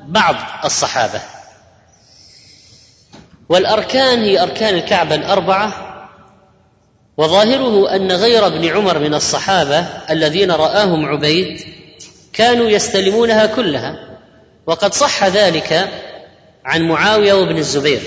بعض 0.08 0.36
الصحابة. 0.66 1.22
والأركان 3.50 4.24
هي 4.24 4.44
أركان 4.44 4.76
الكعبة 4.76 5.16
الأربعة 5.16 5.89
وظاهره 7.20 7.96
أن 7.96 8.12
غير 8.12 8.48
ابن 8.48 8.66
عمر 8.66 9.00
من 9.00 9.14
الصحابة 9.14 9.80
الذين 10.10 10.52
رآهم 10.52 11.06
عبيد 11.06 11.62
كانوا 12.34 12.70
يستلمونها 12.70 13.46
كلها 13.46 14.00
وقد 14.66 14.94
صح 14.94 15.24
ذلك 15.24 15.90
عن 16.66 16.88
معاوية 16.88 17.34
وابن 17.34 17.58
الزبير. 17.58 18.02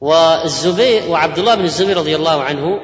والزبير 0.00 1.02
وعبد 1.08 1.38
الله 1.38 1.54
بن 1.54 1.64
الزبير 1.64 1.96
رضي 1.96 2.16
الله 2.16 2.42
عنه 2.42 2.80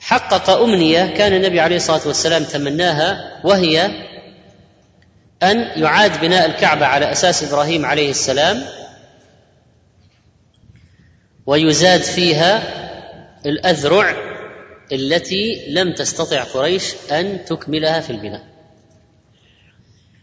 حقق 0.00 0.50
أمنية 0.50 1.14
كان 1.16 1.32
النبي 1.32 1.60
عليه 1.60 1.76
الصلاة 1.76 2.00
والسلام 2.06 2.44
تمناها 2.44 3.40
وهي 3.44 3.84
أن 5.42 5.82
يعاد 5.82 6.20
بناء 6.20 6.46
الكعبة 6.46 6.86
على 6.86 7.12
أساس 7.12 7.42
إبراهيم 7.42 7.86
عليه 7.86 8.10
السلام 8.10 8.64
ويزاد 11.46 12.00
فيها 12.00 12.62
الأذرع 13.46 14.14
التي 14.92 15.66
لم 15.68 15.92
تستطع 15.92 16.42
قريش 16.42 16.94
أن 17.12 17.44
تكملها 17.44 18.00
في 18.00 18.10
البناء. 18.10 18.44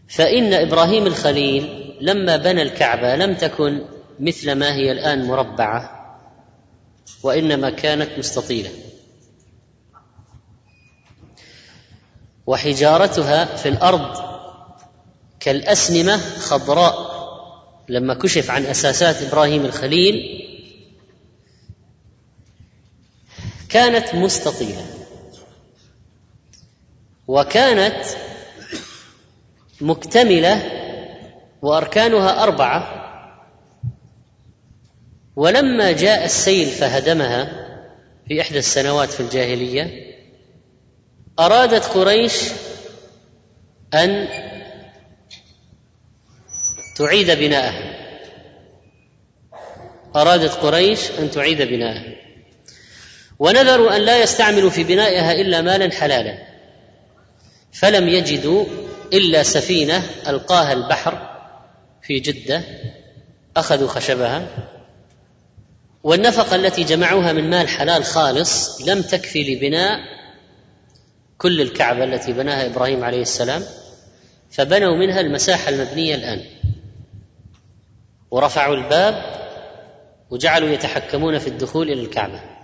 فإن 0.08 0.52
إبراهيم 0.54 1.06
الخليل 1.06 1.94
لما 2.00 2.36
بنى 2.36 2.62
الكعبة 2.62 3.16
لم 3.16 3.34
تكن 3.34 3.82
مثل 4.20 4.52
ما 4.52 4.74
هي 4.74 4.92
الآن 4.92 5.24
مربعة 5.24 5.98
وإنما 7.22 7.70
كانت 7.70 8.18
مستطيلة. 8.18 8.70
وحجارتها 12.46 13.44
في 13.44 13.68
الأرض 13.68 14.16
كالأسنمة 15.40 16.16
خضراء. 16.16 17.12
لما 17.88 18.14
كشف 18.14 18.50
عن 18.50 18.64
أساسات 18.64 19.22
إبراهيم 19.22 19.64
الخليل 19.64 20.38
كانت 23.72 24.14
مستطيلة. 24.14 24.86
وكانت 27.28 28.04
مكتملة 29.80 30.62
وأركانها 31.62 32.42
أربعة. 32.42 33.02
ولما 35.36 35.92
جاء 35.92 36.24
السيل 36.24 36.68
فهدمها 36.68 37.62
في 38.28 38.40
إحدى 38.40 38.58
السنوات 38.58 39.10
في 39.10 39.20
الجاهلية 39.20 40.12
أرادت 41.38 41.84
قريش 41.84 42.42
أن 43.94 44.28
تعيد 46.96 47.30
بناءها. 47.30 47.92
أرادت 50.16 50.52
قريش 50.52 51.10
أن 51.10 51.30
تعيد 51.30 51.62
بناءها. 51.62 52.21
ونذروا 53.42 53.96
أن 53.96 54.00
لا 54.00 54.22
يستعملوا 54.22 54.70
في 54.70 54.84
بنائها 54.84 55.32
إلا 55.32 55.60
مالا 55.60 55.90
حلالا. 55.90 56.38
فلم 57.72 58.08
يجدوا 58.08 58.64
إلا 59.12 59.42
سفينة 59.42 60.02
ألقاها 60.28 60.72
البحر 60.72 61.30
في 62.02 62.20
جدة 62.20 62.62
أخذوا 63.56 63.88
خشبها 63.88 64.46
والنفقة 66.02 66.56
التي 66.56 66.84
جمعوها 66.84 67.32
من 67.32 67.50
مال 67.50 67.68
حلال 67.68 68.04
خالص 68.04 68.80
لم 68.88 69.02
تكفي 69.02 69.54
لبناء 69.54 69.98
كل 71.38 71.60
الكعبة 71.60 72.04
التي 72.04 72.32
بناها 72.32 72.66
إبراهيم 72.66 73.04
عليه 73.04 73.22
السلام 73.22 73.62
فبنوا 74.50 74.96
منها 74.96 75.20
المساحة 75.20 75.68
المبنية 75.68 76.14
الآن. 76.14 76.44
ورفعوا 78.30 78.74
الباب 78.74 79.24
وجعلوا 80.30 80.68
يتحكمون 80.68 81.38
في 81.38 81.46
الدخول 81.46 81.90
إلى 81.90 82.02
الكعبة. 82.02 82.61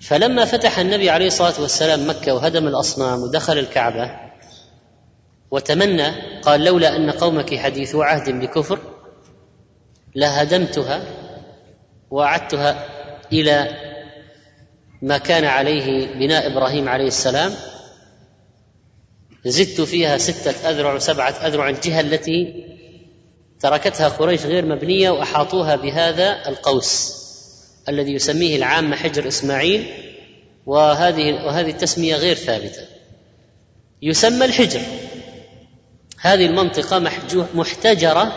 فلما 0.00 0.44
فتح 0.44 0.78
النبي 0.78 1.10
عليه 1.10 1.26
الصلاة 1.26 1.60
والسلام 1.60 2.10
مكة 2.10 2.34
وهدم 2.34 2.68
الأصنام 2.68 3.22
ودخل 3.22 3.58
الكعبة 3.58 4.10
وتمنى 5.50 6.40
قال 6.40 6.64
لولا 6.64 6.96
أن 6.96 7.10
قومك 7.10 7.54
حديثو 7.54 8.02
عهد 8.02 8.30
بكفر 8.30 8.78
لهدمتها 10.14 11.02
وأعدتها 12.10 12.86
إلى 13.32 13.68
ما 15.02 15.18
كان 15.18 15.44
عليه 15.44 16.14
بناء 16.14 16.52
إبراهيم 16.52 16.88
عليه 16.88 17.06
السلام. 17.06 17.52
زدت 19.44 19.80
فيها 19.80 20.18
ستة 20.18 20.70
أذرع 20.70 20.94
وسبعة 20.94 21.30
أذرع 21.30 21.68
الجهة 21.68 22.00
التي 22.00 22.64
تركتها 23.60 24.08
قريش 24.08 24.46
غير 24.46 24.64
مبنية 24.66 25.10
وأحاطوها 25.10 25.76
بهذا 25.76 26.48
القوس. 26.48 27.19
الذي 27.90 28.12
يسميه 28.12 28.56
العامة 28.56 28.96
حجر 28.96 29.28
إسماعيل 29.28 29.86
وهذه 30.66 31.32
وهذه 31.32 31.70
التسمية 31.70 32.16
غير 32.16 32.36
ثابتة. 32.36 32.82
يسمى 34.02 34.44
الحجر. 34.44 34.80
هذه 36.20 36.46
المنطقة 36.46 36.98
محتجرة 37.54 38.32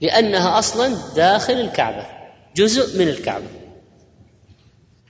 لأنها 0.00 0.58
أصلا 0.58 0.96
داخل 1.16 1.52
الكعبة 1.52 2.06
جزء 2.56 2.98
من 2.98 3.08
الكعبة. 3.08 3.46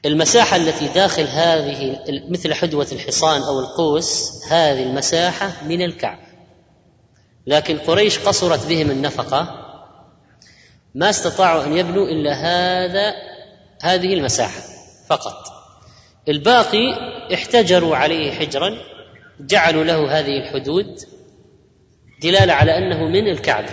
المساحة 0.04 0.56
التي 0.56 0.88
داخل 0.88 1.26
هذه 1.26 1.98
مثل 2.28 2.54
حدوة 2.54 2.86
الحصان 2.92 3.42
أو 3.42 3.60
القوس 3.60 4.30
هذه 4.48 4.82
المساحة 4.82 5.52
من 5.66 5.82
الكعبة. 5.82 6.32
لكن 7.46 7.78
قريش 7.78 8.18
قصرت 8.18 8.66
بهم 8.66 8.90
النفقة 8.90 9.61
ما 10.94 11.10
استطاعوا 11.10 11.64
أن 11.64 11.76
يبنوا 11.76 12.06
إلا 12.06 12.32
هذا 12.32 13.14
هذه 13.82 14.14
المساحة 14.14 14.60
فقط. 15.08 15.36
الباقي 16.28 16.94
احتجروا 17.34 17.96
عليه 17.96 18.32
حجرا 18.32 18.78
جعلوا 19.40 19.84
له 19.84 20.18
هذه 20.18 20.38
الحدود 20.38 21.00
دلالة 22.22 22.52
على 22.52 22.78
أنه 22.78 23.08
من 23.08 23.28
الكعبة 23.28 23.70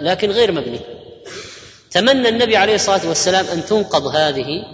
لكن 0.00 0.30
غير 0.30 0.52
مبني. 0.52 0.80
تمنى 1.90 2.28
النبي 2.28 2.56
عليه 2.56 2.74
الصلاة 2.74 3.08
والسلام 3.08 3.46
أن 3.46 3.64
تنقض 3.64 4.06
هذه 4.06 4.64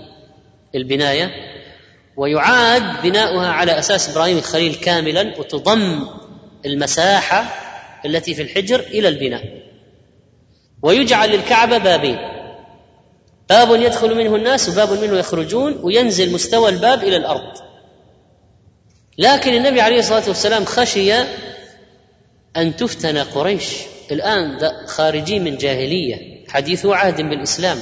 البناية 0.75 1.31
ويعاد 2.17 3.03
بناؤها 3.03 3.49
على 3.49 3.79
أساس 3.79 4.11
إبراهيم 4.11 4.39
الخليل 4.39 4.75
كاملا 4.75 5.39
وتضم 5.39 6.07
المساحة 6.67 7.45
التي 8.05 8.35
في 8.35 8.43
الحجر 8.43 8.81
إلى 8.81 9.09
البناء. 9.09 9.68
ويجعل 10.83 11.31
للكعبة 11.31 11.79
بابين. 11.79 12.19
باب 13.49 13.81
يدخل 13.81 14.15
منه 14.15 14.37
الناس 14.37 14.69
وباب 14.69 14.93
منه 14.93 15.19
يخرجون 15.19 15.79
وينزل 15.83 16.33
مستوى 16.33 16.71
الباب 16.71 17.03
إلى 17.03 17.17
الأرض. 17.17 17.59
لكن 19.19 19.55
النبي 19.55 19.81
عليه 19.81 19.99
الصلاة 19.99 20.29
والسلام 20.29 20.65
خشي 20.65 21.15
أن 22.57 22.77
تفتن 22.77 23.19
قريش. 23.19 23.75
الآن 24.11 24.59
خارجين 24.87 25.45
من 25.45 25.57
جاهلية. 25.57 26.47
حديث 26.49 26.87
عهد 26.87 27.17
بالإسلام. 27.17 27.79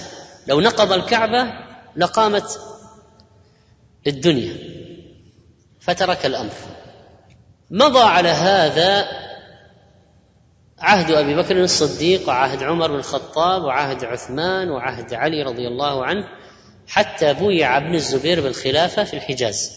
لو 0.47 0.61
نقض 0.61 0.93
الكعبة 0.93 1.53
لقامت 1.97 2.61
الدنيا 4.07 4.57
فترك 5.81 6.27
الأمر. 6.27 6.53
مضى 7.71 8.01
على 8.01 8.29
هذا 8.29 9.09
عهد 10.79 11.11
أبي 11.11 11.35
بكر 11.35 11.65
الصديق 11.65 12.29
وعهد 12.29 12.63
عمر 12.63 12.89
بن 12.89 12.99
الخطاب 12.99 13.63
وعهد 13.63 14.05
عثمان 14.05 14.71
وعهد 14.71 15.15
علي 15.15 15.43
رضي 15.43 15.69
الله 15.69 16.05
عنه 16.05 16.29
حتى 16.89 17.35
بويع 17.35 17.77
ابن 17.77 17.95
الزبير 17.95 18.41
بالخلافة 18.41 19.05
في 19.05 19.15
الحجاز. 19.15 19.73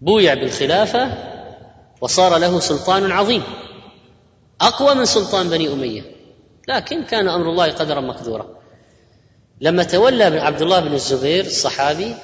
بويع 0.00 0.34
بالخلافة 0.34 1.10
وصار 2.00 2.36
له 2.38 2.60
سلطان 2.60 3.12
عظيم 3.12 3.42
أقوى 4.60 4.94
من 4.94 5.04
سلطان 5.04 5.50
بني 5.50 5.72
أمية 5.72 6.02
لكن 6.68 7.04
كان 7.04 7.28
أمر 7.28 7.50
الله 7.50 7.72
قدرا 7.72 8.00
مقدورا. 8.00 8.46
لما 9.60 9.82
تولى 9.82 10.24
عبد 10.24 10.62
الله 10.62 10.80
بن 10.80 10.94
الزبير 10.94 11.44
الصحابي 11.44 12.14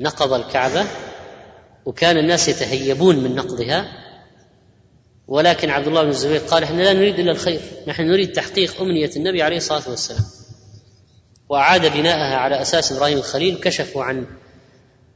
نقض 0.00 0.32
الكعبة 0.32 0.84
وكان 1.84 2.18
الناس 2.18 2.48
يتهيبون 2.48 3.16
من 3.16 3.34
نقضها 3.34 4.03
ولكن 5.28 5.70
عبد 5.70 5.86
الله 5.86 6.02
بن 6.02 6.08
الزبير 6.08 6.40
قال 6.40 6.62
إحنا 6.62 6.82
لا 6.82 6.92
نريد 6.92 7.18
إلا 7.18 7.32
الخير 7.32 7.60
نحن 7.86 8.02
نريد 8.02 8.32
تحقيق 8.32 8.80
أمنية 8.80 9.10
النبي 9.16 9.42
عليه 9.42 9.56
الصلاة 9.56 9.82
والسلام. 9.88 10.24
واعاد 11.48 11.92
بناءها 11.92 12.36
على 12.36 12.62
أساس 12.62 12.92
إبراهيم 12.92 13.18
الخليل 13.18 13.54
كشفوا 13.60 14.04
عن 14.04 14.26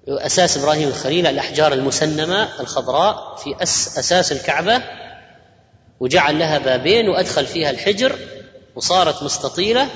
أساس 0.09 0.59
إبراهيم 0.59 0.89
الخليل 0.89 1.27
الأحجار 1.27 1.73
المسنمة 1.73 2.61
الخضراء 2.61 3.37
في 3.37 3.63
أس 3.63 3.99
أساس 3.99 4.33
الكعبة 4.33 4.83
وجعل 6.01 6.39
لها 6.39 6.59
بابين 6.59 7.09
وأدخل 7.09 7.47
فيها 7.47 7.71
الحجر 7.71 8.19
وصارت 8.77 9.23
مستطيلة 9.23 9.89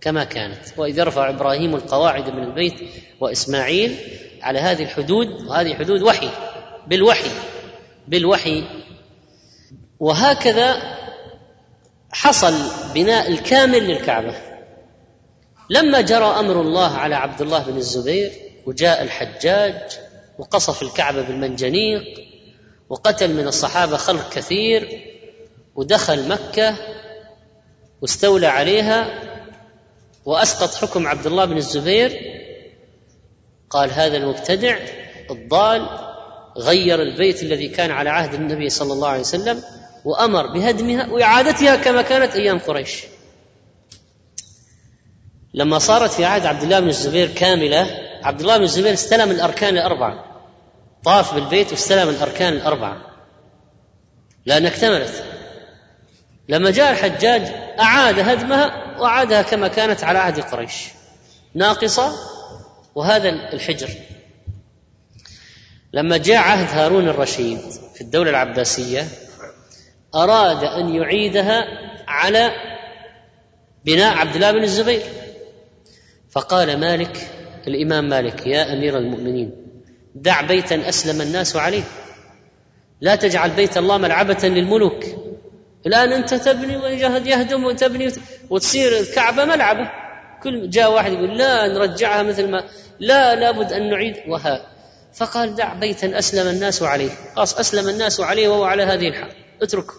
كما 0.00 0.24
كانت. 0.24 0.60
وإذ 0.76 0.98
يرفع 0.98 1.28
إبراهيم 1.30 1.74
القواعد 1.74 2.30
من 2.30 2.42
البيت 2.42 2.74
وإسماعيل 3.20 3.96
على 4.42 4.58
هذه 4.58 4.82
الحدود 4.82 5.28
وهذه 5.46 5.74
حدود 5.74 6.02
وحي 6.02 6.30
بالوحي 6.86 7.30
بالوحي 8.08 8.64
وهكذا 10.00 10.96
حصل 12.12 12.54
بناء 12.94 13.30
الكامل 13.30 13.78
للكعبة. 13.78 14.34
لما 15.70 16.00
جرى 16.00 16.24
أمر 16.24 16.60
الله 16.60 16.96
على 16.96 17.14
عبد 17.14 17.40
الله 17.40 17.58
بن 17.58 17.76
الزبير 17.76 18.32
وجاء 18.66 19.02
الحجاج 19.02 19.98
وقصف 20.38 20.82
الكعبة 20.82 21.22
بالمنجنيق 21.22 22.04
وقتل 22.88 23.34
من 23.34 23.46
الصحابة 23.46 23.96
خلق 23.96 24.30
كثير 24.32 25.06
ودخل 25.74 26.28
مكة 26.28 26.76
واستولى 28.02 28.46
عليها 28.46 29.06
وأسقط 30.24 30.74
حكم 30.74 31.06
عبد 31.06 31.26
الله 31.26 31.44
بن 31.44 31.56
الزبير. 31.56 32.40
قال 33.70 33.90
هذا 33.90 34.16
المبتدع 34.16 34.78
الضال 35.30 35.88
غير 36.56 37.02
البيت 37.02 37.42
الذي 37.42 37.68
كان 37.68 37.90
على 37.90 38.10
عهد 38.10 38.34
النبي 38.34 38.68
صلى 38.68 38.92
الله 38.92 39.08
عليه 39.08 39.20
وسلم 39.20 39.62
وأمر 40.04 40.46
بهدمها 40.46 41.06
وإعادتها 41.06 41.76
كما 41.76 42.02
كانت 42.02 42.34
أيام 42.34 42.58
قريش. 42.58 43.04
لما 45.54 45.78
صارت 45.78 46.10
في 46.10 46.24
عهد 46.24 46.46
عبد 46.46 46.62
الله 46.62 46.80
بن 46.80 46.88
الزبير 46.88 47.30
كاملة 47.34 47.86
عبد 48.22 48.40
الله 48.40 48.56
بن 48.56 48.64
الزبير 48.64 48.92
استلم 48.92 49.30
الأركان 49.30 49.74
الأربعة. 49.74 50.24
طاف 51.04 51.34
بالبيت 51.34 51.72
واستلم 51.72 52.08
الأركان 52.08 52.52
الأربعة. 52.52 52.96
لأن 54.46 54.66
اكتملت 54.66 55.24
لما 56.48 56.70
جاء 56.70 56.92
الحجاج 56.92 57.42
أعاد 57.80 58.18
هدمها 58.18 58.96
وأعادها 59.00 59.42
كما 59.42 59.68
كانت 59.68 60.04
على 60.04 60.18
عهد 60.18 60.40
قريش. 60.40 60.84
ناقصة 61.54 62.16
وهذا 62.94 63.28
الحجر. 63.28 63.90
لما 65.92 66.16
جاء 66.16 66.36
عهد 66.36 66.78
هارون 66.78 67.08
الرشيد 67.08 67.58
في 67.94 68.00
الدولة 68.00 68.30
العباسية 68.30 69.08
أراد 70.14 70.64
أن 70.64 70.94
يعيدها 70.94 71.64
على 72.08 72.52
بناء 73.84 74.16
عبد 74.16 74.34
الله 74.34 74.52
بن 74.52 74.62
الزبير. 74.62 75.02
فقال 76.30 76.80
مالك 76.80 77.30
الإمام 77.66 78.08
مالك 78.08 78.46
يا 78.46 78.72
أمير 78.72 78.98
المؤمنين 78.98 79.52
دع 80.14 80.40
بيتا 80.40 80.88
أسلم 80.88 81.20
الناس 81.20 81.56
عليه. 81.56 81.82
لا 83.00 83.14
تجعل 83.14 83.50
بيت 83.50 83.78
الله 83.78 83.98
ملعبة 83.98 84.38
للملوك. 84.48 85.04
الآن 85.86 86.12
أنت 86.12 86.34
تبني 86.34 86.76
ويجهد 86.76 87.26
يهدم 87.26 87.64
وتبني 87.64 88.12
وتصير 88.50 89.00
الكعبة 89.00 89.44
ملعبة. 89.44 89.90
كل 90.42 90.70
جاء 90.70 90.92
واحد 90.92 91.12
يقول 91.12 91.38
لا 91.38 91.66
نرجعها 91.66 92.22
مثل 92.22 92.50
ما 92.50 92.64
لا 93.00 93.34
لابد 93.34 93.72
أن 93.72 93.90
نعيد. 93.90 94.16
وها. 94.28 94.66
فقال 95.14 95.54
دع 95.54 95.74
بيتا 95.74 96.18
أسلم 96.18 96.48
الناس 96.48 96.82
عليه. 96.82 97.10
خلاص 97.36 97.58
أسلم 97.58 97.88
الناس 97.88 98.20
عليه 98.20 98.48
وهو 98.48 98.64
على 98.64 98.82
هذه 98.82 99.08
الحال. 99.08 99.32
اتركه. 99.62 99.94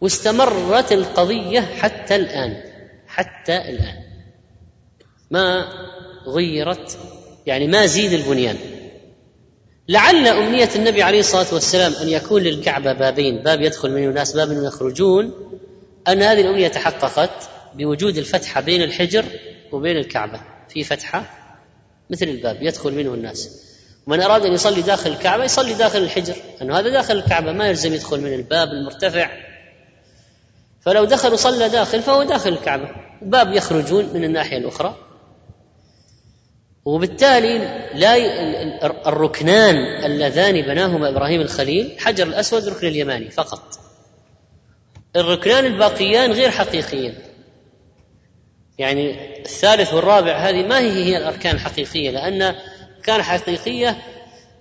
واستمرت 0.00 0.92
القضية 0.92 1.60
حتى 1.60 2.16
الآن 2.16 2.62
حتى 3.06 3.56
الآن. 3.56 4.02
ما 5.30 5.68
غيرت 6.26 6.98
يعني 7.46 7.66
ما 7.68 7.86
زيد 7.86 8.12
البنيان. 8.12 8.56
لعل 9.88 10.26
أمنية 10.26 10.68
النبي 10.76 11.02
عليه 11.02 11.20
الصلاة 11.20 11.54
والسلام 11.54 11.92
أن 11.92 12.08
يكون 12.08 12.42
للكعبة 12.42 12.92
بابين 12.92 13.42
باب 13.42 13.60
يدخل 13.60 13.90
منه 13.90 14.08
الناس 14.08 14.36
باب 14.36 14.64
يخرجون. 14.64 15.32
أن 16.08 16.22
هذه 16.22 16.40
الأمنية 16.40 16.68
تحققت 16.68 17.50
بوجود 17.74 18.16
الفتحة 18.16 18.60
بين 18.60 18.82
الحجر 18.82 19.24
وبين 19.72 19.96
الكعبة. 19.96 20.40
في 20.68 20.84
فتحة 20.84 21.38
مثل 22.10 22.26
الباب 22.26 22.62
يدخل 22.62 22.94
منه 22.94 23.14
الناس. 23.14 23.71
ومن 24.06 24.20
أراد 24.20 24.46
أن 24.46 24.52
يصلي 24.52 24.82
داخل 24.82 25.10
الكعبة 25.10 25.44
يصلي 25.44 25.74
داخل 25.74 25.98
الحجر 25.98 26.36
أنه 26.62 26.78
هذا 26.78 26.88
داخل 26.88 27.16
الكعبة 27.16 27.52
ما 27.52 27.68
يلزم 27.68 27.94
يدخل 27.94 28.20
من 28.20 28.34
الباب 28.34 28.68
المرتفع. 28.68 29.30
فلو 30.80 31.04
دخل 31.04 31.32
وصلى 31.32 31.68
داخل 31.68 32.02
فهو 32.02 32.22
داخل 32.22 32.52
الكعبة 32.52 32.88
باب 33.22 33.52
يخرجون 33.52 34.10
من 34.14 34.24
الناحية 34.24 34.58
الأخرى. 34.58 34.96
وبالتالي 36.84 37.58
لا 37.94 38.16
الركنان 39.08 39.76
اللذان 40.04 40.62
بناهما 40.62 41.08
إبراهيم 41.08 41.40
الخليل 41.40 41.96
حجر 41.98 42.26
الأسود 42.26 42.68
ركن 42.68 42.86
اليماني 42.86 43.30
فقط. 43.30 43.62
الركنان 45.16 45.66
الباقيان 45.66 46.32
غير 46.32 46.50
حقيقيين. 46.50 47.14
يعني 48.78 49.38
الثالث 49.38 49.94
والرابع 49.94 50.32
هذه 50.32 50.66
ما 50.66 50.78
هي 50.78 51.04
هي 51.04 51.16
الأركان 51.16 51.54
الحقيقية 51.54 52.10
لأن 52.10 52.54
كان 53.04 53.22
حقيقية 53.22 53.98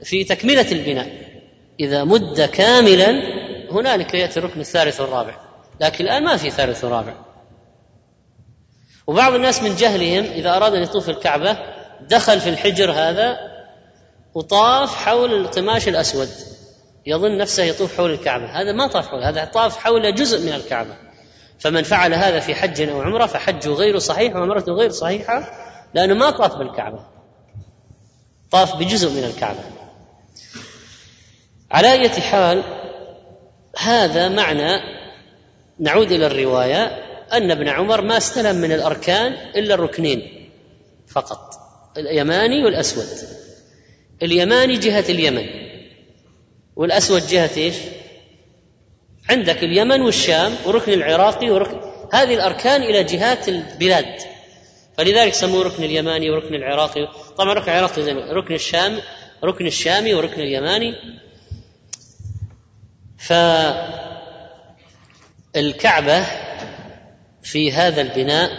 في 0.04 0.24
تكملة 0.24 0.72
البناء. 0.72 1.08
إذا 1.80 2.04
مد 2.04 2.42
كاملا 2.42 3.22
هنالك 3.72 4.14
يأتي 4.14 4.40
الركن 4.40 4.60
الثالث 4.60 5.02
والرابع. 5.02 5.36
لكن 5.80 6.06
الآن 6.06 6.24
ما 6.24 6.38
في 6.38 6.50
ثالث 6.50 6.84
ورابع. 6.84 7.14
وبعض 9.08 9.34
الناس 9.34 9.64
من 9.64 9.76
جهلهم 9.76 10.24
إذا 10.24 10.58
أراد 10.58 10.74
أن 10.74 10.84
يطوف 10.84 11.10
الكعبة 11.10 11.58
دخل 12.02 12.40
في 12.40 12.50
الحجر 12.50 12.92
هذا 12.92 13.38
وطاف 14.34 14.96
حول 14.96 15.34
القماش 15.34 15.88
الأسود. 15.88 16.30
يظن 17.06 17.38
نفسه 17.38 17.64
يطوف 17.64 17.98
حول 17.98 18.12
الكعبة. 18.12 18.46
هذا 18.46 18.72
ما 18.72 18.88
طاف 18.88 19.08
حول 19.08 19.24
هذا 19.24 19.46
طاف 19.46 19.78
حول 19.78 20.16
جزء 20.16 20.46
من 20.46 20.54
الكعبة. 20.54 20.96
فمن 21.60 21.84
فعل 21.84 22.14
هذا 22.14 22.40
في 22.40 22.56
حج 22.56 22.82
أو 22.82 23.02
عمرة 23.02 23.26
فحجه 23.26 23.70
غير 23.70 24.00
صحيح 24.00 24.36
وعمرته 24.36 24.72
غير 24.72 24.90
صحيحة 24.90 25.52
لأنه 25.94 26.14
ما 26.14 26.30
طاف 26.30 26.56
بالكعبة. 26.56 27.11
طاف 28.52 28.76
بجزء 28.76 29.10
من 29.10 29.24
الكعبة. 29.24 29.60
على 31.72 31.94
اية 31.94 32.10
حال 32.10 32.64
هذا 33.78 34.30
معنى 34.30 34.82
نعود 35.80 36.12
إلى 36.12 36.28
الرواية 36.28 36.86
أن 37.34 37.52
ابن 37.52 37.68
عمر 37.68 38.02
ما 38.02 38.18
استلم 38.18 38.56
من 38.56 38.72
الأركان 38.72 39.34
إلا 39.34 39.74
الركنين 39.74 40.50
فقط 41.08 41.54
اليماني 41.98 42.64
والأسود. 42.64 43.08
اليماني 44.24 44.78
جهة 44.78 45.06
اليمن 45.10 45.46
والأسود 46.76 47.28
جهة 47.28 47.52
إيش؟ 47.58 47.76
عندك 49.30 49.64
اليمن 49.64 50.02
والشام 50.02 50.56
وركن 50.66 50.94
العراقي 50.94 51.50
وركن 51.50 51.80
هذه 52.14 52.34
الأركان 52.34 52.84
إلى 52.84 53.04
جهات 53.04 53.50
البلاد. 53.50 54.16
فلذلك 54.98 55.34
سموه 55.34 55.64
ركن 55.64 55.84
اليماني 55.84 56.30
وركن 56.30 56.56
العراقي. 56.56 57.08
طبعا 57.38 57.54
ركن 57.54 57.72
العراقي 57.72 58.04
زي 58.04 58.12
ركن 58.12 58.54
الشام 58.54 59.00
ركن 59.44 59.68
الشامي 59.68 60.14
وركن 60.14 60.42
اليماني. 60.42 60.96
فالكعبة 65.54 66.26
في 67.44 67.72
هذا 67.72 68.02
البناء 68.02 68.52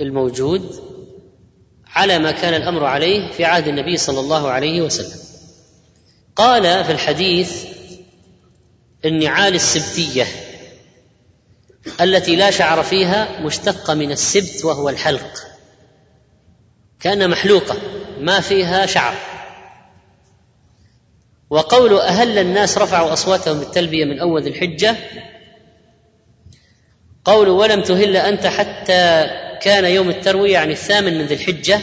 الموجود 0.00 0.90
على 1.86 2.18
ما 2.18 2.30
كان 2.30 2.54
الأمر 2.54 2.84
عليه 2.84 3.32
في 3.32 3.44
عهد 3.44 3.68
النبي 3.68 3.96
صلى 3.96 4.20
الله 4.20 4.50
عليه 4.50 4.82
وسلم. 4.82 5.20
قال 6.36 6.84
في 6.84 6.92
الحديث 6.92 7.64
النعال 9.04 9.54
السبتية 9.54 10.26
التي 12.00 12.36
لا 12.36 12.50
شعر 12.50 12.82
فيها 12.82 13.40
مشتقه 13.40 13.94
من 13.94 14.10
السبت 14.12 14.64
وهو 14.64 14.88
الحلق. 14.88 15.49
كانها 17.00 17.26
محلوقة 17.26 17.76
ما 18.20 18.40
فيها 18.40 18.86
شعر. 18.86 19.14
وقول 21.50 21.98
أهل 21.98 22.38
الناس 22.38 22.78
رفعوا 22.78 23.12
أصواتهم 23.12 23.58
بالتلبية 23.58 24.04
من 24.04 24.18
أول 24.18 24.46
الحجة 24.46 24.96
قول 27.24 27.48
ولم 27.48 27.82
تهل 27.82 28.16
أنت 28.16 28.46
حتى 28.46 29.26
كان 29.62 29.84
يوم 29.84 30.08
التروية 30.08 30.52
يعني 30.52 30.72
الثامن 30.72 31.18
من 31.18 31.26
ذي 31.26 31.34
الحجة. 31.34 31.80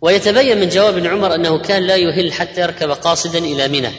ويتبين 0.00 0.58
من 0.60 0.68
جواب 0.68 0.96
ابن 0.96 1.06
عمر 1.06 1.34
أنه 1.34 1.58
كان 1.58 1.82
لا 1.82 1.96
يهل 1.96 2.32
حتى 2.32 2.60
يركب 2.60 2.90
قاصدا 2.90 3.38
إلى 3.38 3.68
منى. 3.68 3.90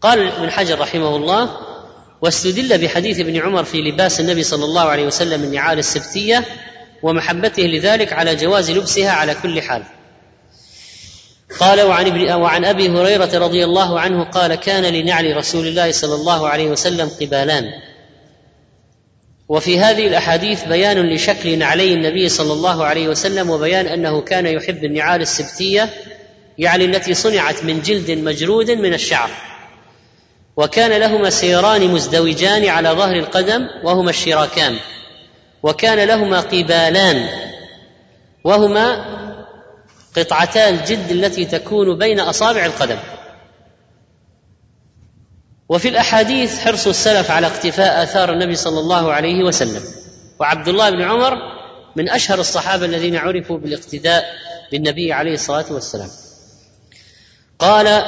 قال 0.00 0.32
ابن 0.32 0.50
حجر 0.50 0.80
رحمه 0.80 1.16
الله 1.16 1.58
واستدل 2.22 2.78
بحديث 2.78 3.20
ابن 3.20 3.36
عمر 3.36 3.64
في 3.64 3.78
لباس 3.80 4.20
النبي 4.20 4.42
صلى 4.42 4.64
الله 4.64 4.82
عليه 4.82 5.06
وسلم 5.06 5.44
النعال 5.44 5.78
السبتية 5.78 6.44
ومحبته 7.02 7.62
لذلك 7.62 8.12
على 8.12 8.36
جواز 8.36 8.70
لبسها 8.70 9.10
على 9.10 9.34
كل 9.42 9.62
حال. 9.62 9.82
قال 11.60 11.80
وعن 11.80 12.06
ابن 12.06 12.32
وعن 12.32 12.64
أبي 12.64 12.88
هريرة 12.88 13.38
رضي 13.38 13.64
الله 13.64 14.00
عنه 14.00 14.24
قال 14.24 14.54
كان 14.54 14.82
لنعل 14.94 15.36
رسول 15.36 15.66
الله 15.66 15.92
صلى 15.92 16.14
الله 16.14 16.48
عليه 16.48 16.68
وسلم 16.68 17.10
قبالان 17.20 17.64
وفي 19.48 19.80
هذه 19.80 20.06
الأحاديث 20.06 20.64
بيان 20.64 21.14
لشكل 21.14 21.58
نعلي 21.58 21.94
النبي 21.94 22.28
صلى 22.28 22.52
الله 22.52 22.84
عليه 22.84 23.08
وسلم 23.08 23.50
وبيان 23.50 23.86
أنه 23.86 24.20
كان 24.20 24.46
يحب 24.46 24.84
النعال 24.84 25.20
السبتية 25.20 25.90
يعني 26.58 26.84
التي 26.84 27.14
صنعت 27.14 27.64
من 27.64 27.82
جلد 27.82 28.10
مجرود 28.10 28.70
من 28.70 28.94
الشعر. 28.94 29.30
وكان 30.56 31.00
لهما 31.00 31.30
سيران 31.30 31.88
مزدوجان 31.88 32.68
على 32.68 32.88
ظهر 32.88 33.16
القدم 33.16 33.66
وهما 33.84 34.10
الشراكان. 34.10 34.76
وكان 35.62 36.08
لهما 36.08 36.40
قبالان 36.40 37.28
وهما 38.44 39.04
قطعتا 40.16 40.68
الجلد 40.68 41.10
التي 41.10 41.44
تكون 41.44 41.98
بين 41.98 42.20
أصابع 42.20 42.66
القدم. 42.66 42.98
وفي 45.68 45.88
الأحاديث 45.88 46.60
حرص 46.60 46.86
السلف 46.86 47.30
على 47.30 47.46
اقتفاء 47.46 48.02
آثار 48.02 48.32
النبي 48.32 48.54
صلى 48.54 48.80
الله 48.80 49.12
عليه 49.12 49.44
وسلم. 49.44 49.82
وعبد 50.40 50.68
الله 50.68 50.90
بن 50.90 51.02
عمر 51.02 51.34
من 51.96 52.10
أشهر 52.10 52.40
الصحابة 52.40 52.84
الذين 52.84 53.16
عرفوا 53.16 53.58
بالاقتداء 53.58 54.24
بالنبي 54.72 55.12
عليه 55.12 55.34
الصلاة 55.34 55.72
والسلام. 55.72 56.08
قال 57.58 58.02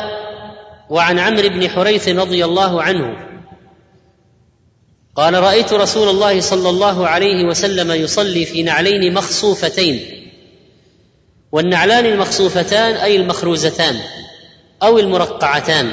وعن 0.91 1.19
عمرو 1.19 1.49
بن 1.49 1.71
حريث 1.71 2.09
رضي 2.09 2.45
الله 2.45 2.83
عنه 2.83 3.30
قال 5.21 5.35
رأيت 5.35 5.73
رسول 5.73 6.09
الله 6.09 6.41
صلى 6.41 6.69
الله 6.69 7.09
عليه 7.09 7.45
وسلم 7.45 7.93
يصلي 7.93 8.45
في 8.45 8.63
نعلين 8.63 9.15
مخصوفتين 9.15 10.01
والنعلان 11.53 12.07
المخصوفتان 12.07 12.95
أي 12.95 13.17
المخروزتان 13.17 14.01
أو 14.83 14.99
المرقعتان. 14.99 15.93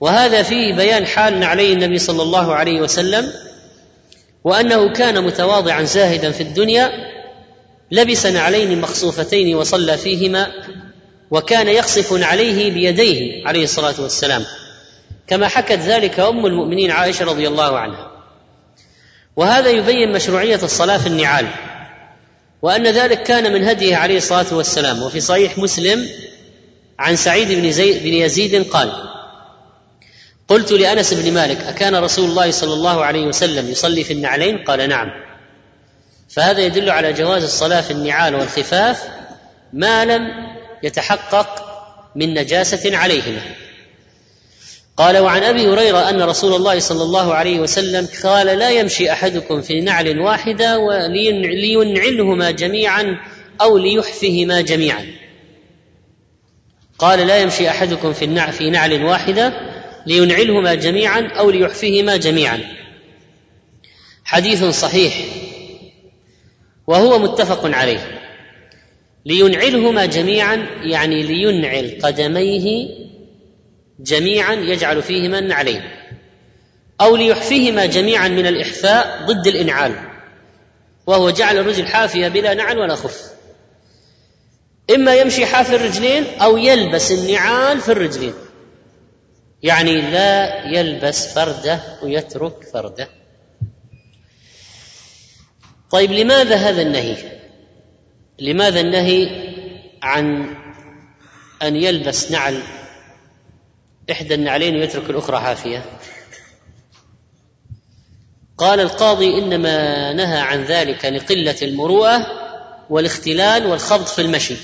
وهذا 0.00 0.42
فيه 0.42 0.74
بيان 0.74 1.06
حال 1.06 1.40
نعلي 1.40 1.72
النبي 1.72 1.98
صلى 1.98 2.22
الله 2.22 2.54
عليه 2.54 2.80
وسلم 2.80 3.32
وأنه 4.44 4.92
كان 4.92 5.24
متواضعا 5.24 5.82
زاهدا 5.82 6.30
في 6.30 6.42
الدنيا 6.42 6.92
لبس 7.90 8.26
نعلين 8.26 8.80
مخصوفتين 8.80 9.56
وصلى 9.56 9.98
فيهما 9.98 10.52
وكان 11.30 11.68
يقصف 11.68 12.22
عليه 12.22 12.72
بيديه 12.72 13.46
عليه 13.46 13.64
الصلاة 13.64 14.00
والسلام. 14.00 14.44
كما 15.26 15.48
حكت 15.48 15.78
ذلك 15.78 16.20
أم 16.20 16.46
المؤمنين 16.46 16.90
عائشة 16.90 17.24
رضي 17.24 17.48
الله 17.48 17.78
عنها. 17.78 18.09
وهذا 19.40 19.70
يبين 19.70 20.12
مشروعية 20.12 20.60
الصلاة 20.62 20.98
في 20.98 21.06
النعال 21.06 21.46
وأن 22.62 22.86
ذلك 22.86 23.22
كان 23.22 23.52
من 23.52 23.64
هديه 23.64 23.96
عليه 23.96 24.16
الصلاة 24.16 24.46
والسلام. 24.54 25.02
وفي 25.02 25.20
صحيح 25.20 25.58
مسلم 25.58 26.08
عن 26.98 27.16
سعيد 27.16 27.52
بن, 27.52 27.72
زي 27.72 27.98
بن 27.98 28.14
يزيد 28.14 28.68
قال 28.70 28.92
قلت 30.48 30.72
لأنس 30.72 31.14
بن 31.14 31.32
مالك 31.32 31.60
أكان 31.60 31.94
رسول 31.94 32.24
الله 32.24 32.50
صلى 32.50 32.72
الله 32.72 33.04
عليه 33.04 33.26
وسلم 33.26 33.70
يصلي 33.70 34.04
في 34.04 34.12
النعلين؟ 34.12 34.58
قال 34.58 34.88
نعم. 34.88 35.10
فهذا 36.30 36.60
يدل 36.60 36.90
على 36.90 37.12
جواز 37.12 37.42
الصلاة 37.42 37.80
في 37.80 37.90
النعال 37.90 38.34
والخفاف 38.34 39.02
ما 39.72 40.04
لم 40.04 40.22
يتحقق 40.82 41.64
من 42.16 42.34
نجاسة 42.34 42.96
عليهما. 42.96 43.40
قال 45.00 45.18
وعن 45.18 45.42
أبي 45.42 45.68
هريرة 45.68 46.10
أن 46.10 46.22
رسول 46.22 46.54
الله 46.54 46.78
صلى 46.78 47.02
الله 47.02 47.34
عليه 47.34 47.60
وسلم 47.60 48.08
قال 48.22 48.46
لا 48.46 48.70
يمشي 48.70 49.12
أحدكم 49.12 49.62
في 49.62 49.80
نعل 49.80 50.18
واحدة 50.18 50.78
لينعلهما 51.08 52.50
جميعا 52.50 53.20
أو 53.60 53.78
ليحفهما 53.78 54.60
جميعا. 54.60 55.06
قال 56.98 57.26
لا 57.26 57.38
يمشي 57.38 57.70
أحدكم 57.70 58.12
في 58.12 58.52
في 58.52 58.70
نعل 58.70 59.04
واحدة 59.04 59.52
لينعلهما 60.06 60.74
جميعا 60.74 61.20
أو 61.38 61.50
ليحفهما 61.50 62.16
جميعا. 62.16 62.60
حديث 64.24 64.64
صحيح. 64.64 65.14
وهو 66.86 67.18
متفق 67.18 67.76
عليه. 67.76 68.20
لينعلهما 69.26 70.06
جميعا 70.06 70.66
يعني 70.82 71.22
لينعل 71.22 71.98
قدميه 72.02 72.88
جميعا 74.02 74.52
يجعل 74.52 75.02
فيهما 75.02 75.38
النعلين 75.38 75.82
أو 77.00 77.16
ليحفهما 77.16 77.86
جميعا 77.86 78.28
من 78.28 78.46
الإحفاء 78.46 79.26
ضد 79.26 79.46
الإنعال 79.46 79.94
وهو 81.06 81.30
جعل 81.30 81.58
الرجل 81.58 81.86
حافية 81.86 82.28
بلا 82.28 82.54
نعل 82.54 82.78
ولا 82.78 82.94
خف 82.94 83.30
إما 84.94 85.14
يمشي 85.14 85.46
حافي 85.46 85.76
الرجلين 85.76 86.24
أو 86.40 86.56
يلبس 86.56 87.12
النعال 87.12 87.80
في 87.80 87.92
الرجلين 87.92 88.34
يعني 89.62 90.00
لا 90.00 90.64
يلبس 90.66 91.34
فرده 91.34 91.80
ويترك 92.02 92.64
فرده. 92.72 93.08
طيب 95.90 96.12
لماذا 96.12 96.56
هذا 96.56 96.82
النهي؟ 96.82 97.16
لماذا 98.38 98.80
النهي 98.80 99.28
عن 100.02 100.56
أن 101.62 101.76
يلبس 101.76 102.30
نعل 102.30 102.62
إحدى 104.10 104.34
النعلين 104.34 104.76
ويترك 104.76 105.10
الأخرى 105.10 105.40
حافيه 105.40 105.84
قال 108.58 108.80
القاضي 108.80 109.38
إنما 109.38 110.12
نهى 110.12 110.38
عن 110.38 110.64
ذلك 110.64 111.04
لقلة 111.04 111.56
المروءة 111.62 112.26
والاختلال 112.90 113.66
والخبط 113.66 114.08
في 114.08 114.22
المشي. 114.22 114.56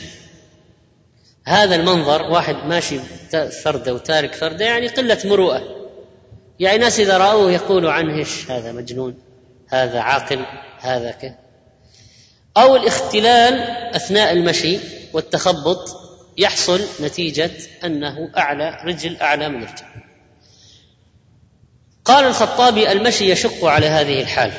هذا 1.44 1.74
المنظر 1.74 2.22
واحد 2.22 2.54
ماشي 2.54 2.98
فرده 3.64 3.94
وتارك 3.94 4.34
فرده 4.34 4.64
يعني 4.64 4.86
قلة 4.86 5.18
مروءة. 5.24 5.62
يعني 6.60 6.78
ناس 6.78 7.00
إذا 7.00 7.18
رأوه 7.18 7.52
يقولوا 7.52 7.92
عنه 7.92 8.18
إيش 8.18 8.50
هذا 8.50 8.72
مجنون 8.72 9.18
هذا 9.68 10.00
عاقل 10.00 10.46
هذا 10.80 11.10
كذا 11.10 11.34
أو 12.56 12.76
الاختلال 12.76 13.60
أثناء 13.94 14.32
المشي 14.32 14.78
والتخبط 15.12 16.05
يحصل 16.38 16.84
نتيجة 17.00 17.50
أنه 17.84 18.30
أعلى 18.36 18.78
رجل 18.84 19.16
أعلى 19.16 19.48
من 19.48 19.62
رجل 19.62 19.84
قال 22.04 22.24
الخطابي 22.24 22.92
المشي 22.92 23.30
يشق 23.30 23.64
على 23.64 23.86
هذه 23.86 24.20
الحال 24.20 24.52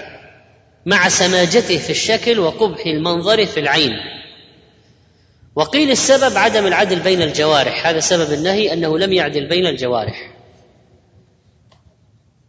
مع 0.85 1.09
سماجته 1.09 1.77
في 1.77 1.89
الشكل 1.89 2.39
وقبح 2.39 2.85
المنظر 2.85 3.45
في 3.45 3.59
العين. 3.59 3.91
وقيل 5.55 5.91
السبب 5.91 6.37
عدم 6.37 6.67
العدل 6.67 6.99
بين 6.99 7.21
الجوارح 7.21 7.87
هذا 7.87 7.99
سبب 7.99 8.33
النهي 8.33 8.73
أنه 8.73 8.97
لم 8.97 9.13
يعدل 9.13 9.49
بين 9.49 9.67
الجوارح. 9.67 10.31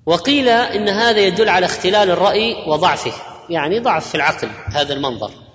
وقيل 0.07 0.49
إن 0.49 0.89
هذا 0.89 1.21
يدل 1.21 1.49
على 1.49 1.67
اختلال 1.67 2.11
الرأي 2.11 2.55
وضعفه 2.67 3.13
يعني 3.51 3.79
ضعف 3.79 4.09
في 4.09 4.15
العقل 4.15 4.49
هذا 4.73 4.95
المنظر. 4.95 5.48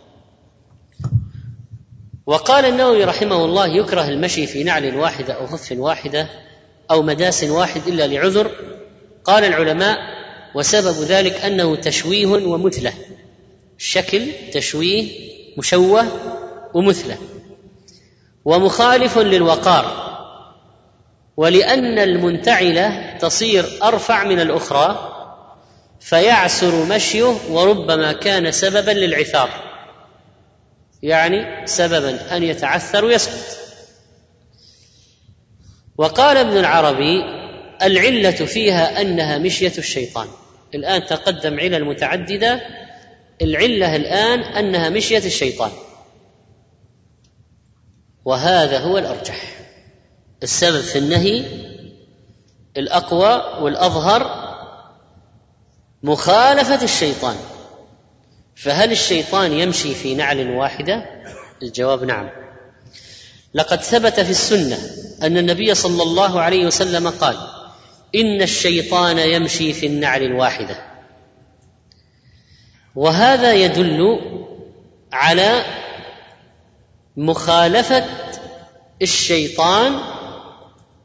وقال 2.26 2.66
النووي 2.66 3.04
رحمه 3.04 3.46
الله 3.46 3.68
يكره 3.68 4.08
المشي 4.08 4.48
في 4.48 4.64
نعل 4.64 4.96
واحدة 4.96 5.34
أو 5.34 5.48
خف 5.48 5.72
واحدة 5.72 6.28
أو 6.92 7.02
مداس 7.02 7.44
واحد 7.44 7.88
إلا 7.88 8.08
لعذر. 8.08 8.52
قال 9.24 9.44
العلماء 9.44 9.98
وسبب 10.56 11.04
ذلك 11.04 11.34
أنه 11.34 11.76
تشويه 11.76 12.26
ومثله. 12.26 12.94
الشكل 13.78 14.28
تشويه 14.54 15.10
مشوه 15.58 16.06
ومثله. 16.74 17.18
ومخالف 18.46 19.18
للوقار. 19.18 20.04
ولأن 21.38 22.00
المنتعله 22.00 23.18
تصير 23.18 23.66
أرفع 23.84 24.24
من 24.24 24.40
الأخرى 24.40 25.10
فيعسر 26.00 26.86
مشيه 26.86 27.36
وربما 27.50 28.14
كان 28.14 28.52
سببا 28.52 28.92
للعثار. 28.92 29.73
يعني 31.04 31.68
سببا 31.68 32.38
أن 32.38 32.44
يتعثر 32.44 33.06
ويسقط. 33.06 33.58
وقال 35.98 36.38
ابن 36.38 36.58
العربي 36.58 37.24
العلة 37.82 38.32
فيها 38.32 39.02
أنها 39.02 39.38
مشية 39.38 39.74
الشيطان. 39.78 40.28
الآن 40.76 41.06
تقدم 41.06 41.60
علل 41.60 41.86
متعدده 41.86 42.62
العلة 43.42 43.96
الآن 43.96 44.40
أنها 44.40 44.90
مشية 44.90 45.18
الشيطان. 45.26 45.72
وهذا 48.26 48.80
هو 48.80 48.98
الأرجح. 48.98 49.60
السبب 50.44 50.82
في 50.82 51.00
النهي 51.00 51.46
الأقوى 52.78 53.64
والأظهر 53.64 54.44
مخالفة 56.04 56.84
الشيطان. 56.84 57.36
فهل 58.56 58.92
الشيطان 58.92 59.54
يمشي 59.54 59.94
في 59.94 60.16
نعل 60.16 60.50
واحدة؟ 60.50 61.06
الجواب 61.64 62.04
نعم. 62.04 62.30
لقد 63.54 63.82
ثبت 63.82 64.20
في 64.20 64.32
السنة 64.32 64.78
أن 65.24 65.38
النبي 65.38 65.76
صلى 65.76 66.04
الله 66.04 66.42
عليه 66.42 66.66
وسلم 66.66 67.10
قال 67.10 67.38
إن 68.16 68.42
الشيطان 68.42 69.18
يمشي 69.18 69.74
في 69.74 69.86
النعل 69.86 70.24
الواحدة. 70.24 70.78
وهذا 72.96 73.54
يدل 73.54 74.20
على 75.14 75.64
مخالفة 77.18 78.06
الشيطان 79.02 80.00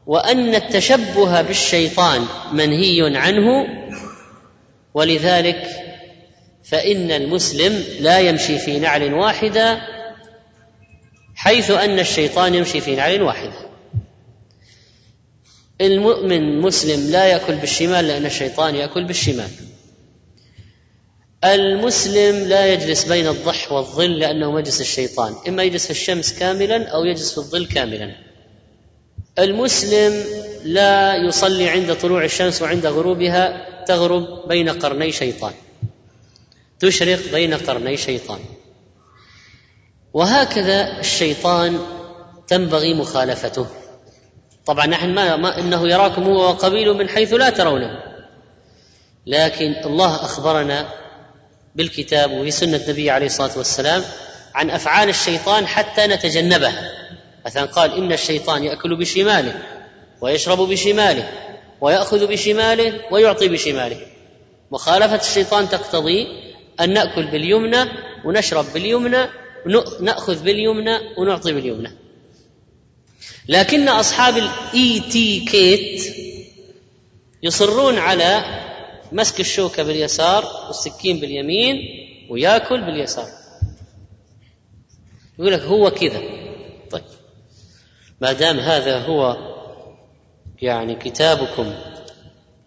وأن 0.05 0.55
التشبه 0.55 1.41
بالشيطان 1.41 2.25
منهي 2.51 3.17
عنه 3.17 3.67
ولذلك 4.93 5.88
فإن 6.69 7.11
المسلم 7.11 7.83
لا 7.99 8.19
يمشي 8.19 8.59
في 8.59 8.79
نعل 8.79 9.13
واحدة 9.13 9.81
حيث 11.35 11.71
أن 11.71 11.99
الشيطان 11.99 12.55
يمشي 12.55 12.81
في 12.81 12.95
نعل 12.95 13.21
واحدة. 13.21 13.69
المؤمن 15.81 16.61
مسلم 16.61 17.11
لا 17.11 17.25
يأكل 17.25 17.55
بالشمال 17.55 18.07
لأن 18.07 18.25
الشيطان 18.25 18.75
يأكل 18.75 19.03
بالشمال. 19.03 19.49
المسلم 21.43 22.47
لا 22.47 22.73
يجلس 22.73 23.03
بين 23.03 23.27
الضح 23.27 23.71
والظل 23.71 24.19
لأنه 24.19 24.51
مجلس 24.51 24.81
الشيطان 24.81 25.35
إما 25.47 25.63
يجلس 25.63 25.85
في 25.85 25.91
الشمس 25.91 26.39
كاملا 26.39 26.87
أو 26.87 27.05
يجلس 27.05 27.31
في 27.31 27.37
الظل 27.37 27.67
كاملا. 27.67 28.15
المسلم 29.39 30.23
لا 30.63 31.15
يصلي 31.15 31.69
عند 31.69 31.95
طلوع 31.95 32.23
الشمس 32.23 32.61
وعند 32.61 32.85
غروبها 32.85 33.65
تغرب 33.85 34.47
بين 34.47 34.69
قرني 34.69 35.11
شيطان. 35.11 35.53
تشرق 36.79 37.31
بين 37.31 37.53
قرني 37.53 37.97
شيطان. 37.97 38.39
وهكذا 40.13 40.99
الشيطان 40.99 41.79
تنبغي 42.47 42.93
مخالفته. 42.93 43.67
طبعا 44.65 44.85
نحن 44.85 45.13
ما, 45.13 45.35
ما 45.35 45.59
إنه 45.59 45.87
يراكم 45.87 46.23
هو 46.23 46.49
وقبيله 46.49 46.93
من 46.93 47.09
حيث 47.09 47.33
لا 47.33 47.49
ترونه. 47.49 47.99
لكن 49.25 49.75
الله 49.85 50.15
أخبرنا 50.15 50.89
بالكتاب 51.75 52.31
وفي 52.31 52.51
سنه 52.51 52.77
النبي 52.77 53.09
عليه 53.09 53.25
الصلاة 53.25 53.57
والسلام 53.57 54.03
عن 54.55 54.69
أفعال 54.69 55.09
الشيطان 55.09 55.67
حتى 55.67 56.07
نتجنبها 56.07 56.91
مثلا 57.45 57.65
قال 57.65 57.93
إن 57.93 58.11
الشيطان 58.11 58.63
يأكل 58.63 58.95
بشماله 58.95 59.61
ويشرب 60.21 60.57
بشماله 60.57 61.29
ويأخذ 61.81 62.27
بشماله 62.27 63.01
ويعطي 63.11 63.47
بشماله. 63.47 63.97
مخالفة 64.71 65.15
الشيطان 65.15 65.69
تقتضي 65.69 66.48
أن 66.79 66.93
نأكل 66.93 67.25
باليمنى 67.31 67.85
ونشرب 68.25 68.65
باليمنى 68.73 69.25
نأخذ 70.01 70.43
باليمنى 70.43 70.99
ونعطي 71.17 71.53
باليمنى. 71.53 71.91
لكن 73.47 73.89
أصحاب 73.89 74.37
الاي 74.37 74.99
تي 74.99 75.39
كيت 75.39 76.15
يصرون 77.43 77.97
على 77.97 78.43
مسك 79.11 79.39
الشوكة 79.39 79.83
باليسار 79.83 80.45
والسكين 80.67 81.19
باليمين 81.19 81.77
ويأكل 82.29 82.81
باليسار. 82.81 83.27
يقول 85.39 85.53
لك 85.53 85.61
هو 85.61 85.91
كذا. 85.91 86.21
طيب. 86.91 87.03
ما 88.21 88.31
دام 88.31 88.59
هذا 88.59 88.99
هو 88.99 89.37
يعني 90.61 90.95
كتابكم 90.95 91.73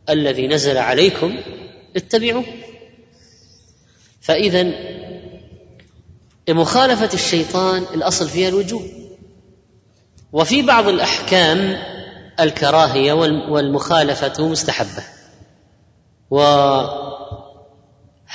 الذي 0.09 0.47
نزل 0.47 0.79
عليكم 0.79 1.39
اتبعوه. 1.97 2.45
فإذا 4.23 4.73
مخالفة 6.49 7.11
الشيطان 7.15 7.85
الأصل 7.95 8.29
فيها 8.29 8.49
الوجوب. 8.49 8.83
وفي 10.33 10.63
بعض 10.63 10.89
الأحكام 10.89 11.83
الكراهية 12.41 13.13
والمخالفة 13.49 14.49
مستحبة. 14.49 15.05
وهل 16.31 16.89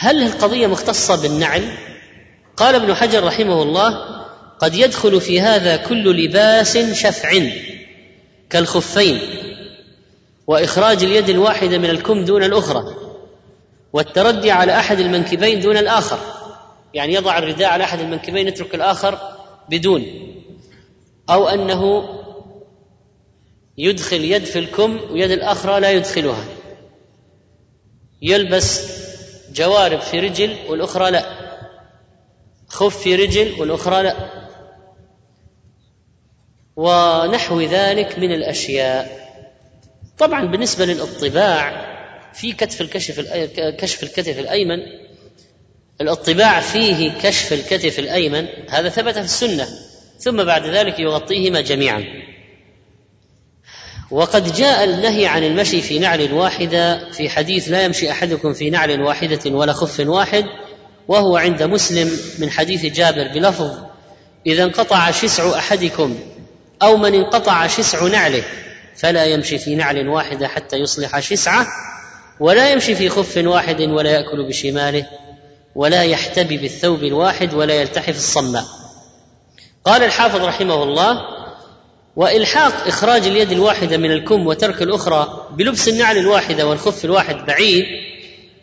القضية 0.06 0.68
مختصة 0.68 1.22
بالنعل؟ 1.22 1.78
قال 2.58 2.76
ابن 2.76 2.94
حجر 2.94 3.24
رحمه 3.24 3.64
الله 3.64 4.18
قد 4.60 4.76
يدخل 4.76 5.22
في 5.22 5.42
هذا 5.42 5.78
كل 5.78 6.26
لباس 6.26 6.78
شفع 6.78 7.42
كالخفين 8.50 9.20
وإخراج 10.48 11.04
اليد 11.04 11.30
الواحدة 11.30 11.78
من 11.78 11.90
الكم 11.90 12.26
دون 12.26 12.44
الأخرى. 12.44 13.07
والتردي 13.94 14.52
على 14.52 14.80
أحد 14.80 15.00
المنكبين 15.00 15.60
دون 15.60 15.78
الآخر. 15.78 16.20
يعني 16.94 17.14
يضع 17.14 17.38
الرداء 17.38 17.70
على 17.70 17.84
أحد 17.84 18.00
المنكبين 18.00 18.48
يترك 18.48 18.76
الآخر 18.76 19.20
بدون. 19.70 20.06
أو 21.30 21.48
أنه 21.48 22.10
يدخل 23.78 24.24
يد 24.24 24.44
في 24.44 24.60
الكم 24.60 25.00
ويد 25.12 25.32
الأخرى 25.32 25.80
لا 25.80 25.92
يدخلها. 25.92 26.46
يلبس 28.22 28.98
جوارب 29.52 30.00
في 30.00 30.20
رجل 30.20 30.56
والأخرى 30.70 31.12
لا. 31.12 31.26
خف 32.68 32.98
في 32.98 33.16
رجل 33.16 33.62
والأخرى 33.62 34.04
لا. 34.04 34.16
ونحو 36.76 37.62
ذلك 37.62 38.20
من 38.20 38.32
الأشياء. 38.32 39.28
طبعا 40.18 40.46
بالنسبة 40.46 40.86
للإطباع 40.86 41.97
في 42.38 42.54
كتف 42.54 42.82
الكشف 42.82 43.20
كشف 43.56 44.04
الكتف 44.04 44.40
الأيمن 44.40 44.80
الاطباع 46.02 46.60
فيه 46.60 47.12
كشف 47.22 47.54
الكتف 47.54 48.00
الأيمن 48.00 48.48
هذا 48.70 48.90
ثبت 48.90 49.14
في 49.14 49.26
السنة 49.26 49.68
ثم 50.20 50.44
بعد 50.44 50.66
ذلك 50.66 51.00
يغطيهما 51.00 51.62
جميعا. 51.62 52.04
وقد 54.12 54.54
جاء 54.54 54.84
النهي 54.84 55.26
عن 55.26 55.44
المشي 55.44 55.82
في 55.82 56.00
نعل 56.00 56.34
واحدة 56.34 57.12
في 57.12 57.30
حديث 57.30 57.70
لا 57.70 57.84
يمشي 57.84 58.12
أحدكم 58.12 58.54
في 58.54 58.70
نعل 58.70 59.02
واحدة 59.02 59.52
ولا 59.52 59.74
خف 59.74 60.00
واحد 60.00 60.46
وهو 61.08 61.38
عند 61.38 61.64
مسلم 61.64 62.12
من 62.40 62.50
حديث 62.50 62.86
جابر 62.86 63.28
بلفظ 63.28 63.78
إذا 64.46 64.64
انقطع 64.64 65.12
شسع 65.12 65.58
أحدكم 65.58 66.20
أو 66.82 66.98
من 66.98 67.14
انقطع 67.14 67.68
شسع 67.68 68.08
نعله 68.08 68.44
فلا 68.96 69.26
يمشي 69.26 69.58
في 69.58 69.76
نعل 69.76 70.08
واحدة 70.08 70.48
حتى 70.48 70.78
يصلح 70.78 71.20
شسعه 71.20 71.68
ولا 72.40 72.72
يمشي 72.72 72.96
في 72.96 73.10
خف 73.10 73.38
واحد 73.38 73.82
ولا 73.82 74.10
يأكل 74.10 74.48
بشماله 74.48 75.06
ولا 75.76 76.04
يحتبي 76.04 76.58
بالثوب 76.58 77.04
الواحد 77.04 77.54
ولا 77.54 77.74
يلتحف 77.74 78.16
الصماء 78.16 78.64
قال 79.86 80.04
الحافظ 80.04 80.44
رحمه 80.44 80.84
الله 80.84 81.22
وإلحاق 82.16 82.88
إخراج 82.88 83.28
اليد 83.28 83.52
الواحدة 83.52 83.98
من 83.98 84.12
الكم 84.12 84.48
وترك 84.48 84.82
الأخرى 84.82 85.48
بلبس 85.52 85.88
النعل 85.88 86.18
الواحدة 86.18 86.68
والخف 86.68 87.06
الواحد 87.06 87.46
بعيد 87.46 87.86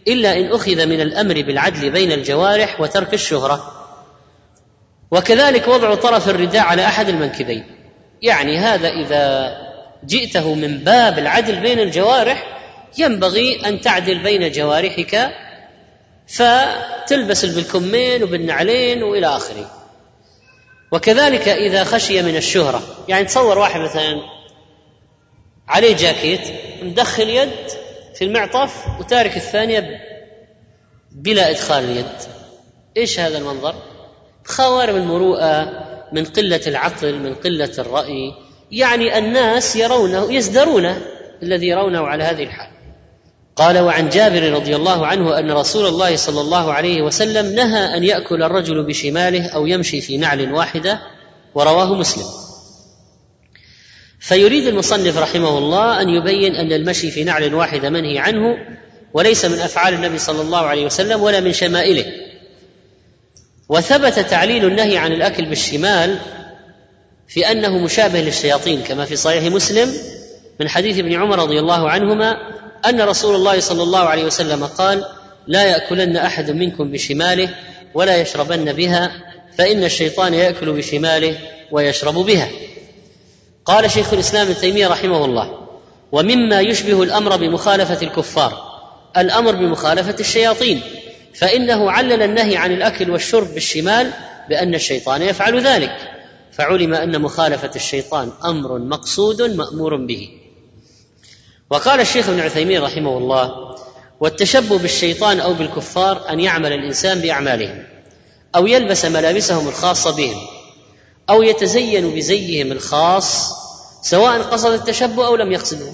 إلا 0.08 0.38
إن 0.38 0.52
أخذ 0.52 0.86
من 0.86 1.00
الأمر 1.00 1.42
بالعدل 1.42 1.90
بين 1.90 2.12
الجوارح 2.12 2.80
وترك 2.80 3.14
الشهرة. 3.14 3.72
وكذلك 5.10 5.68
وضع 5.68 5.94
طرف 5.94 6.28
الرداء 6.28 6.62
على 6.62 6.86
أحد 6.86 7.08
المنكبين. 7.08 7.64
يعني 8.22 8.58
هذا 8.58 8.88
إذا 8.88 9.56
جئته 10.04 10.54
من 10.54 10.78
باب 10.78 11.18
العدل 11.18 11.60
بين 11.60 11.80
الجوارح 11.80 12.53
ينبغي 12.98 13.68
أن 13.68 13.80
تعدل 13.80 14.18
بين 14.18 14.52
جوارحك 14.52 15.30
فتلبس 16.26 17.44
بالكمين 17.44 18.22
وبالنعلين 18.22 19.02
وإلى 19.02 19.26
آخره. 19.26 19.70
وكذلك 20.92 21.48
إذا 21.48 21.84
خشي 21.84 22.22
من 22.22 22.36
الشهرة 22.36 22.82
يعني 23.08 23.24
تصور 23.24 23.58
واحد 23.58 23.80
مثلا 23.80 24.20
عليه 25.68 25.96
جاكيت 25.96 26.40
مدخل 26.82 27.28
يد 27.28 27.50
في 28.14 28.24
المعطف 28.24 28.86
وتارك 29.00 29.36
الثانية 29.36 30.00
بلا 31.12 31.50
إدخال 31.50 31.84
اليد. 31.84 32.06
إيش 32.96 33.20
هذا 33.20 33.38
المنظر؟ 33.38 33.74
خوارم 34.44 34.96
المروءة 34.96 35.84
من 36.12 36.24
قلة 36.24 36.60
العقل 36.66 37.18
من 37.18 37.34
قلة 37.34 37.72
الرأي. 37.78 38.34
يعني 38.70 39.18
الناس 39.18 39.76
يرونه 39.76 40.32
يزدرونه 40.32 41.00
الذي 41.42 41.66
يرونه 41.66 42.06
على 42.06 42.24
هذه 42.24 42.42
الحال. 42.42 42.73
قال 43.56 43.78
وعن 43.78 44.08
جابر 44.08 44.52
رضي 44.52 44.76
الله 44.76 45.06
عنه 45.06 45.38
أن 45.38 45.50
رسول 45.50 45.86
الله 45.86 46.16
صلى 46.16 46.40
الله 46.40 46.72
عليه 46.72 47.02
وسلم 47.02 47.54
نهى 47.54 47.96
أن 47.96 48.04
يأكل 48.04 48.42
الرجل 48.42 48.82
بشماله 48.82 49.48
أو 49.48 49.66
يمشي 49.66 50.00
في 50.00 50.16
نعل 50.16 50.52
واحدة 50.52 51.00
ورواه 51.54 51.94
مسلم. 51.94 52.24
فيريد 54.20 54.66
المصنف 54.66 55.18
رحمه 55.18 55.58
الله 55.58 56.00
أن 56.00 56.08
يبين 56.08 56.54
أن 56.54 56.72
المشي 56.72 57.10
في 57.10 57.24
نعل 57.24 57.54
واحدة 57.54 57.90
منهي 57.90 58.18
عنه 58.18 58.56
وليس 59.12 59.44
من 59.44 59.58
أفعال 59.58 59.94
النبي 59.94 60.18
صلى 60.18 60.42
الله 60.42 60.58
عليه 60.58 60.86
وسلم 60.86 61.22
ولا 61.22 61.40
من 61.40 61.52
شمائله. 61.52 62.04
وثبت 63.68 64.18
تعليل 64.18 64.64
النهي 64.64 64.98
عن 64.98 65.12
الأكل 65.12 65.44
بالشمال 65.44 66.18
في 67.28 67.50
أنه 67.50 67.78
مشابه 67.78 68.20
للشياطين 68.20 68.82
كما 68.82 69.04
في 69.04 69.16
صحيح 69.16 69.44
مسلم 69.44 69.94
من 70.60 70.68
حديث 70.68 70.98
ابن 70.98 71.12
عمر 71.12 71.38
رضي 71.38 71.58
الله 71.58 71.90
عنهما 71.90 72.36
أن 72.88 73.00
رسول 73.00 73.34
الله 73.34 73.60
صلى 73.60 73.82
الله 73.82 73.98
عليه 73.98 74.24
وسلم 74.24 74.64
قال 74.64 75.04
لا 75.46 75.62
يأكلن 75.62 76.16
أحد 76.16 76.50
منكم 76.50 76.90
بشماله 76.90 77.48
ولا 77.94 78.16
يشربن 78.16 78.72
بها 78.72 79.12
فإن 79.58 79.84
الشيطان 79.84 80.34
يأكل 80.34 80.72
بشماله 80.72 81.38
ويشرب 81.70 82.14
بها. 82.14 82.48
قال 83.64 83.90
شيخ 83.90 84.12
الإسلام 84.12 84.46
ابن 84.46 84.56
تيمية 84.56 84.88
رحمه 84.88 85.24
الله 85.24 85.68
ومما 86.12 86.60
يشبه 86.60 87.02
الأمر 87.02 87.36
بمخالفة 87.36 88.06
الكفار 88.06 88.74
الأمر 89.16 89.54
بمخالفة 89.54 90.16
الشياطين 90.20 90.80
فإنه 91.34 91.90
علل 91.90 92.22
النهي 92.22 92.56
عن 92.56 92.72
الأكل 92.72 93.10
والشرب 93.10 93.54
بالشمال 93.54 94.10
بأن 94.48 94.74
الشيطان 94.74 95.22
يفعل 95.22 95.60
ذلك 95.60 95.96
فعلم 96.52 96.94
أن 96.94 97.20
مخالفة 97.20 97.70
الشيطان 97.76 98.32
أمر 98.44 98.78
مقصود 98.78 99.42
مأمور 99.42 99.96
به. 99.96 100.28
وقال 101.74 102.00
الشيخ 102.00 102.28
ابن 102.28 102.40
عثيمين 102.40 102.82
رحمه 102.82 103.18
الله 103.18 103.74
والتشبه 104.20 104.78
بالشيطان 104.78 105.40
أو 105.40 105.54
بالكفار 105.54 106.30
أن 106.30 106.40
يعمل 106.40 106.72
الإنسان 106.72 107.20
باعمالهم 107.20 107.84
أو 108.56 108.66
يلبس 108.66 109.04
ملابسهم 109.04 109.68
الخاصة 109.68 110.16
بهم 110.16 110.40
أو 111.30 111.42
يتزين 111.42 112.14
بزيهم 112.14 112.72
الخاص 112.72 113.52
سواء 114.02 114.42
قصد 114.42 114.72
التشبه 114.72 115.26
أو 115.26 115.36
لم 115.36 115.52
يقصده. 115.52 115.92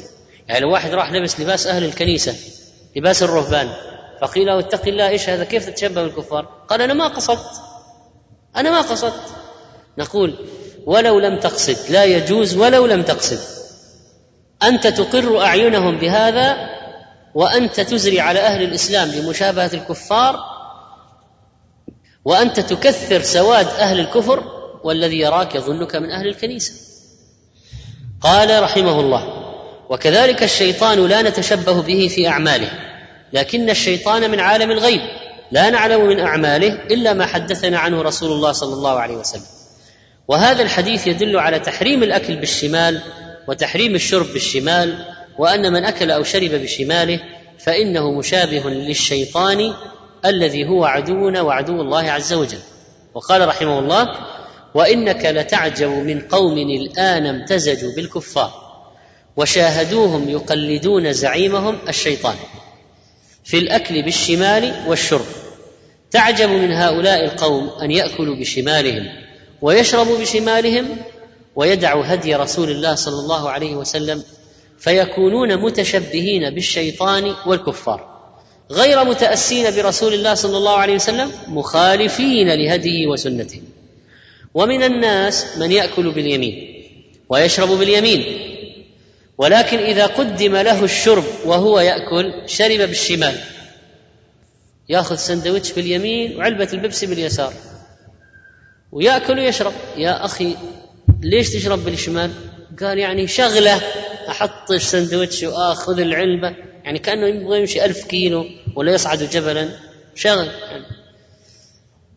يعني 0.49 0.61
لو 0.61 0.73
واحد 0.73 0.95
راح 0.95 1.13
لبس 1.13 1.41
لباس 1.41 1.67
أهل 1.67 1.85
الكنيسة 1.85 2.35
لباس 2.97 3.23
الرهبان 3.23 3.69
فقيل 4.23 4.47
له 4.47 4.59
اتق 4.59 4.89
الله 4.89 5.09
إيش 5.09 5.29
هذا؟ 5.29 5.45
كيف 5.45 5.67
تتشبه 5.67 6.03
بالكفار؟ 6.03 6.49
قال 6.69 6.83
أنا 6.83 6.95
ما 6.95 7.09
قصدت. 7.09 7.61
أنا 8.57 8.71
ما 8.71 8.81
قصدت. 8.81 9.23
نقول 9.99 10.35
ولو 10.87 11.19
لم 11.19 11.39
تقصد. 11.39 11.77
لا 11.89 12.05
يجوز 12.05 12.57
ولو 12.57 12.87
لم 12.87 13.03
تقصد. 13.03 13.60
أنت 14.63 14.87
تقر 14.87 15.43
أعينهم 15.43 15.99
بهذا 15.99 16.57
وأنت 17.35 17.81
تزري 17.81 18.21
على 18.21 18.41
أهل 18.41 18.63
الإسلام 18.63 19.09
لمشابهة 19.09 19.71
الكفار 19.75 20.41
وأنت 22.25 22.61
تكثر 22.61 23.23
سواد 23.23 23.67
أهل 23.67 24.01
الكفر 24.01 24.45
والذي 24.85 25.19
يراك 25.19 25.55
يظنك 25.55 25.97
من 25.97 26.11
أهل 26.11 26.29
الكنيسة. 26.29 26.73
قال 28.21 28.63
رحمه 28.63 29.01
الله 29.01 29.25
وكذلك 29.91 30.43
الشيطان 30.43 31.07
لا 31.07 31.23
نتشبه 31.23 31.83
به 31.83 32.09
في 32.09 32.29
أعماله 32.29 32.71
لكن 33.33 33.71
الشيطان 33.71 34.31
من 34.31 34.41
عالم 34.41 34.71
الغيب 34.71 35.01
لا 35.51 35.71
نعلم 35.71 36.07
من 36.07 36.21
أعماله 36.21 36.73
إلا 36.73 37.13
ما 37.13 37.27
حدثنا 37.27 37.79
عنه 37.79 38.03
رسول 38.03 38.33
الله 38.33 38.53
صلى 38.53 38.75
الله 38.75 38.99
عليه 38.99 39.17
وسلم. 39.17 39.47
وهذا 40.29 40.63
الحديث 40.63 41.07
يدل 41.07 41.37
على 41.37 41.59
تحريم 41.59 42.03
الأكل 42.03 42.37
بالشمال 42.37 43.01
وتحريم 43.49 43.95
الشرب 43.95 44.27
بالشمال 44.33 45.05
وأن 45.39 45.73
من 45.73 45.85
أكل 45.85 46.11
أو 46.11 46.23
شرب 46.23 46.51
بشماله 46.51 47.21
فإنه 47.59 48.13
مشابه 48.13 48.71
للشيطان 48.71 49.75
الذي 50.25 50.69
هو 50.69 50.85
عدونا 50.85 51.41
وعدو 51.41 51.81
الله 51.81 52.11
عز 52.11 52.33
وجل. 52.33 52.59
وقال 53.15 53.49
رحمه 53.49 53.79
الله 53.79 54.09
وإنك 54.75 55.25
لتعجب 55.25 55.89
من 55.89 56.21
قوم 56.21 56.59
الآن 56.59 57.27
امتزجوا 57.27 57.93
بالكفار 57.97 58.53
وشاهدوهم 59.37 60.29
يقلدون 60.29 61.13
زعيمهم 61.13 61.79
الشيطان. 61.89 62.37
في 63.45 63.59
الأكل 63.59 64.03
بالشمال 64.03 64.75
والشرب 64.87 65.27
تعجب 66.11 66.49
من 66.49 66.73
هؤلاء 66.73 67.25
القوم 67.25 67.69
أن 67.83 67.91
يأكلوا 67.91 68.37
بشمالهم 68.37 69.09
ويشربوا 69.63 70.19
بشمالهم 70.19 70.89
ويدعوا 71.57 72.05
هدي 72.07 72.35
رسول 72.35 72.71
الله 72.71 72.95
صلى 72.95 73.21
الله 73.21 73.51
عليه 73.51 73.75
وسلم 73.75 74.23
فيكونون 74.79 75.57
متشبهين 75.57 76.55
بالشيطان 76.55 77.35
والكفار. 77.47 78.11
غير 78.71 79.05
متأسين 79.05 79.77
برسول 79.77 80.15
الله 80.15 80.35
صلى 80.35 80.57
الله 80.57 80.77
عليه 80.77 80.95
وسلم 80.95 81.33
مخالفين 81.49 82.49
لهديه 82.49 83.07
وسنته. 83.07 83.63
ومن 84.55 84.83
الناس 84.83 85.59
من 85.59 85.73
يأكل 85.73 86.11
باليمين 86.11 86.85
ويشرب 87.29 87.69
باليمين. 87.69 88.47
ولكن 89.39 89.79
إذا 89.79 90.07
قدم 90.07 90.57
له 90.57 90.85
الشرب 90.85 91.25
وهو 91.45 91.81
يأكل 91.81 92.33
شرب 92.47 92.79
بالشمال. 92.79 93.41
يأخذ 94.89 95.17
سندويتش 95.17 95.73
باليمين 95.73 96.37
وعلبة 96.37 96.69
البيبسي 96.73 97.07
باليسار. 97.07 97.53
ويأكل 98.93 99.39
ويشرب. 99.39 99.73
يا 99.97 100.25
أخي 100.25 100.57
ليش 101.23 101.51
تشرب 101.51 101.85
بالشمال؟ 101.85 102.31
قال 102.81 102.99
يعني 102.99 103.27
شغلة 103.27 103.81
أحط 104.29 104.71
السندويتش 104.71 105.43
وآخذ 105.43 106.01
العلبة 106.01 106.57
يعني 106.85 106.99
كأنه 106.99 107.27
يبغى 107.27 107.59
يمشي 107.59 107.85
ألف 107.85 108.05
كيلو 108.05 108.47
ولا 108.77 108.93
يصعد 108.93 109.23
جبلا. 109.23 109.69
شغل. 110.15 110.47
يعني 110.47 110.85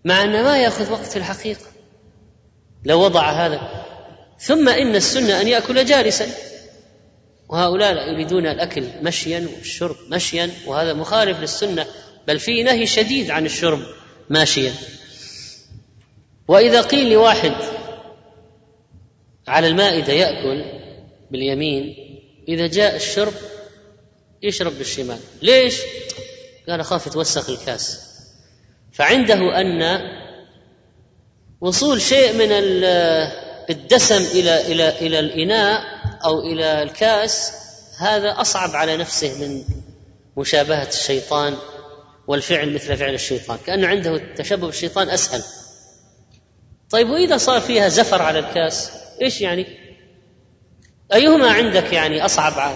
مع 0.06 0.24
أنه 0.24 0.42
ما 0.44 0.58
يأخذ 0.58 0.92
وقت 0.92 1.06
في 1.06 1.18
الحقيقة. 1.18 1.66
لو 2.86 3.02
وضع 3.02 3.32
هذا. 3.32 3.86
ثم 4.40 4.70
إن 4.70 4.96
السنة 4.96 5.42
أن 5.42 5.48
يأكل 5.48 5.86
جالسا. 5.86 6.28
وهؤلاء 7.50 8.14
يريدون 8.14 8.48
الأكل 8.48 8.84
مشيا 9.02 9.48
والشرب 9.58 9.96
مشيا 10.10 10.50
وهذا 10.66 10.94
مخالف 10.94 11.40
للسنة 11.40 11.86
بل 12.28 12.40
في 12.40 12.64
نهي 12.64 12.88
شديد 12.88 13.32
عن 13.32 13.46
الشرب 13.46 13.80
ماشيا. 14.30 14.74
وإذا 16.48 16.82
قيل 16.82 17.12
لواحد 17.14 17.54
على 19.48 19.68
المائدة 19.68 20.14
يأكل 20.14 20.66
باليمين 21.32 21.96
إذا 22.48 22.68
جاء 22.68 22.96
الشرب 22.96 23.34
يشرب 24.44 24.78
بالشمال. 24.78 25.20
ليش؟ 25.42 25.82
قال 26.70 26.80
أخاف 26.80 27.08
يتوسخ 27.08 27.50
الكاس. 27.50 28.00
فعنده 28.94 29.62
أن 29.62 30.02
وصول 31.62 32.02
شيء 32.02 32.34
من 32.34 32.48
الدسم 33.70 34.16
إلى 34.16 34.72
إلى 34.72 34.90
إلى 34.90 35.20
الإناء 35.20 35.84
أو 36.26 36.40
إلى 36.40 36.84
الكاس 36.84 37.52
هذا 38.00 38.42
أصعب 38.42 38.76
على 38.76 38.98
نفسه 38.98 39.42
من 39.42 39.64
مشابهة 40.38 40.88
الشيطان 40.88 41.58
والفعل 42.28 42.74
مثل 42.74 42.98
فعل 42.98 43.14
الشيطان. 43.14 43.58
كأنه 43.66 43.88
عنده 43.88 44.16
التشبه 44.16 44.68
بالشيطان 44.68 45.10
أسهل. 45.10 45.44
طيب 46.90 47.10
وإذا 47.10 47.38
صار 47.38 47.62
فيها 47.62 47.90
زفر 47.90 48.22
على 48.22 48.40
الكاس؟ 48.40 49.03
إيش 49.22 49.42
يعني؟ 49.42 49.66
أيهما 51.14 51.52
عندك 51.52 51.94
يعني 51.94 52.26
أصعب 52.26 52.76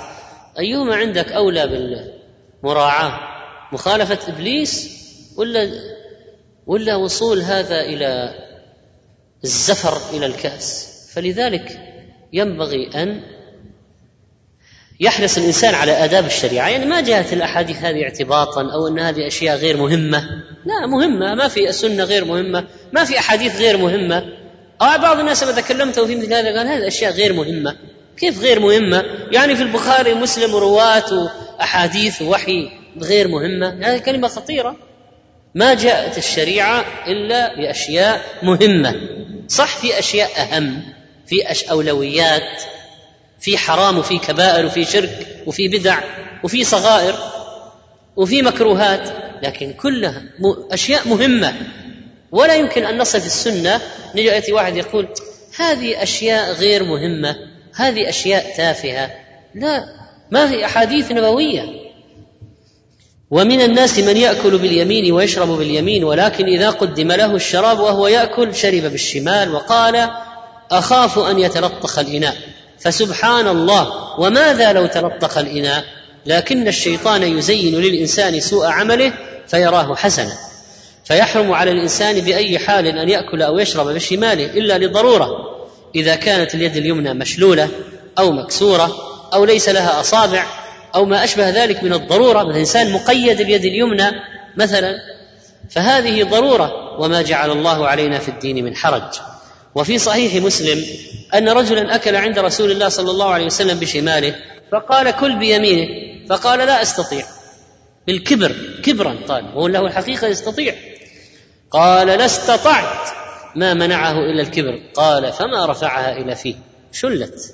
أيهما 0.59 0.95
عندك 0.95 1.31
أولى 1.31 1.67
بالمراعاة؟ 2.63 3.19
مخالفة 3.71 4.33
إبليس 4.33 4.97
ولا 5.38 5.71
ولا 6.67 6.95
وصول 6.95 7.41
هذا 7.41 7.81
إلى 7.81 8.33
الزفر 9.43 10.17
إلى 10.17 10.25
الكأس؟ 10.25 10.93
فلذلك 11.13 11.79
ينبغي 12.33 12.89
أن 12.95 13.21
يحرص 14.99 15.38
الإنسان 15.38 15.75
على 15.75 15.91
آداب 15.91 16.25
الشريعة. 16.25 16.69
يعني 16.69 16.85
ما 16.85 17.01
جاءت 17.01 17.33
الأحاديث 17.33 17.77
هذه 17.77 18.03
اعتباطا 18.03 18.73
أو 18.73 18.88
أن 18.88 18.99
هذه 18.99 19.27
أشياء 19.27 19.57
غير 19.57 19.77
مهمة. 19.77 20.43
لا 20.65 20.88
مهمة. 20.88 21.35
ما 21.35 21.47
في 21.47 21.69
السنة 21.69 22.03
غير 22.03 22.25
مهمة. 22.25 22.67
ما 22.93 23.03
في 23.03 23.19
أحاديث 23.19 23.57
غير 23.59 23.77
مهمة. 23.77 24.36
أو 24.82 25.01
بعض 25.01 25.19
الناس 25.19 25.43
لما 25.43 25.51
تكلمت 25.51 25.99
في 25.99 26.15
مثل 26.15 26.34
هذا 26.34 26.57
قال 26.57 26.67
هذه 26.67 26.88
أشياء 26.88 27.11
غير 27.11 27.34
مهمة. 27.34 27.75
كيف 28.17 28.41
غير 28.41 28.59
مهمة؟ 28.59 29.03
يعني 29.32 29.55
في 29.55 29.63
البخاري 29.63 30.13
ومسلم 30.13 30.55
رواة 30.55 31.30
وأحاديث 31.59 32.21
ووحي 32.21 32.69
غير 33.01 33.28
مهمة. 33.28 33.80
هذه 33.82 33.97
كلمة 33.97 34.28
خطيرة. 34.28 34.75
ما 35.55 35.73
جاءت 35.73 36.17
الشريعة 36.17 36.86
إلا 37.07 37.55
بأشياء 37.55 38.21
مهمة. 38.43 38.95
صح 39.47 39.78
في 39.78 39.99
أشياء 39.99 40.29
أهم 40.41 40.83
في 41.28 41.51
أش 41.51 41.63
أولويات 41.63 42.62
في 43.39 43.58
حرام 43.58 43.97
وفي 43.97 44.17
كبائر 44.17 44.66
وفي 44.66 44.86
شرك 44.86 45.28
وفي 45.45 45.67
بدع 45.67 45.99
وفي 46.43 46.63
صغائر 46.63 47.16
وفي 48.16 48.41
مكروهات 48.41 49.09
لكن 49.43 49.74
كلها 49.74 50.24
أشياء 50.71 51.08
مهمة. 51.08 51.54
ولا 52.32 52.55
يمكن 52.55 52.86
أن 52.86 52.97
نصف 52.97 53.25
السنة. 53.25 53.82
نجي 54.16 54.25
ياتي 54.25 54.54
واحد 54.54 54.78
يقول 54.78 55.08
هذه 55.58 56.04
أشياء 56.04 56.54
غير 56.54 56.83
مهمة 56.83 57.36
هذه 57.75 58.09
أشياء 58.09 58.58
تافهة. 58.58 59.12
لا 59.55 59.86
ما 60.32 60.51
هي 60.51 60.66
أحاديث 60.66 61.12
نبوية. 61.12 61.63
ومن 63.32 63.62
الناس 63.62 63.99
من 63.99 64.17
يأكل 64.17 64.58
باليمين 64.58 65.12
ويشرب 65.12 65.47
باليمين 65.47 66.04
ولكن 66.04 66.45
إذا 66.45 66.70
قدم 66.70 67.12
له 67.12 67.36
الشراب 67.36 67.79
وهو 67.79 68.08
يأكل 68.08 68.55
شرب 68.55 68.83
بالشمال 68.83 69.54
وقال 69.54 70.09
أخاف 70.71 71.20
أن 71.20 71.39
يتلطخ 71.39 71.99
الإناء. 71.99 72.36
فسبحان 72.79 73.47
الله 73.47 74.20
وماذا 74.20 74.74
لو 74.74 74.86
تلطخ 74.86 75.37
الإناء؟ 75.37 75.83
لكن 76.25 76.67
الشيطان 76.67 77.24
يزين 77.24 77.75
للإنسان 77.75 78.39
سوء 78.39 78.66
عمله 78.66 79.13
فيراه 79.47 79.95
حسنا. 79.95 80.46
فيحرم 81.08 81.51
على 81.51 81.71
الإنسان 81.71 82.20
بأي 82.20 82.59
حال 82.59 82.88
أن 82.88 83.09
يأكل 83.09 83.42
أو 83.42 83.59
يشرب 83.59 83.88
بشماله 83.88 84.46
إلا 84.46 84.78
لضرورة 84.78 85.28
إذا 85.96 86.16
كانت 86.16 86.55
اليد 86.55 86.78
اليمنى 86.78 87.13
مشلولة 87.13 87.70
أو 88.20 88.32
مكسورة 88.32 88.96
أو 89.34 89.46
ليس 89.46 89.70
لها 89.70 90.00
أصابع 90.00 90.46
أو 90.96 91.05
ما 91.05 91.24
أشبه 91.24 91.50
ذلك 91.50 91.84
من 91.84 91.93
الضرورة 91.93 92.43
مثل 92.43 92.58
إنسان 92.58 92.92
مقيد 92.92 93.42
اليد 93.42 93.66
اليمنى 93.66 94.12
مثلا 94.58 94.96
فهذه 95.70 96.24
ضرورة 96.24 97.00
وما 97.00 97.21
جعل 97.21 97.51
الله 97.51 97.88
علينا 97.88 98.20
في 98.20 98.29
الدين 98.29 98.66
من 98.66 98.75
حرج. 98.75 99.20
وفي 99.75 99.97
صحيح 99.97 100.43
مسلم 100.43 100.86
أن 101.34 101.50
رجلا 101.50 101.96
أكل 101.96 102.16
عند 102.16 102.39
رسول 102.39 102.71
الله 102.71 102.89
صلى 102.89 103.12
الله 103.12 103.29
عليه 103.29 103.46
وسلم 103.46 103.79
بشماله 103.79 104.36
فقال 104.71 105.12
كل 105.12 105.39
بيمينه 105.39 105.88
فقال 106.29 106.59
لا 106.59 106.82
أستطيع. 106.82 107.25
بالكبر 108.08 108.51
كبرا 108.84 109.17
قال 109.28 109.46
هو 109.46 109.67
له 109.67 109.88
الحقيقة 109.88 110.28
يستطيع. 110.28 110.75
قال 111.71 112.07
لا 112.07 112.25
استطعت 112.25 113.09
ما 113.55 113.73
منعه 113.73 114.19
إلا 114.19 114.41
الكبر. 114.41 114.79
قال 114.95 115.33
فما 115.33 115.65
رفعها 115.65 116.17
إلى 116.17 116.35
فيه. 116.35 116.55
شلت. 116.91 117.53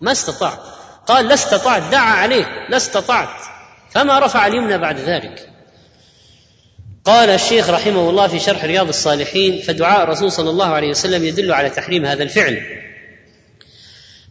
ما 0.00 0.12
استطاع 0.12 0.58
قال 1.06 1.28
لا 1.28 1.34
استطعت 1.34 1.82
دعا 1.92 2.12
عليه. 2.12 2.66
لا 2.68 2.76
استطعت 2.76 3.42
فما 3.90 4.18
رفع 4.18 4.46
اليمنى 4.46 4.78
بعد 4.78 4.98
ذلك. 4.98 5.50
قال 7.04 7.30
الشيخ 7.30 7.70
رحمه 7.70 8.10
الله 8.10 8.26
في 8.26 8.38
شرح 8.38 8.64
رياض 8.64 8.88
الصالحين 8.88 9.62
فدعاء 9.62 10.02
الرسول 10.02 10.32
صلى 10.32 10.50
الله 10.50 10.66
عليه 10.66 10.88
وسلم 10.90 11.24
يدل 11.24 11.52
على 11.52 11.70
تحريم 11.70 12.04
هذا 12.06 12.22
الفعل. 12.22 12.62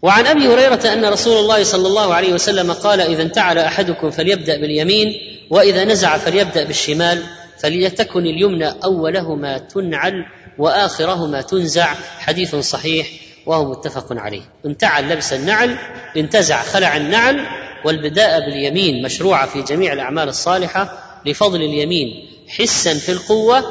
وعن 0.01 0.25
أبي 0.25 0.47
هريرة 0.47 0.93
أن 0.93 1.05
رسول 1.05 1.37
الله 1.37 1.63
صلى 1.63 1.87
الله 1.87 2.13
عليه 2.13 2.33
وسلم 2.33 2.73
قال 2.73 3.01
إذا 3.01 3.21
انتعل 3.21 3.57
أحدكم 3.57 4.11
فليبدأ 4.11 4.57
باليمين 4.57 5.13
وإذا 5.49 5.83
نزع 5.83 6.17
فليبدأ 6.17 6.63
بالشمال. 6.63 7.23
فليتكن 7.59 8.25
اليمنى 8.25 8.67
أولهما 8.83 9.57
تنعل 9.57 10.25
وآخرهما 10.57 11.41
تنزع. 11.41 11.93
حديث 12.19 12.55
صحيح 12.55 13.07
وهو 13.45 13.71
متفق 13.71 14.05
عليه. 14.11 14.41
انتعل 14.65 15.09
لبس 15.09 15.33
النعل 15.33 15.77
انتزع 16.17 16.61
خلع 16.63 16.97
النعل 16.97 17.45
والبداء 17.85 18.39
باليمين 18.39 19.03
مشروعه 19.05 19.47
في 19.47 19.61
جميع 19.61 19.93
الأعمال 19.93 20.29
الصالحة 20.29 21.03
لفضل 21.25 21.61
اليمين 21.61 22.29
حسا 22.47 22.93
في 22.93 23.11
القوة 23.11 23.63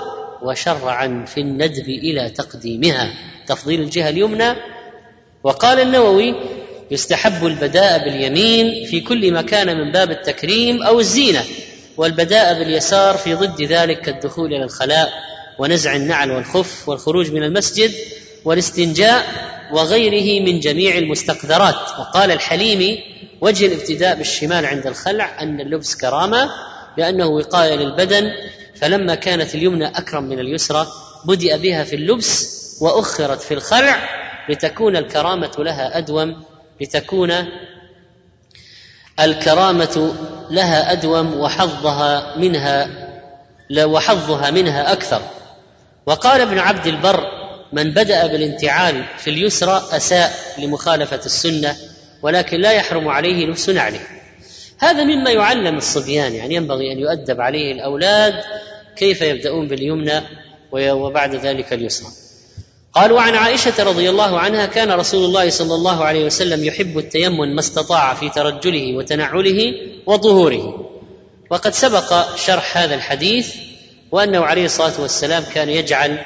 وشرعا 0.43 1.25
في 1.27 1.41
الندب 1.41 1.89
إلى 1.89 2.31
تقديمها. 2.31 3.13
تفضيل 3.47 3.81
الجهة 3.81 4.09
اليمنى. 4.09 4.55
وقال 5.45 5.81
النووي 5.81 6.35
يستحب 6.91 7.47
البداء 7.47 8.05
باليمين 8.05 8.87
في 8.87 9.01
كل 9.01 9.33
ما 9.33 9.43
كان 9.43 9.77
من 9.77 9.93
باب 9.93 10.11
التكريم 10.11 10.83
أو 10.83 11.01
الزينة. 11.01 11.45
والبداء 11.99 12.59
باليسار 12.59 13.17
في 13.17 13.35
ضد 13.35 13.63
ذلك 13.63 14.01
كالدخول 14.01 14.55
إلى 14.55 14.65
الخلاء 14.65 15.09
ونزع 15.59 15.97
النعل 15.97 16.31
والخف 16.31 16.89
والخروج 16.89 17.33
من 17.33 17.43
المسجد 17.43 17.93
والاستنجاء 18.45 19.27
وغيره 19.73 20.45
من 20.45 20.61
جميع 20.61 20.99
المستقذرات. 20.99 21.75
وقال 21.99 22.31
الحليمي 22.31 23.05
وجه 23.41 23.67
الابتداء 23.67 24.17
بالشمال 24.17 24.67
عند 24.67 24.87
الخلع 24.87 25.43
أن 25.43 25.61
اللبس 25.61 25.95
كرامة 25.95 26.51
لأنه 26.97 27.27
وقاية 27.27 27.75
للبدن 27.75 28.33
فلما 28.81 29.15
كانت 29.15 29.55
اليمنى 29.55 29.87
أكرم 29.87 30.25
من 30.25 30.39
اليسرى 30.39 30.87
بدأ 31.25 31.57
بها 31.57 31.85
في 31.85 31.97
اللبس 31.97 32.59
وأخرت 32.81 33.41
في 33.41 33.55
الخلع 33.55 34.09
لتكون 34.49 34.97
الكرامة 34.97 35.53
لها 35.59 35.99
أدوم 35.99 36.43
لتكون 36.81 37.33
الكرامة 39.21 40.15
لها 40.51 40.93
أدوم 40.93 41.41
وحظها 41.41 42.37
منها 42.37 42.89
وحظها 43.85 44.51
منها 44.51 44.93
أكثر. 44.93 45.23
وقال 46.07 46.41
ابن 46.41 46.59
عبد 46.59 46.87
البر 46.87 47.25
من 47.73 47.91
بدأ 47.91 48.27
بالانتعال 48.27 49.05
في 49.19 49.31
اليسرى 49.31 49.83
أساء 49.93 50.33
لمخالفة 50.59 51.21
السنة 51.27 51.77
ولكن 52.23 52.61
لا 52.61 52.73
يحرم 52.73 53.09
عليه 53.09 53.47
لبس 53.47 53.69
نعله. 53.69 54.01
هذا 54.79 55.05
مما 55.05 55.31
يعلم 55.31 55.77
الصبيان 55.77 56.35
يعني 56.35 56.55
ينبغي 56.55 56.93
أن 56.93 56.99
يؤدب 56.99 57.41
عليه 57.41 57.73
الأولاد 57.73 58.35
كيف 58.97 59.23
يبدأون 59.23 59.69
باليمنى 59.69 60.21
وبعد 60.73 61.35
ذلك 61.35 61.73
اليسرى. 61.73 62.28
قال 62.99 63.13
وعن 63.13 63.35
عائشة 63.35 63.83
رضي 63.83 64.11
الله 64.11 64.39
عنها 64.39 64.67
كان 64.67 64.91
رسول 64.91 65.25
الله 65.25 65.51
صلى 65.51 65.75
الله 65.75 66.05
عليه 66.05 66.25
وسلم 66.25 66.65
يحب 66.65 66.99
التيمم 66.99 67.55
ما 67.55 67.61
استطاع 67.61 68.15
في 68.15 68.29
ترجله 68.29 68.97
وتنعله 68.97 69.73
وظهوره. 70.07 70.91
وقد 71.51 71.75
سبق 71.75 72.37
شرح 72.37 72.79
هذا 72.79 72.95
الحديث 72.95 73.55
وأنه 74.13 74.45
عليه 74.45 74.65
الصلاة 74.65 75.01
والسلام 75.01 75.45
كان 75.55 75.69
يجعل 75.69 76.19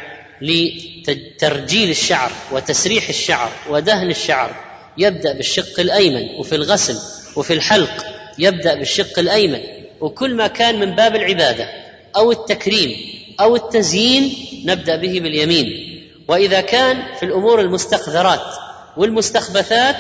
لترجيل 0.43 1.91
الشعر 1.91 2.33
وتسريح 2.53 3.09
الشعر 3.09 3.51
ودهن 3.71 4.11
الشعر 4.11 4.51
يبدأ 4.99 5.33
بالشق 5.33 5.81
الأيمن 5.81 6.29
وفي 6.39 6.55
الغسل 6.55 6.99
وفي 7.37 7.53
الحلق 7.53 8.07
يبدأ 8.39 8.75
بالشق 8.75 9.19
الأيمن. 9.19 9.61
وكل 10.01 10.35
ما 10.35 10.47
كان 10.47 10.81
من 10.81 10.91
باب 10.95 11.17
العبادة 11.17 11.69
أو 12.17 12.33
التكريم 12.33 12.97
أو 13.41 13.57
التزيين 13.57 14.35
نبدأ 14.65 14.97
به 14.97 15.21
باليمين. 15.21 15.92
وإذا 16.33 16.61
كان 16.61 17.15
في 17.15 17.23
الأمور 17.23 17.61
المستقذرات 17.61 18.55
والمستخبثات 18.97 19.97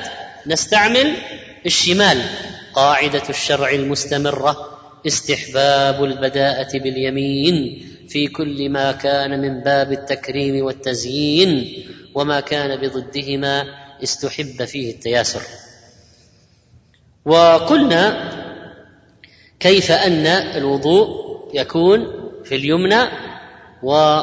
نستعمل 0.46 1.16
الشمال 1.66 2.22
قاعدة 2.74 3.22
الشرع 3.30 3.70
المستمرة 3.70 4.78
استحباب 5.06 6.04
البداءة 6.04 6.78
باليمين 6.78 7.86
في 8.08 8.28
كل 8.28 8.70
ما 8.70 8.92
كان 8.92 9.40
من 9.40 9.60
باب 9.60 9.92
التكريم 9.92 10.64
والتزيين 10.64 11.84
وما 12.14 12.40
كان 12.40 12.80
بضدهما 12.80 13.64
استحب 14.02 14.64
فيه 14.64 14.94
التياسر. 14.94 15.42
وقلنا 17.24 18.30
كيف 19.60 19.92
أن 19.92 20.26
الوضوء 20.26 21.08
يكون 21.54 22.06
في 22.44 22.54
اليمنى 22.54 23.02
و 23.82 24.20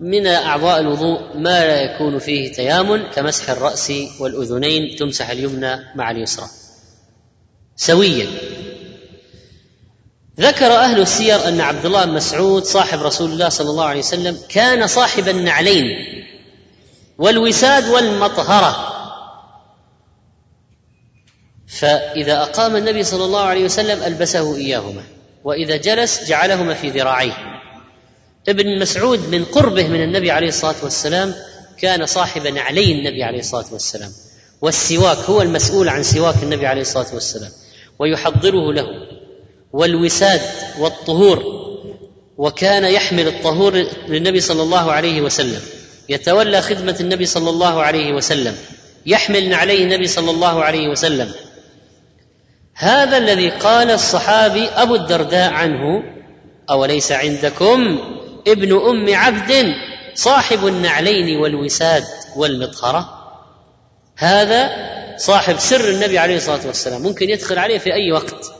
من 0.00 0.26
أعضاء 0.26 0.80
الوضوء 0.80 1.36
ما 1.36 1.66
لا 1.66 1.80
يكون 1.80 2.18
فيه 2.18 2.52
تيامن 2.52 3.02
كمسح 3.10 3.50
الرأس 3.50 3.92
والأذنين 4.20 4.96
تمسح 4.96 5.30
اليمنى 5.30 5.76
مع 5.94 6.10
اليسرى. 6.10 6.46
سويا. 7.76 8.26
ذكر 10.40 10.66
أهل 10.66 11.00
السير 11.00 11.48
أن 11.48 11.60
عبد 11.60 11.86
الله 11.86 12.04
بن 12.04 12.12
مسعود 12.12 12.64
صاحب 12.64 13.02
رسول 13.02 13.30
الله 13.30 13.48
صلى 13.48 13.70
الله 13.70 13.84
عليه 13.84 14.00
وسلم 14.00 14.38
كان 14.48 14.86
صاحب 14.86 15.28
النعلين 15.28 15.86
والوساد 17.18 17.88
والمطهرة. 17.88 18.90
فإذا 21.66 22.42
أقام 22.42 22.76
النبي 22.76 23.04
صلى 23.04 23.24
الله 23.24 23.42
عليه 23.42 23.64
وسلم 23.64 24.02
ألبسه 24.02 24.56
إياهما 24.56 25.02
وإذا 25.44 25.76
جلس 25.76 26.28
جعلهما 26.28 26.74
في 26.74 26.90
ذراعيه. 26.90 27.53
ابن 28.48 28.78
مسعود 28.78 29.28
من 29.28 29.44
قربه 29.44 29.88
من 29.88 30.02
النبي 30.02 30.30
عليه 30.30 30.48
الصلاة 30.48 30.74
والسلام 30.82 31.34
كان 31.78 32.06
صاحب 32.06 32.46
نعلي 32.46 32.92
النبي 32.92 33.22
عليه 33.24 33.38
الصلاة 33.38 33.72
والسلام 33.72 34.10
والسواك 34.62 35.18
هو 35.18 35.42
المسؤول 35.42 35.88
عن 35.88 36.02
سواك 36.02 36.42
النبي 36.42 36.66
عليه 36.66 36.80
الصلاة 36.80 37.14
والسلام 37.14 37.50
ويحضره 37.98 38.72
له 38.72 38.86
والوساد 39.72 40.40
والطهور 40.78 41.64
وكان 42.36 42.84
يحمل 42.84 43.28
الطهور 43.28 43.86
للنبي 44.08 44.40
صلى 44.40 44.62
الله 44.62 44.92
عليه 44.92 45.20
وسلم 45.20 45.60
يتولى 46.08 46.62
خدمة 46.62 46.96
النبي 47.00 47.26
صلى 47.26 47.50
الله 47.50 47.82
عليه 47.82 48.12
وسلم 48.12 48.56
يحمل 49.06 49.48
نعلي 49.48 49.82
النبي 49.82 50.06
صلى 50.06 50.30
الله 50.30 50.64
عليه 50.64 50.88
وسلم. 50.88 51.32
هذا 52.74 53.16
الذي 53.16 53.50
قال 53.50 53.90
الصحابي 53.90 54.68
أبو 54.68 54.94
الدرداء 54.94 55.50
عنه 55.50 56.02
أوليس 56.70 57.12
عندكم؟ 57.12 57.98
ابن 58.48 58.72
أم 58.72 59.14
عبد 59.14 59.74
صاحب 60.14 60.66
النعلين 60.66 61.36
والوساد 61.36 62.04
والمطهره 62.36 63.08
هذا 64.16 64.70
صاحب 65.16 65.58
سر 65.58 65.88
النبي 65.88 66.18
عليه 66.18 66.36
الصلاة 66.36 66.66
والسلام 66.66 67.02
ممكن 67.02 67.30
يدخل 67.30 67.58
عليه 67.58 67.78
في 67.78 67.92
أي 67.94 68.12
وقت. 68.12 68.52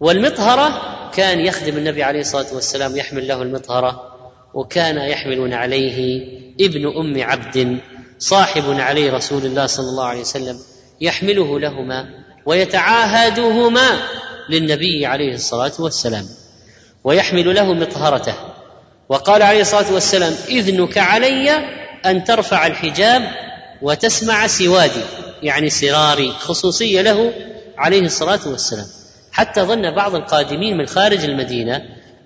والمطهرة 0.00 0.80
كان 1.10 1.40
يخدم 1.40 1.76
النبي 1.76 2.02
عليه 2.02 2.20
الصلاة 2.20 2.54
والسلام 2.54 2.96
يحمل 2.96 3.28
له 3.28 3.42
المطهرة 3.42 4.16
وكان 4.54 4.96
يحمل 4.96 5.54
عليه 5.54 6.22
ابن 6.60 6.96
أم 6.96 7.22
عبد 7.22 7.80
صاحب 8.18 8.80
علي 8.80 9.10
رسول 9.10 9.46
الله 9.46 9.66
صلى 9.66 9.86
الله 9.88 10.04
عليه 10.04 10.20
وسلم 10.20 10.58
يحمله 11.00 11.60
لهما 11.60 12.08
ويتعاهدهما 12.46 14.02
للنبي 14.48 15.06
عليه 15.06 15.34
الصلاة 15.34 15.72
والسلام. 15.78 16.26
ويحمل 17.04 17.54
له 17.54 17.72
مطهرته. 17.72 18.34
وقال 19.08 19.42
عليه 19.42 19.60
الصلاة 19.60 19.92
والسلام 19.92 20.34
إذنك 20.48 20.98
علي 20.98 21.50
أن 22.06 22.24
ترفع 22.24 22.66
الحجاب 22.66 23.22
وتسمع 23.82 24.46
سوادي. 24.46 25.02
يعني 25.42 25.70
سراري 25.70 26.32
خصوصية 26.32 27.02
له 27.02 27.32
عليه 27.78 28.00
الصلاة 28.00 28.40
والسلام. 28.46 28.86
حتى 29.32 29.60
ظن 29.60 29.94
بعض 29.94 30.14
القادمين 30.14 30.76
من 30.76 30.86
خارج 30.86 31.24
المدينة 31.24 31.82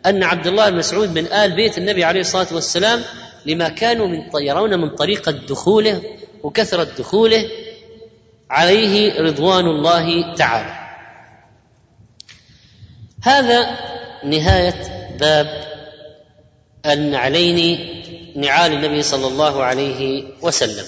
أن 0.06 0.22
عبد 0.22 0.46
الله 0.46 0.70
بن 0.70 0.76
مسعود 0.76 1.18
من 1.18 1.26
آل 1.26 1.56
بيت 1.56 1.78
النبي 1.78 2.04
عليه 2.04 2.20
الصلاة 2.20 2.46
والسلام 2.52 3.02
لما 3.46 3.68
كانوا 3.68 4.06
من 4.06 4.22
يرون 4.40 4.80
من 4.80 4.90
طريقه 4.90 5.30
دخوله 5.32 6.02
وكثرة 6.42 6.88
دخوله 6.98 7.48
عليه 8.50 9.20
رضوان 9.20 9.66
الله 9.66 10.34
تعالى. 10.34 10.74
هذا 13.22 13.78
نهاية 14.24 15.08
باب 15.20 15.64
النعلين 16.86 17.78
نعال 18.36 18.72
النبي 18.72 19.02
صلى 19.02 19.26
الله 19.26 19.64
عليه 19.64 20.24
وسلم. 20.42 20.84